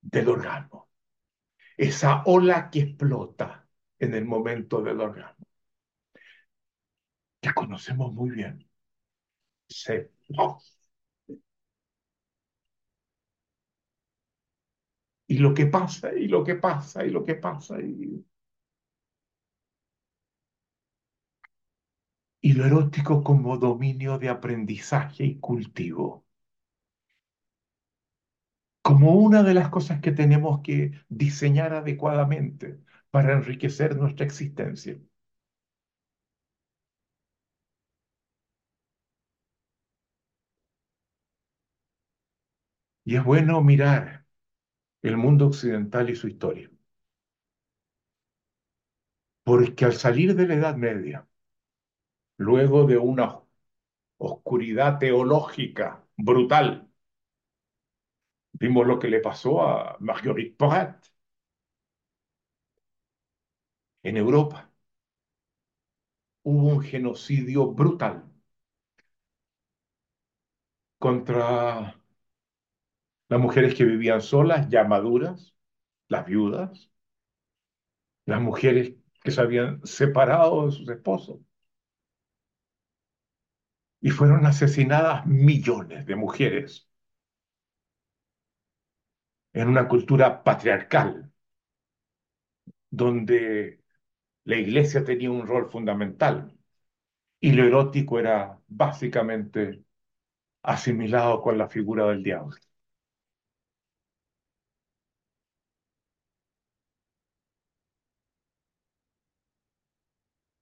[0.00, 0.88] del orgasmo.
[1.76, 3.68] Esa ola que explota
[3.98, 5.46] en el momento del orgasmo.
[7.40, 8.68] Que conocemos muy bien.
[9.68, 10.10] Se...
[15.28, 17.80] Y lo que pasa, y lo que pasa, y lo que pasa.
[17.80, 18.24] Y...
[22.46, 26.24] y lo erótico como dominio de aprendizaje y cultivo.
[28.82, 34.98] Como una de las cosas que tenemos que diseñar adecuadamente para enriquecer nuestra existencia.
[43.04, 44.26] Y es bueno mirar
[45.02, 46.70] el mundo occidental y su historia.
[49.44, 51.26] Porque al salir de la Edad Media,
[52.38, 53.40] luego de una
[54.18, 56.88] oscuridad teológica brutal.
[58.52, 60.96] Vimos lo que le pasó a Marguerite Porret
[64.02, 64.70] en Europa.
[66.44, 68.24] Hubo un genocidio brutal
[70.98, 71.94] contra
[73.28, 75.54] las mujeres que vivían solas, ya maduras,
[76.08, 76.90] las viudas,
[78.26, 81.38] las mujeres que se habían separado de sus esposos
[84.00, 86.88] y fueron asesinadas millones de mujeres
[89.54, 91.32] en una cultura patriarcal,
[92.90, 93.80] donde
[94.44, 96.56] la iglesia tenía un rol fundamental
[97.40, 99.84] y lo erótico era básicamente
[100.62, 102.56] asimilado con la figura del diablo.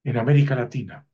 [0.05, 1.07] En América Latina,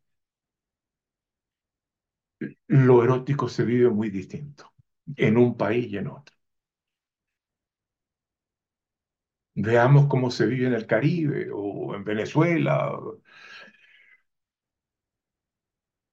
[2.69, 4.73] lo erótico se vive muy distinto,
[5.17, 6.35] en un país y en otro.
[9.55, 12.99] Veamos cómo se vive en el Caribe o en Venezuela,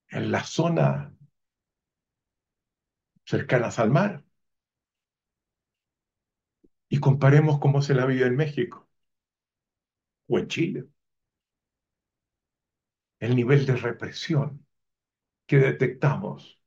[0.10, 1.14] en las zonas
[3.26, 4.24] cercanas al mar.
[6.90, 8.90] Y comparemos cómo se la vive en México
[10.28, 10.88] o en Chile.
[13.20, 14.66] El nivel de represión
[15.48, 16.60] que detectamos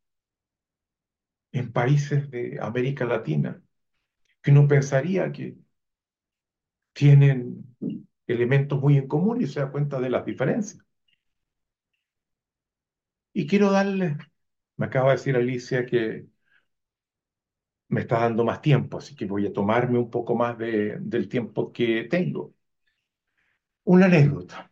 [1.53, 3.63] en países de América Latina,
[4.43, 5.59] que uno pensaría que
[6.93, 7.65] tienen
[8.29, 10.85] elementos muy en común y se da cuenta de las diferencias.
[13.33, 14.17] Y quiero darle,
[14.77, 16.27] me acaba de decir Alicia que
[17.89, 21.29] me está dando más tiempo, así que voy a tomarme un poco más de, del
[21.29, 22.55] tiempo que tengo.
[23.95, 24.70] Una anécdota.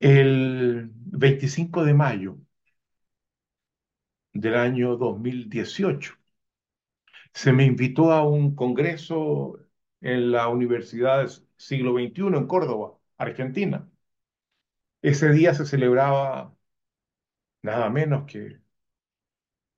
[0.00, 2.36] El 25 de mayo
[4.32, 6.14] del año 2018
[7.34, 9.58] se me invitó a un congreso
[10.00, 13.88] en la Universidad Siglo XXI en Córdoba, Argentina.
[15.02, 16.54] Ese día se celebraba
[17.62, 18.60] nada menos que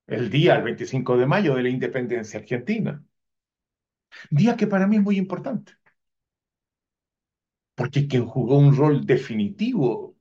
[0.06, 3.04] el día, el 25 de mayo, de la independencia argentina.
[4.30, 5.72] Día que para mí es muy importante,
[7.74, 10.11] porque quien jugó un rol definitivo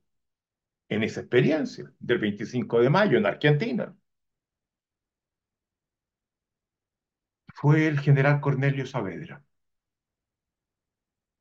[0.94, 3.94] en esa experiencia del 25 de mayo en Argentina
[7.54, 9.42] fue el general Cornelio Saavedra,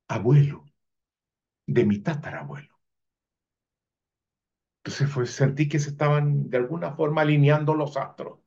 [0.07, 0.63] abuelo
[1.65, 2.75] de mi tatarabuelo.
[4.83, 8.39] Entonces fue, sentí que se estaban de alguna forma alineando los astros,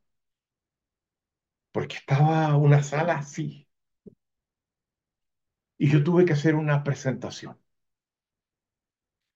[1.72, 3.68] porque estaba una sala así.
[5.78, 7.56] Y yo tuve que hacer una presentación.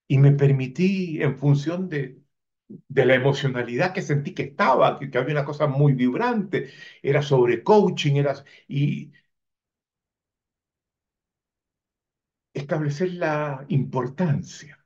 [0.08, 2.22] Y me permití, en función de,
[2.68, 6.70] de la emocionalidad que sentí que estaba, que, que, había una cosa muy vibrante,
[7.02, 8.34] era sobre coaching, era,
[8.68, 9.12] y
[12.52, 14.78] establecer la importancia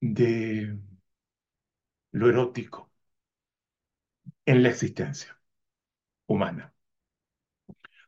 [0.00, 0.78] de
[2.12, 2.90] lo erótico
[4.46, 5.38] en la existencia
[6.26, 6.74] humana,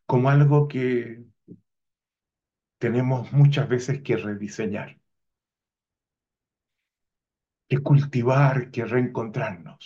[0.07, 1.25] como algo que
[2.79, 5.00] tenemos muchas veces que rediseñar,
[7.71, 9.83] que cultivar, que reencontrarnos.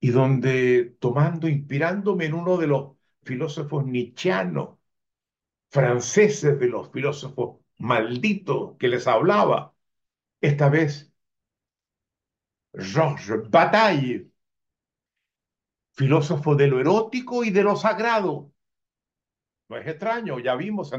[0.00, 4.78] Y donde tomando, inspirándome en uno de los filósofos nietzscheanos,
[5.70, 9.74] franceses, de los filósofos malditos que les hablaba,
[10.40, 11.12] esta vez
[12.78, 14.30] Georges Bataille,
[15.94, 18.52] filósofo de lo erótico y de lo sagrado.
[19.68, 20.90] No es extraño, ya vimos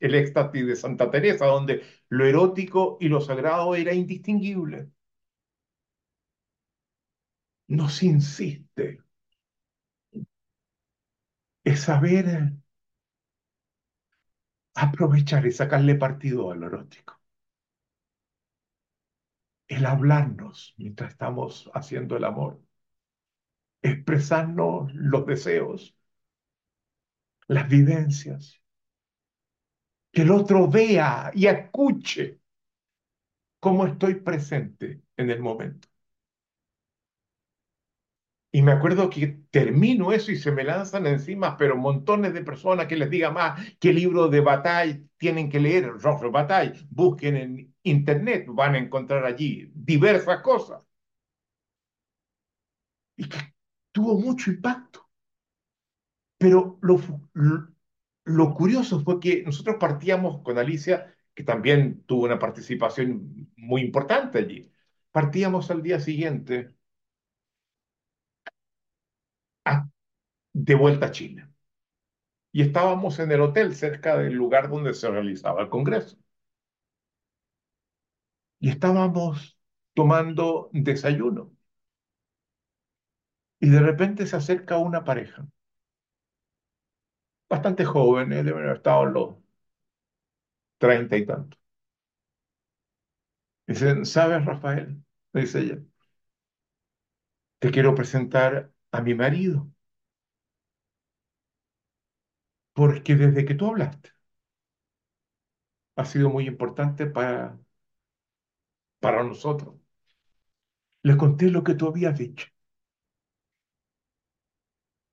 [0.00, 4.90] el éxtasis de Santa Teresa, donde lo erótico y lo sagrado era indistinguible.
[7.68, 8.98] Nos insiste
[11.64, 12.52] es saber
[14.74, 17.18] aprovechar y sacarle partido a lo erótico.
[19.68, 22.60] El hablarnos mientras estamos haciendo el amor.
[23.80, 25.95] Expresarnos los deseos,
[27.48, 28.60] las vivencias.
[30.12, 32.40] Que el otro vea y escuche
[33.60, 35.88] cómo estoy presente en el momento.
[38.52, 42.86] Y me acuerdo que termino eso y se me lanzan encima, pero montones de personas
[42.86, 47.74] que les diga más qué libro de Bataille tienen que leer, Georges Bataille, busquen en
[47.82, 50.80] internet, van a encontrar allí diversas cosas.
[53.18, 53.38] Y que
[53.92, 55.05] tuvo mucho impacto.
[56.38, 57.00] Pero lo,
[58.24, 64.38] lo, curioso fue que nosotros partíamos con Alicia, que también tuvo una participación muy importante
[64.38, 64.70] allí.
[65.12, 66.74] Partíamos al día siguiente
[70.54, 71.48] de vuelta a Chile.
[72.52, 76.16] Y estábamos en el hotel cerca del lugar donde se realizaba el Congreso.
[78.60, 79.58] Y estábamos
[79.94, 81.52] tomando desayuno.
[83.60, 85.46] Y de repente se acerca una pareja,
[87.48, 89.34] bastante jóvenes, deben haber estado los
[90.78, 91.58] treinta y tantos.
[93.66, 95.02] Dice, ¿sabes, Rafael?
[95.32, 95.78] Dice ella,
[97.58, 99.70] te quiero presentar a mi marido,
[102.74, 104.10] porque desde que tú hablaste,
[105.96, 107.58] ha sido muy importante para,
[109.00, 109.74] para nosotros.
[111.04, 112.48] Le conté lo que tú habías dicho,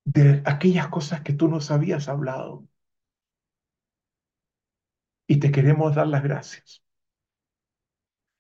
[0.06, 2.66] de aquellas cosas que tú nos habías hablado,
[5.28, 6.82] y te queremos dar las gracias.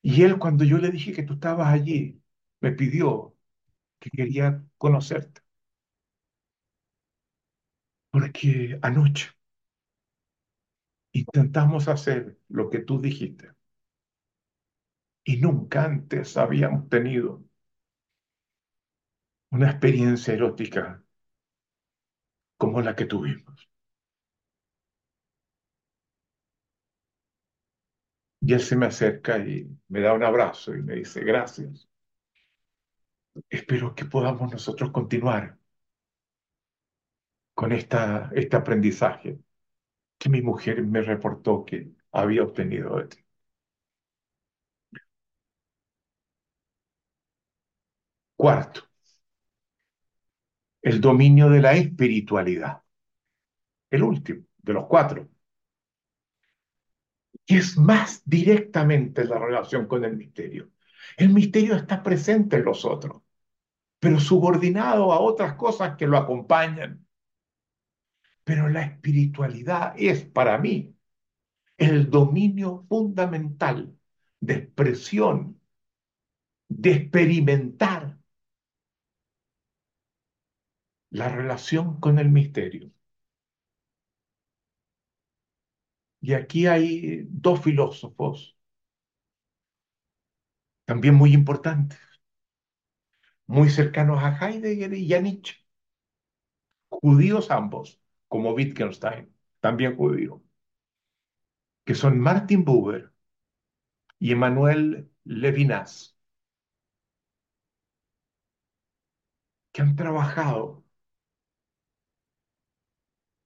[0.01, 2.21] Y él, cuando yo le dije que tú estabas allí,
[2.61, 3.35] me pidió
[3.99, 5.41] que quería conocerte.
[8.11, 9.25] Porque anoche
[11.13, 13.51] intentamos hacer lo que tú dijiste
[15.25, 17.43] y nunca antes habíamos tenido
[19.51, 21.01] una experiencia erótica
[22.57, 23.69] como la que tuvimos.
[28.41, 31.89] Y él se me acerca y me da un abrazo y me dice, gracias.
[33.49, 35.57] Espero que podamos nosotros continuar
[37.53, 39.39] con esta, este aprendizaje
[40.19, 43.17] que mi mujer me reportó que había obtenido de ti.
[48.35, 48.81] Cuarto,
[50.83, 52.83] el dominio de la espiritualidad.
[53.89, 55.29] El último de los cuatro.
[57.45, 60.71] Y es más directamente la relación con el misterio.
[61.17, 63.21] El misterio está presente en los otros,
[63.99, 67.05] pero subordinado a otras cosas que lo acompañan.
[68.43, 70.95] Pero la espiritualidad es para mí
[71.77, 73.97] el dominio fundamental
[74.39, 75.61] de expresión,
[76.67, 78.17] de experimentar
[81.13, 82.91] la relación con el misterio.
[86.21, 88.57] Y aquí hay dos filósofos
[90.85, 91.99] también muy importantes,
[93.47, 95.55] muy cercanos a Heidegger y a Nietzsche,
[96.89, 97.99] judíos ambos,
[98.29, 100.41] como Wittgenstein, también judío,
[101.85, 103.13] que son Martin Buber
[104.19, 106.17] y Emmanuel Levinas,
[109.71, 110.82] que han trabajado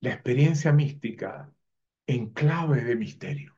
[0.08, 1.52] la experiencia mística
[2.08, 3.58] en clave de misterio.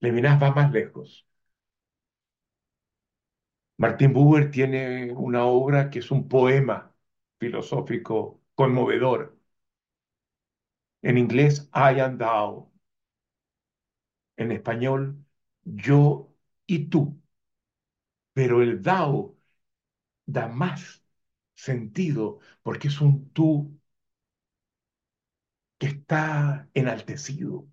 [0.00, 1.26] Levinas va más lejos.
[3.78, 6.94] Martin Buber tiene una obra que es un poema
[7.40, 9.36] filosófico conmovedor.
[11.02, 12.70] En inglés, I and Thou.
[14.36, 15.24] En español,
[15.64, 16.32] yo
[16.66, 17.20] y tú.
[18.32, 19.36] Pero el Thou
[20.26, 21.04] da más
[21.54, 23.79] sentido porque es un tú
[25.80, 27.66] que está enaltecido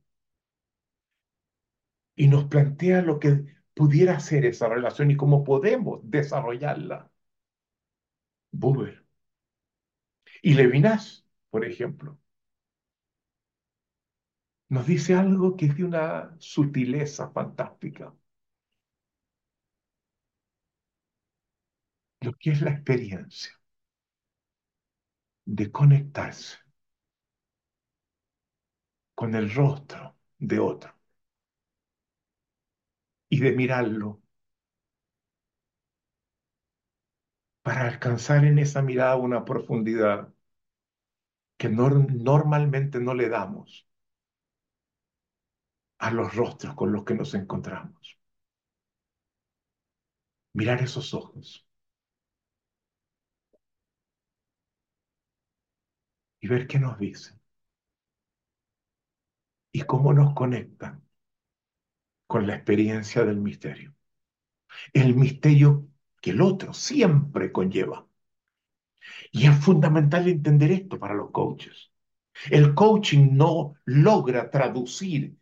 [2.16, 7.12] y nos plantea lo que pudiera ser esa relación y cómo podemos desarrollarla.
[8.52, 9.06] Buber.
[10.42, 12.20] Y Levinas, por ejemplo,
[14.70, 18.14] nos dice algo que es de una sutileza fantástica.
[22.22, 23.54] Lo que es la experiencia
[25.46, 26.67] de conectarse
[29.18, 30.94] con el rostro de otro.
[33.30, 34.22] Y de mirarlo.
[37.62, 40.34] Para alcanzar en esa mirada una profundidad
[41.58, 43.88] que normalmente no le damos
[46.00, 48.18] a los rostros con los que nos encontramos.
[50.54, 51.66] Mirar esos ojos.
[56.42, 57.37] Y ver qué nos dicen
[59.78, 61.04] y cómo nos conectan
[62.26, 63.94] con la experiencia del misterio.
[64.94, 65.88] El misterio
[66.22, 68.08] que el otro siempre conlleva.
[69.32, 71.92] Y es fundamental entender esto para los coaches.
[72.50, 75.38] El coaching no logra traducir,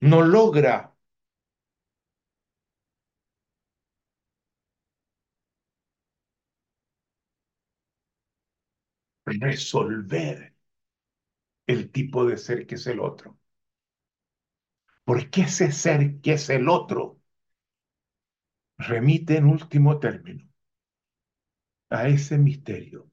[0.00, 0.92] no logra
[9.26, 10.47] resolver
[11.68, 13.38] el tipo de ser que es el otro.
[15.04, 17.18] Porque ese ser que es el otro
[18.78, 20.48] remite en último término
[21.90, 23.10] a ese misterio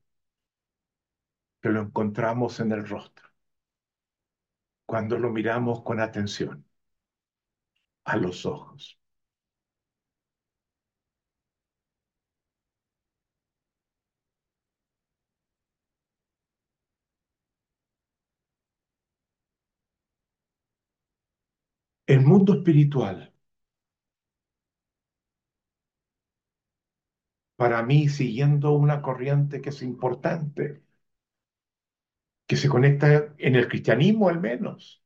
[1.61, 3.27] que lo encontramos en el rostro
[4.87, 6.65] cuando lo miramos con atención
[8.05, 8.97] a los ojos.
[22.07, 23.31] El mundo espiritual
[27.57, 30.83] para mí siguiendo una corriente que es importante,
[32.47, 35.03] que se conecta en el cristianismo al menos,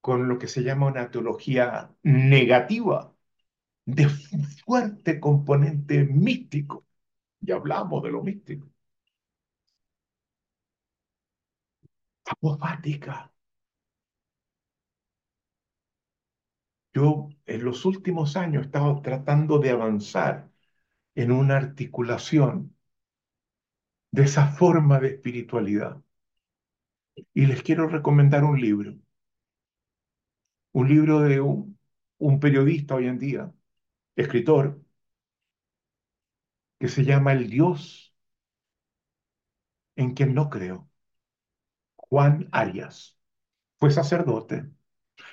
[0.00, 3.14] con lo que se llama una teología negativa,
[3.86, 4.08] de
[4.66, 6.86] fuerte componente místico.
[7.40, 8.68] Ya hablamos de lo místico.
[12.32, 13.31] Apopática.
[16.94, 20.50] Yo en los últimos años he estado tratando de avanzar
[21.16, 22.76] en una articulación
[24.12, 26.00] de esa forma de espiritualidad.
[27.34, 28.94] Y les quiero recomendar un libro.
[30.72, 31.78] Un libro de un,
[32.18, 33.52] un periodista hoy en día,
[34.16, 34.80] escritor,
[36.78, 38.14] que se llama El Dios
[39.96, 40.88] en quien no creo.
[41.96, 43.16] Juan Arias.
[43.78, 44.70] Fue sacerdote.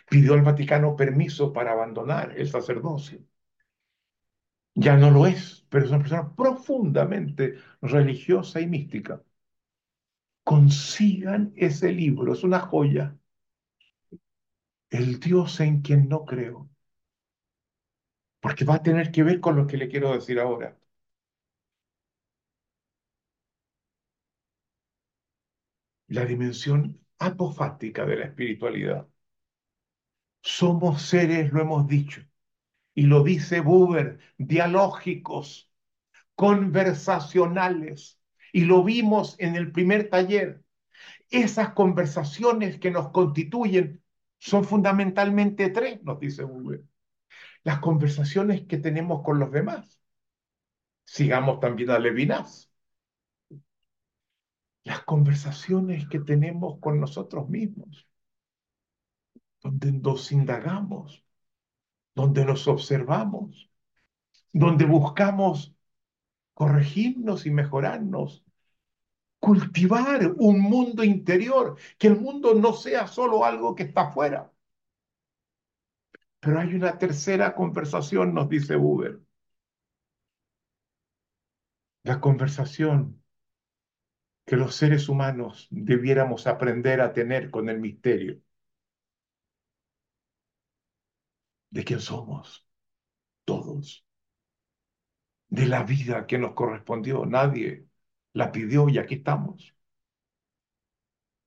[0.10, 3.20] Pidió al Vaticano permiso para abandonar el sacerdocio.
[4.74, 9.22] Ya no lo es, pero es una persona profundamente religiosa y mística.
[10.44, 13.16] Consigan ese libro, es una joya.
[14.92, 16.70] El Dios en quien no creo.
[18.42, 20.78] Porque va a tener que ver con lo que le quiero decir ahora.
[26.10, 29.09] La dimensión apofática de la espiritualidad.
[30.42, 32.22] Somos seres, lo hemos dicho,
[32.94, 35.72] y lo dice Buber, dialógicos,
[36.36, 38.20] conversacionales,
[38.52, 40.64] y lo vimos en el primer taller.
[41.30, 44.02] Esas conversaciones que nos constituyen
[44.40, 46.84] son fundamentalmente tres, nos dice Buber.
[47.64, 50.00] Las conversaciones que tenemos con los demás.
[51.06, 52.72] Sigamos también a Levinas.
[54.84, 58.09] Las conversaciones que tenemos con nosotros mismos,
[59.62, 61.26] donde nos indagamos,
[62.16, 63.70] donde nos observamos,
[64.54, 65.76] donde buscamos
[66.54, 68.44] corregirnos y mejorarnos,
[69.40, 74.52] cultivar un mundo interior, que el mundo no sea solo algo que está afuera.
[76.42, 79.20] Pero hay una tercera conversación, nos dice Uber.
[82.04, 83.22] La conversación
[84.46, 88.42] que los seres humanos debiéramos aprender a tener con el misterio
[91.72, 92.66] de quién somos,
[93.46, 94.06] todos,
[95.50, 97.88] de la vida que nos correspondió, nadie
[98.34, 99.74] la pidió y aquí estamos,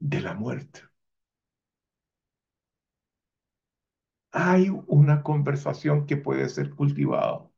[0.01, 0.81] de la muerte.
[4.33, 7.49] Hay una conversación que puede ser cultivada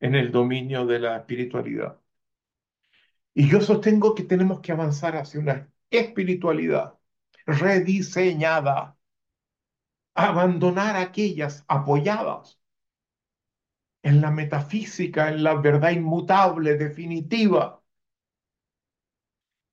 [0.00, 2.00] en el dominio de la espiritualidad.
[3.34, 6.94] Y yo sostengo que tenemos que avanzar hacia una espiritualidad
[7.46, 8.96] rediseñada,
[10.14, 12.60] abandonar aquellas apoyadas
[14.02, 17.82] en la metafísica, en la verdad inmutable, definitiva,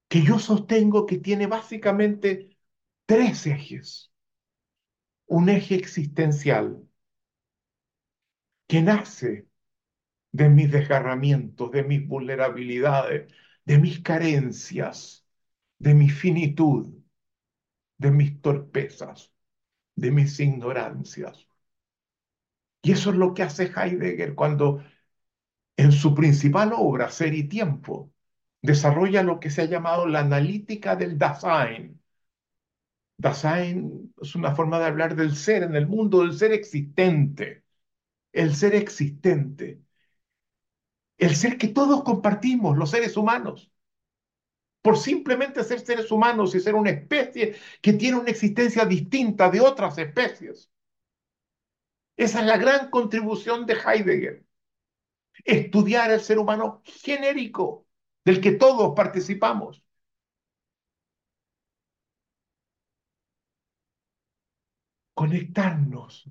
[0.08, 2.58] que yo sostengo que tiene básicamente
[3.06, 4.12] tres ejes.
[5.28, 6.84] Un eje existencial
[8.68, 9.48] que nace
[10.32, 13.34] de mis desgarramientos, de mis vulnerabilidades,
[13.66, 15.26] de mis carencias,
[15.80, 16.94] de mi finitud,
[17.98, 19.32] de mis torpezas,
[20.00, 21.48] de mis ignorancias.
[22.82, 24.84] Y eso es lo que hace Heidegger cuando
[25.78, 28.12] en su principal obra, Ser y Tiempo,
[28.62, 32.02] desarrolla lo que se ha llamado la analítica del Dasein.
[33.18, 37.64] Dasein es una forma de hablar del ser en el mundo, del ser existente.
[38.34, 39.82] El ser existente.
[41.20, 43.72] El ser que todos compartimos, los seres humanos.
[44.82, 49.60] Por simplemente ser seres humanos y ser una especie que tiene una existencia distinta de
[49.62, 50.70] otras especies.
[52.18, 54.46] Esa es la gran contribución de Heidegger.
[55.46, 57.88] Estudiar el ser humano genérico,
[58.26, 59.84] del que todos participamos.
[65.14, 66.30] Conectarnos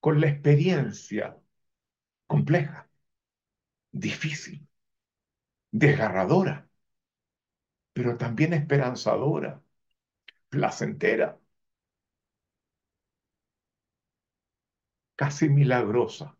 [0.00, 1.38] con la experiencia
[2.26, 2.88] compleja,
[3.92, 4.68] difícil,
[5.70, 6.65] desgarradora,
[7.96, 9.52] pero también esperanzadora,
[10.50, 11.38] placentera,
[15.16, 16.36] casi milagrosa,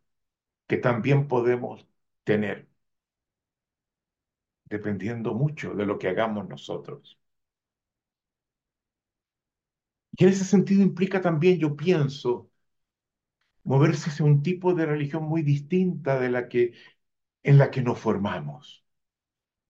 [0.69, 1.87] que también podemos
[2.25, 2.69] tener
[4.67, 7.19] dependiendo mucho de lo que hagamos nosotros.
[10.19, 12.51] Y en ese sentido implica también, yo pienso,
[13.65, 16.73] moverse hacia un tipo de religión muy distinta de la que
[17.45, 18.85] en la que nos formamos.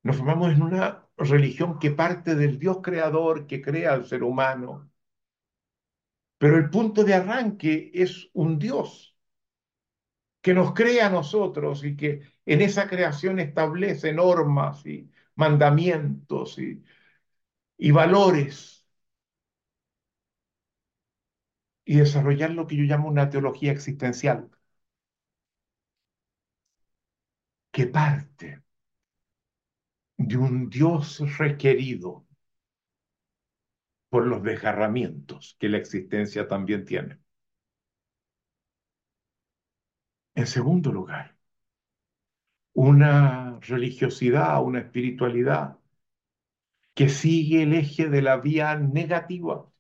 [0.04, 4.90] Nos formamos en una religión que parte del Dios creador que crea al ser humano.
[6.38, 9.14] Pero el punto de arranque es un Dios
[10.40, 16.82] que nos crea a nosotros y que en esa creación establece normas y mandamientos y,
[17.78, 18.86] y valores
[21.86, 24.51] y desarrollar lo que yo llamo una teología existencial,
[27.70, 28.62] que parte
[30.18, 32.26] de un Dios requerido
[34.09, 37.20] por los desgarramientos que la existencia también tiene.
[40.36, 41.36] En segundo lugar,
[42.74, 45.78] una religiosidad, una espiritualidad
[46.94, 49.70] que sigue el eje de la vía negativa,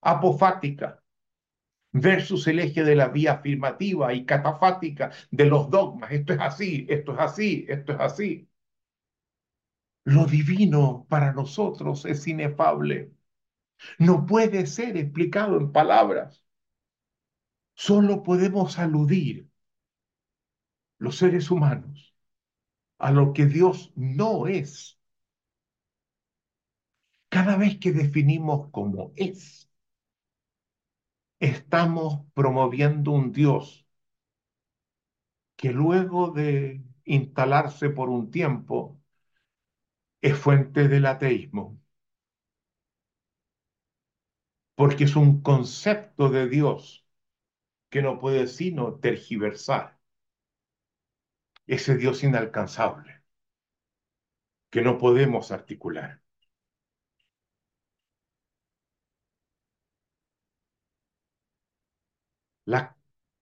[0.00, 1.02] apofática,
[1.92, 6.12] versus el eje de la vía afirmativa y catafática de los dogmas.
[6.12, 8.48] Esto es así, esto es así, esto es así.
[10.04, 13.12] Lo divino para nosotros es inefable.
[13.98, 16.44] No puede ser explicado en palabras.
[17.76, 19.48] Solo podemos aludir
[20.98, 22.14] los seres humanos
[22.98, 24.98] a lo que Dios no es.
[27.28, 29.68] Cada vez que definimos como es,
[31.38, 33.86] estamos promoviendo un Dios
[35.56, 39.00] que luego de instalarse por un tiempo
[40.24, 41.78] es fuente del ateísmo,
[44.76, 47.04] porque es un concepto de Dios
[47.90, 49.98] que no puede sino tergiversar
[51.66, 53.22] ese Dios inalcanzable
[54.70, 56.20] que no podemos articular.
[62.66, 62.94] La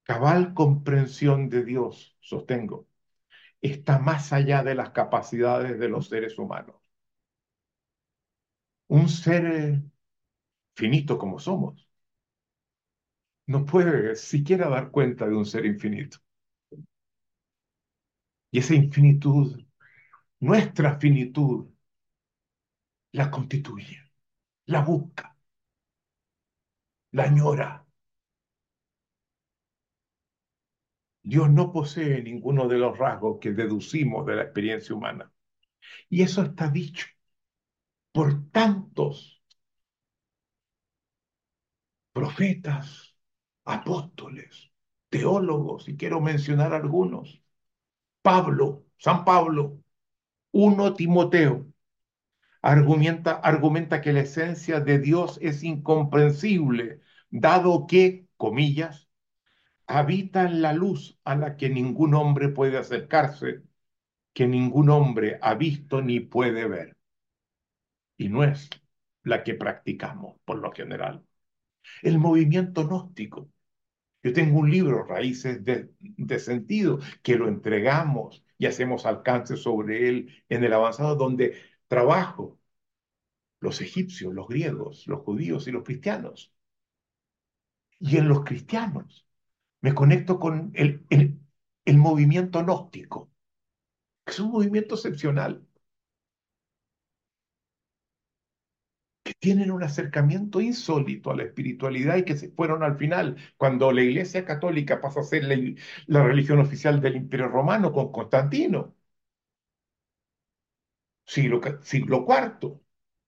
[0.03, 2.87] cabal comprensión de Dios, sostengo,
[3.71, 6.75] está más allá de las capacidades de los seres humanos.
[8.97, 9.81] Un ser
[10.75, 11.87] finito como somos
[13.47, 16.17] no puede siquiera dar cuenta de un ser infinito.
[18.51, 19.61] Y esa infinitud,
[20.41, 21.67] nuestra finitud,
[23.13, 23.97] la constituye,
[24.67, 25.35] la busca,
[27.13, 27.82] la añora.
[31.23, 35.31] Dios no posee ninguno de los rasgos que deducimos de la experiencia humana.
[36.09, 37.07] Y eso está dicho
[38.11, 39.41] por tantos
[42.13, 43.15] profetas,
[43.65, 44.71] apóstoles,
[45.09, 47.41] teólogos, y quiero mencionar algunos.
[48.21, 49.81] Pablo, San Pablo,
[50.51, 51.67] 1 Timoteo,
[52.61, 59.09] argumenta, argumenta que la esencia de Dios es incomprensible, dado que, comillas,
[59.87, 63.61] habita en la luz a la que ningún hombre puede acercarse,
[64.33, 66.97] que ningún hombre ha visto ni puede ver.
[68.17, 68.69] Y no es
[69.23, 71.25] la que practicamos por lo general.
[72.01, 73.49] El movimiento gnóstico.
[74.23, 80.07] Yo tengo un libro, Raíces de, de Sentido, que lo entregamos y hacemos alcance sobre
[80.09, 81.57] él en el avanzado, donde
[81.87, 82.59] trabajo
[83.59, 86.53] los egipcios, los griegos, los judíos y los cristianos.
[87.99, 89.25] Y en los cristianos
[89.83, 93.31] me conecto con el, el, movimiento gnóstico,
[94.25, 95.67] que es un movimiento excepcional,
[99.23, 103.91] que tienen un acercamiento insólito a la espiritualidad y que se fueron al final, cuando
[103.91, 105.43] la Iglesia Católica pasa a ser
[106.07, 108.95] la, religión oficial del Imperio Romano con Constantino,
[111.25, 112.79] siglo, siglo IV,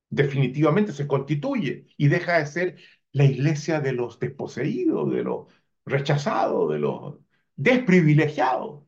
[0.10, 2.78] definitivamente se constituye y deja de ser
[3.12, 5.48] la iglesia de los desposeídos, de los
[5.86, 7.16] rechazado, de los
[7.56, 8.84] desprivilegiados.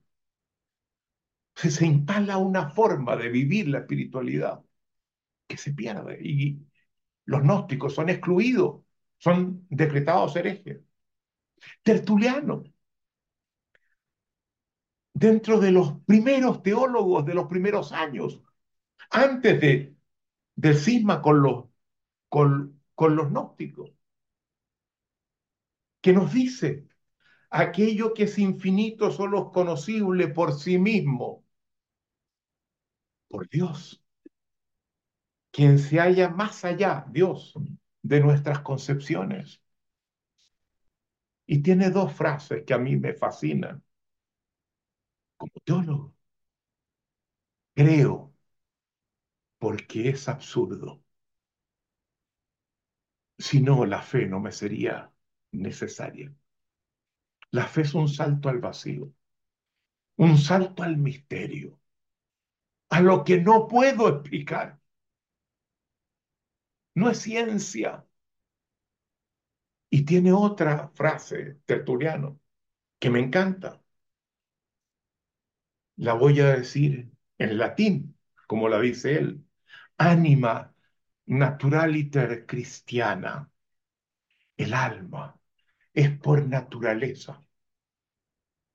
[1.56, 4.64] Se, instala una forma de vivir la espiritualidad
[5.48, 6.68] que se pierde y
[7.26, 8.84] los gnósticos son excluidos,
[9.18, 10.82] son decretados herejes.
[11.84, 12.64] Tertuliano,
[15.14, 18.42] dentro de los primeros teólogos de los primeros años,
[19.10, 19.96] antes de,
[20.56, 21.66] del cisma con los,
[22.30, 23.92] con, con los gnósticos,
[26.02, 26.87] que nos dice,
[27.60, 31.44] aquello que es infinito solo es conocible por sí mismo,
[33.30, 34.02] por Dios,
[35.52, 37.54] quien se halla más allá, Dios,
[38.02, 39.62] de nuestras concepciones.
[41.48, 43.84] Y tiene dos frases que a mí me fascinan.
[45.38, 46.14] Como teólogo,
[47.76, 48.34] creo
[49.60, 51.04] porque es absurdo.
[53.46, 55.12] Si no, la fe no me sería
[55.52, 56.32] necesaria.
[57.52, 59.12] La fe es un salto al vacío,
[60.18, 61.80] un salto al misterio,
[62.90, 64.80] a lo que no puedo explicar.
[66.96, 68.06] No es ciencia.
[69.90, 72.40] Y tiene otra frase, Tertuliano,
[73.00, 73.82] que me encanta.
[75.98, 78.18] la voy a decir en latín,
[78.48, 79.46] como la dice él,
[79.98, 80.74] anima
[81.26, 83.52] naturaliter cristiana.
[84.58, 85.37] El alma
[85.98, 87.44] es por naturaleza,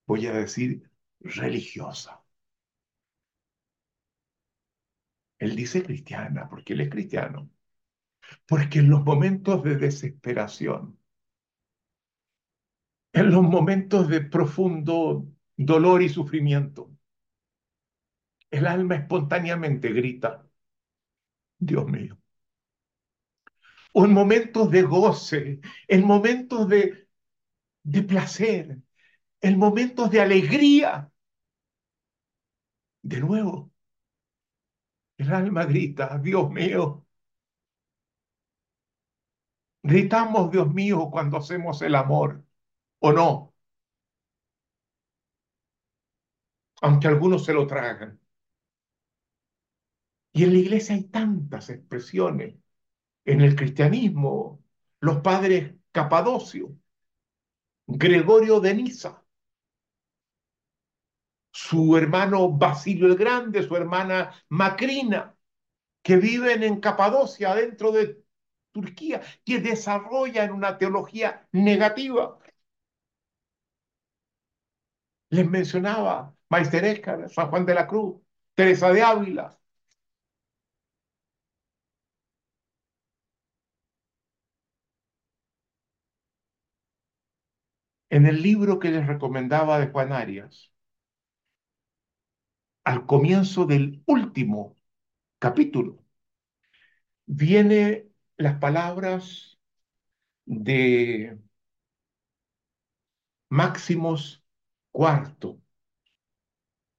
[0.07, 0.91] voy a decir,
[1.21, 2.21] religiosa.
[5.39, 7.49] Él dice cristiana porque él es cristiano.
[8.47, 10.99] Porque en los momentos de desesperación,
[13.13, 16.91] en los momentos de profundo dolor y sufrimiento,
[18.51, 20.45] el alma espontáneamente grita,
[21.59, 22.19] Dios mío.
[23.93, 27.02] O en momentos de goce, en momentos de,
[27.85, 28.79] de placer,
[29.41, 31.11] en momentos de alegría.
[33.03, 33.71] De nuevo,
[35.17, 37.07] el alma grita, Dios mío.
[39.85, 42.45] Gritamos, Dios mío, cuando hacemos el amor,
[43.01, 43.55] ¿o no?
[46.83, 48.21] Aunque algunos se lo tragan.
[50.33, 52.57] Y en la iglesia hay tantas expresiones.
[53.25, 54.63] En el cristianismo,
[55.01, 56.77] los padres Capadocio,
[57.99, 59.23] Gregorio de Niza,
[61.51, 65.37] su hermano Basilio el Grande, su hermana Macrina,
[66.03, 68.25] que viven en Capadocia, dentro de
[68.73, 72.39] Turquía, que desarrollan una teología negativa.
[75.31, 78.21] Les mencionaba Eckhart, San Juan de la Cruz,
[78.55, 79.59] Teresa de Ávila,
[88.13, 90.73] En el libro que les recomendaba de Juan Arias,
[92.85, 94.77] al comienzo del último
[95.41, 96.05] capítulo,
[97.27, 99.59] viene las palabras
[100.47, 101.39] de
[103.51, 104.43] Máximos
[104.93, 105.61] IV,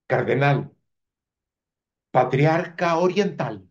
[0.08, 0.72] cardenal,
[2.12, 3.68] patriarca oriental,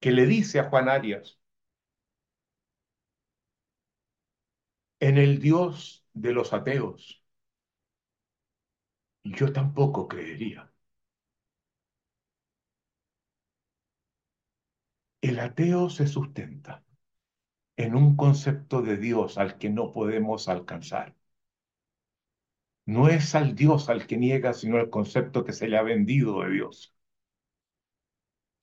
[0.00, 1.39] que le dice a Juan Arias,
[5.00, 7.22] en el Dios de los ateos.
[9.24, 10.70] Yo tampoco creería.
[15.22, 16.84] El ateo se sustenta
[17.76, 21.16] en un concepto de Dios al que no podemos alcanzar.
[22.84, 26.42] No es al Dios al que niega, sino el concepto que se le ha vendido
[26.42, 26.94] de Dios.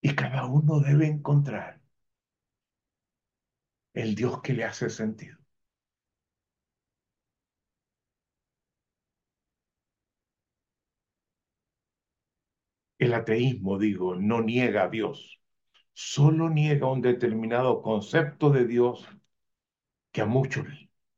[0.01, 1.79] Y cada uno debe encontrar
[3.93, 5.37] el Dios que le hace sentido.
[12.99, 15.39] El ateísmo, digo, no niega a Dios,
[15.93, 19.07] solo niega un determinado concepto de Dios
[20.11, 20.65] que a muchos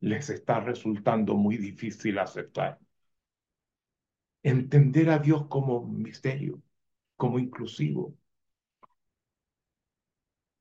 [0.01, 2.80] les está resultando muy difícil aceptar.
[4.43, 6.61] Entender a Dios como misterio,
[7.15, 8.15] como inclusivo.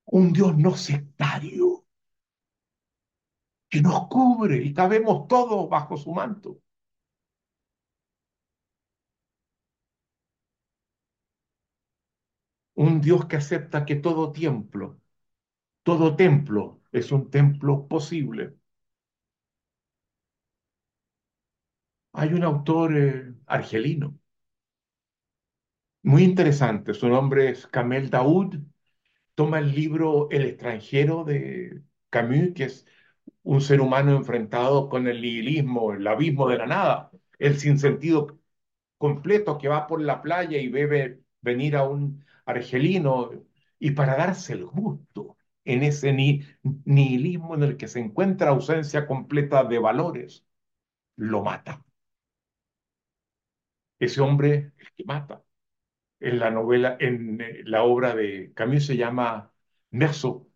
[0.07, 1.85] Un Dios no sectario,
[3.69, 6.61] que nos cubre y cabemos todos bajo su manto.
[12.85, 14.99] Un Dios que acepta que todo templo,
[15.85, 18.57] todo templo es un templo posible.
[22.13, 24.19] Hay un autor eh, argelino,
[26.03, 28.57] muy interesante, su nombre es Kamel Daoud,
[29.35, 32.87] toma el libro El extranjero de Camus, que es
[33.45, 38.39] un ser humano enfrentado con el nihilismo, el abismo de la nada, el sinsentido
[38.99, 43.31] completo que va por la playa y ve venir a un argelino,
[43.79, 49.65] y para darse el gusto en ese nihilismo en el que se encuentra ausencia completa
[49.65, 50.47] de valores,
[51.16, 51.85] lo mata.
[54.01, 55.45] Ese hombre es que mata.
[56.20, 59.53] En la novela, en eh, la obra de Camus se llama
[59.91, 60.51] Merceau.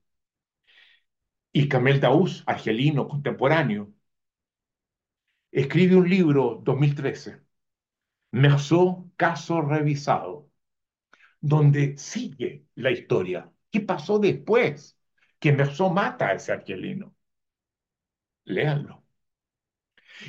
[1.52, 3.92] Y Camel Daouz, argelino contemporáneo,
[5.52, 7.40] escribe un libro 2013,
[8.32, 10.41] Merceau, caso revisado,
[11.42, 13.52] donde sigue la historia.
[13.70, 14.98] ¿Qué pasó después?
[15.38, 17.14] Que Merceau mata a ese argelino.
[18.44, 19.02] Léanlo.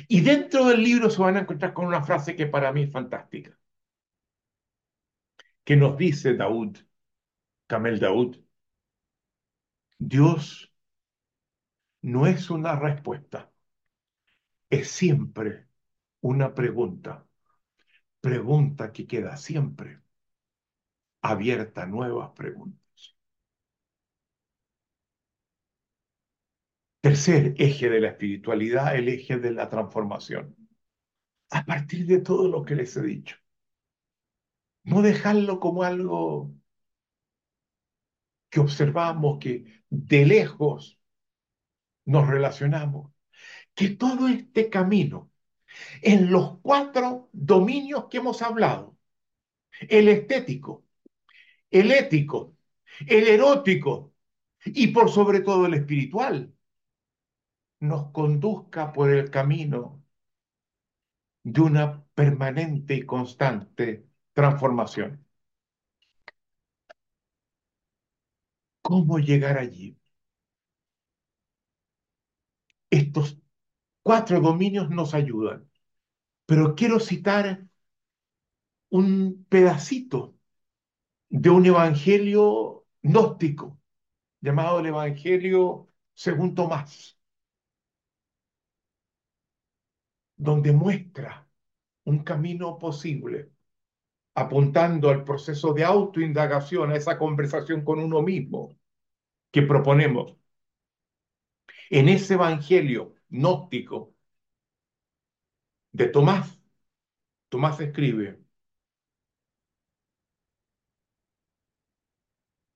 [0.08, 2.92] Y dentro del libro se van a encontrar con una frase que para mí es
[2.92, 3.58] fantástica,
[5.64, 6.78] que nos dice Daud,
[7.66, 8.38] Camel Daud,
[9.98, 10.72] Dios
[12.02, 13.50] no es una respuesta,
[14.70, 15.68] es siempre
[16.20, 17.26] una pregunta,
[18.20, 20.03] pregunta que queda siempre
[21.24, 23.16] abierta nuevas preguntas.
[27.02, 30.56] Tercer eje de la espiritualidad, el eje de la transformación.
[31.50, 33.36] a partir de todo lo que les he dicho.
[34.84, 36.54] No dejarlo como algo
[38.50, 40.98] que observamos, que de lejos
[42.06, 43.12] nos relacionamos.
[43.74, 45.30] Que todo este camino,
[46.02, 48.98] en los cuatro dominios que hemos hablado,
[49.88, 50.83] el estético,
[51.74, 52.56] el ético,
[53.06, 54.14] el erótico
[54.64, 56.54] y por sobre todo el espiritual,
[57.80, 60.02] nos conduzca por el camino
[61.44, 65.24] de una permanente y constante transformación.
[68.82, 69.96] ¿Cómo llegar allí?
[72.90, 73.38] Estos
[74.02, 75.70] cuatro dominios nos ayudan,
[76.46, 77.66] pero quiero citar
[78.90, 80.33] un pedacito
[81.34, 83.80] de un evangelio gnóstico
[84.40, 87.18] llamado el Evangelio según Tomás,
[90.36, 91.48] donde muestra
[92.04, 93.50] un camino posible,
[94.34, 98.78] apuntando al proceso de autoindagación, a esa conversación con uno mismo
[99.50, 100.36] que proponemos.
[101.90, 104.14] En ese Evangelio gnóstico
[105.92, 106.60] de Tomás,
[107.48, 108.43] Tomás escribe,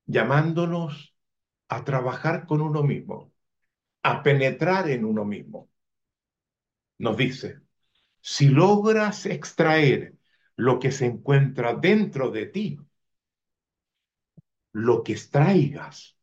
[0.09, 1.15] llamándonos
[1.69, 3.31] a trabajar con uno mismo,
[4.03, 5.69] a penetrar en uno mismo.
[6.97, 7.61] Nos dice,
[8.21, 10.17] si logras extraer
[10.55, 12.79] lo que se encuentra dentro de ti,
[14.73, 16.17] lo que extraigas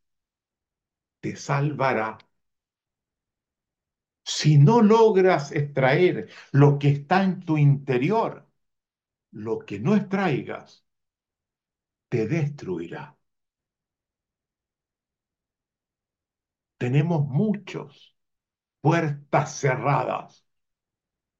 [1.21, 2.17] te salvará.
[4.23, 8.47] Si no logras extraer lo que está en tu interior,
[9.31, 10.85] lo que no extraigas
[12.09, 13.16] te destruirá.
[16.77, 18.15] Tenemos muchos
[18.81, 20.45] puertas cerradas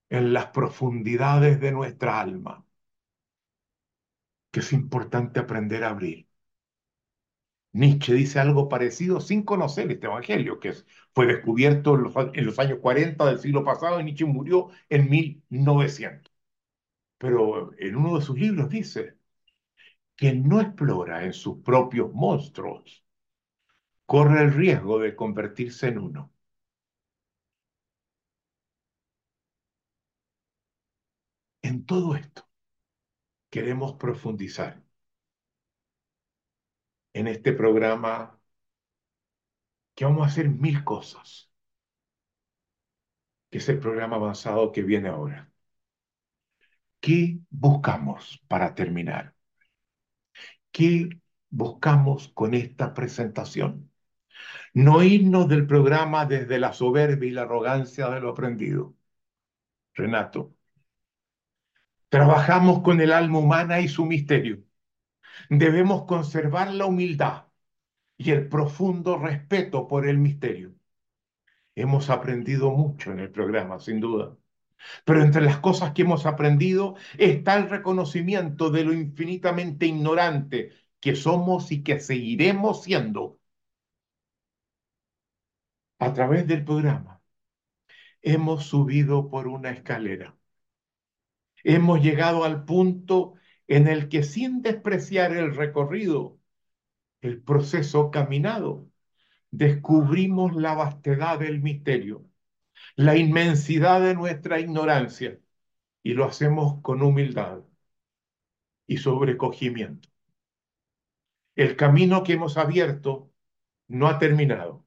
[0.09, 2.65] en las profundidades de nuestra alma
[4.51, 6.27] que es importante aprender a abrir.
[7.73, 10.73] Nietzsche dice algo parecido sin conocer este evangelio, que
[11.14, 15.09] fue descubierto en los, en los años 40 del siglo pasado y Nietzsche murió en
[15.09, 16.34] 1900.
[17.19, 19.18] Pero en uno de sus libros dice
[20.15, 23.03] que no explora en sus propios monstruos
[24.08, 26.32] corre el riesgo de convertirse en uno.
[31.62, 32.48] En todo esto
[33.50, 34.82] queremos profundizar
[37.14, 38.40] en este programa
[39.96, 41.52] que vamos a hacer mil cosas,
[43.52, 45.52] que es el programa avanzado que viene ahora.
[47.02, 49.34] ¿Qué buscamos para terminar?
[50.72, 51.10] ¿Qué
[51.50, 53.86] buscamos con esta presentación?
[54.73, 58.95] No irnos del programa desde la soberbia y la arrogancia de lo aprendido.
[59.95, 60.56] Renato,
[62.10, 64.64] trabajamos con el alma humana y su misterio.
[65.49, 67.45] Debemos conservar la humildad
[68.18, 70.76] y el profundo respeto por el misterio.
[71.76, 74.35] Hemos aprendido mucho en el programa, sin duda.
[75.06, 81.15] Pero entre las cosas que hemos aprendido está el reconocimiento de lo infinitamente ignorante que
[81.15, 83.36] somos y que seguiremos siendo
[85.99, 87.22] a través del programa,
[88.22, 90.38] hemos subido por una escalera.
[91.64, 93.36] Hemos llegado al punto
[93.68, 96.40] en el que sin despreciar el recorrido,
[97.22, 98.90] el proceso caminado,
[99.52, 102.26] descubrimos la vastedad del misterio,
[102.95, 105.40] la inmensidad de nuestra ignorancia,
[106.03, 107.64] y lo hacemos con humildad
[108.88, 110.10] y sobrecogimiento.
[111.56, 113.32] El camino que hemos abierto
[113.88, 114.86] no ha terminado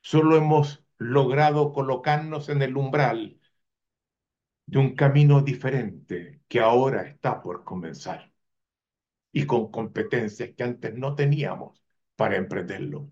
[0.00, 3.40] solo hemos logrado colocarnos en el umbral
[4.66, 8.32] de un camino diferente que ahora está por comenzar
[9.32, 11.82] y con competencias que antes no teníamos
[12.16, 13.10] para emprenderlo.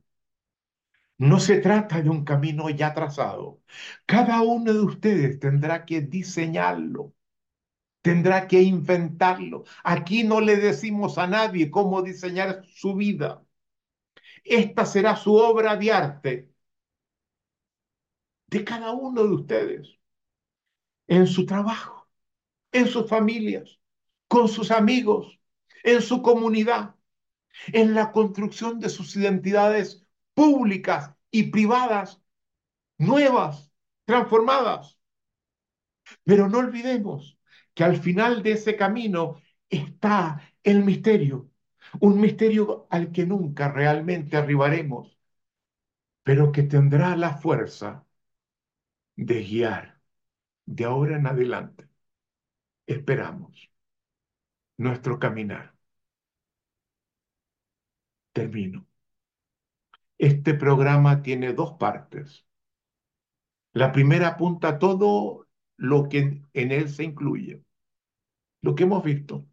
[1.19, 3.61] No se trata de un camino ya trazado.
[4.07, 7.15] Cada uno de ustedes tendrá que diseñarlo,
[8.03, 9.65] tendrá que inventarlo.
[9.85, 13.43] Aquí no le decimos a nadie cómo diseñar su vida.
[14.45, 16.51] Esta será su obra de arte
[18.49, 19.99] de cada uno de ustedes,
[21.07, 22.09] en su trabajo,
[22.73, 23.81] en sus familias,
[24.29, 25.39] con sus amigos,
[25.83, 26.95] en su comunidad,
[27.69, 32.21] en la construcción de sus identidades públicas y privadas,
[32.99, 33.73] nuevas,
[34.05, 34.99] transformadas.
[36.25, 37.39] Pero no olvidemos
[37.75, 41.51] que al final de ese camino está el misterio,
[42.01, 45.17] un misterio al que nunca realmente arribaremos,
[46.23, 48.06] pero que tendrá la fuerza
[49.17, 50.01] de guiar
[50.67, 51.89] de ahora en adelante
[52.87, 53.71] esperamos
[54.79, 55.75] nuestro caminar.
[58.33, 58.87] Termino.
[60.19, 62.47] Este programa tiene dos partes.
[63.73, 67.63] La primera apunta todo lo que en él se incluye,
[68.63, 69.47] lo que hemos visto,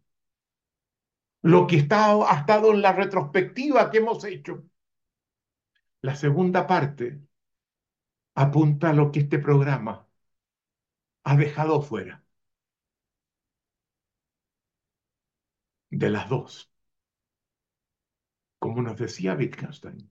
[1.42, 4.64] lo que está, ha estado en la retrospectiva que hemos hecho.
[6.00, 7.20] La segunda parte
[8.36, 10.08] apunta a lo que este programa
[11.24, 12.24] ha dejado fuera.
[15.90, 16.70] De las dos.
[18.58, 20.10] Como nos decía Wittgenstein,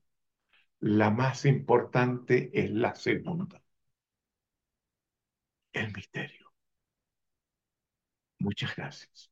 [0.82, 3.62] la más importante es la segunda.
[5.72, 6.52] El misterio.
[8.40, 9.32] Muchas gracias.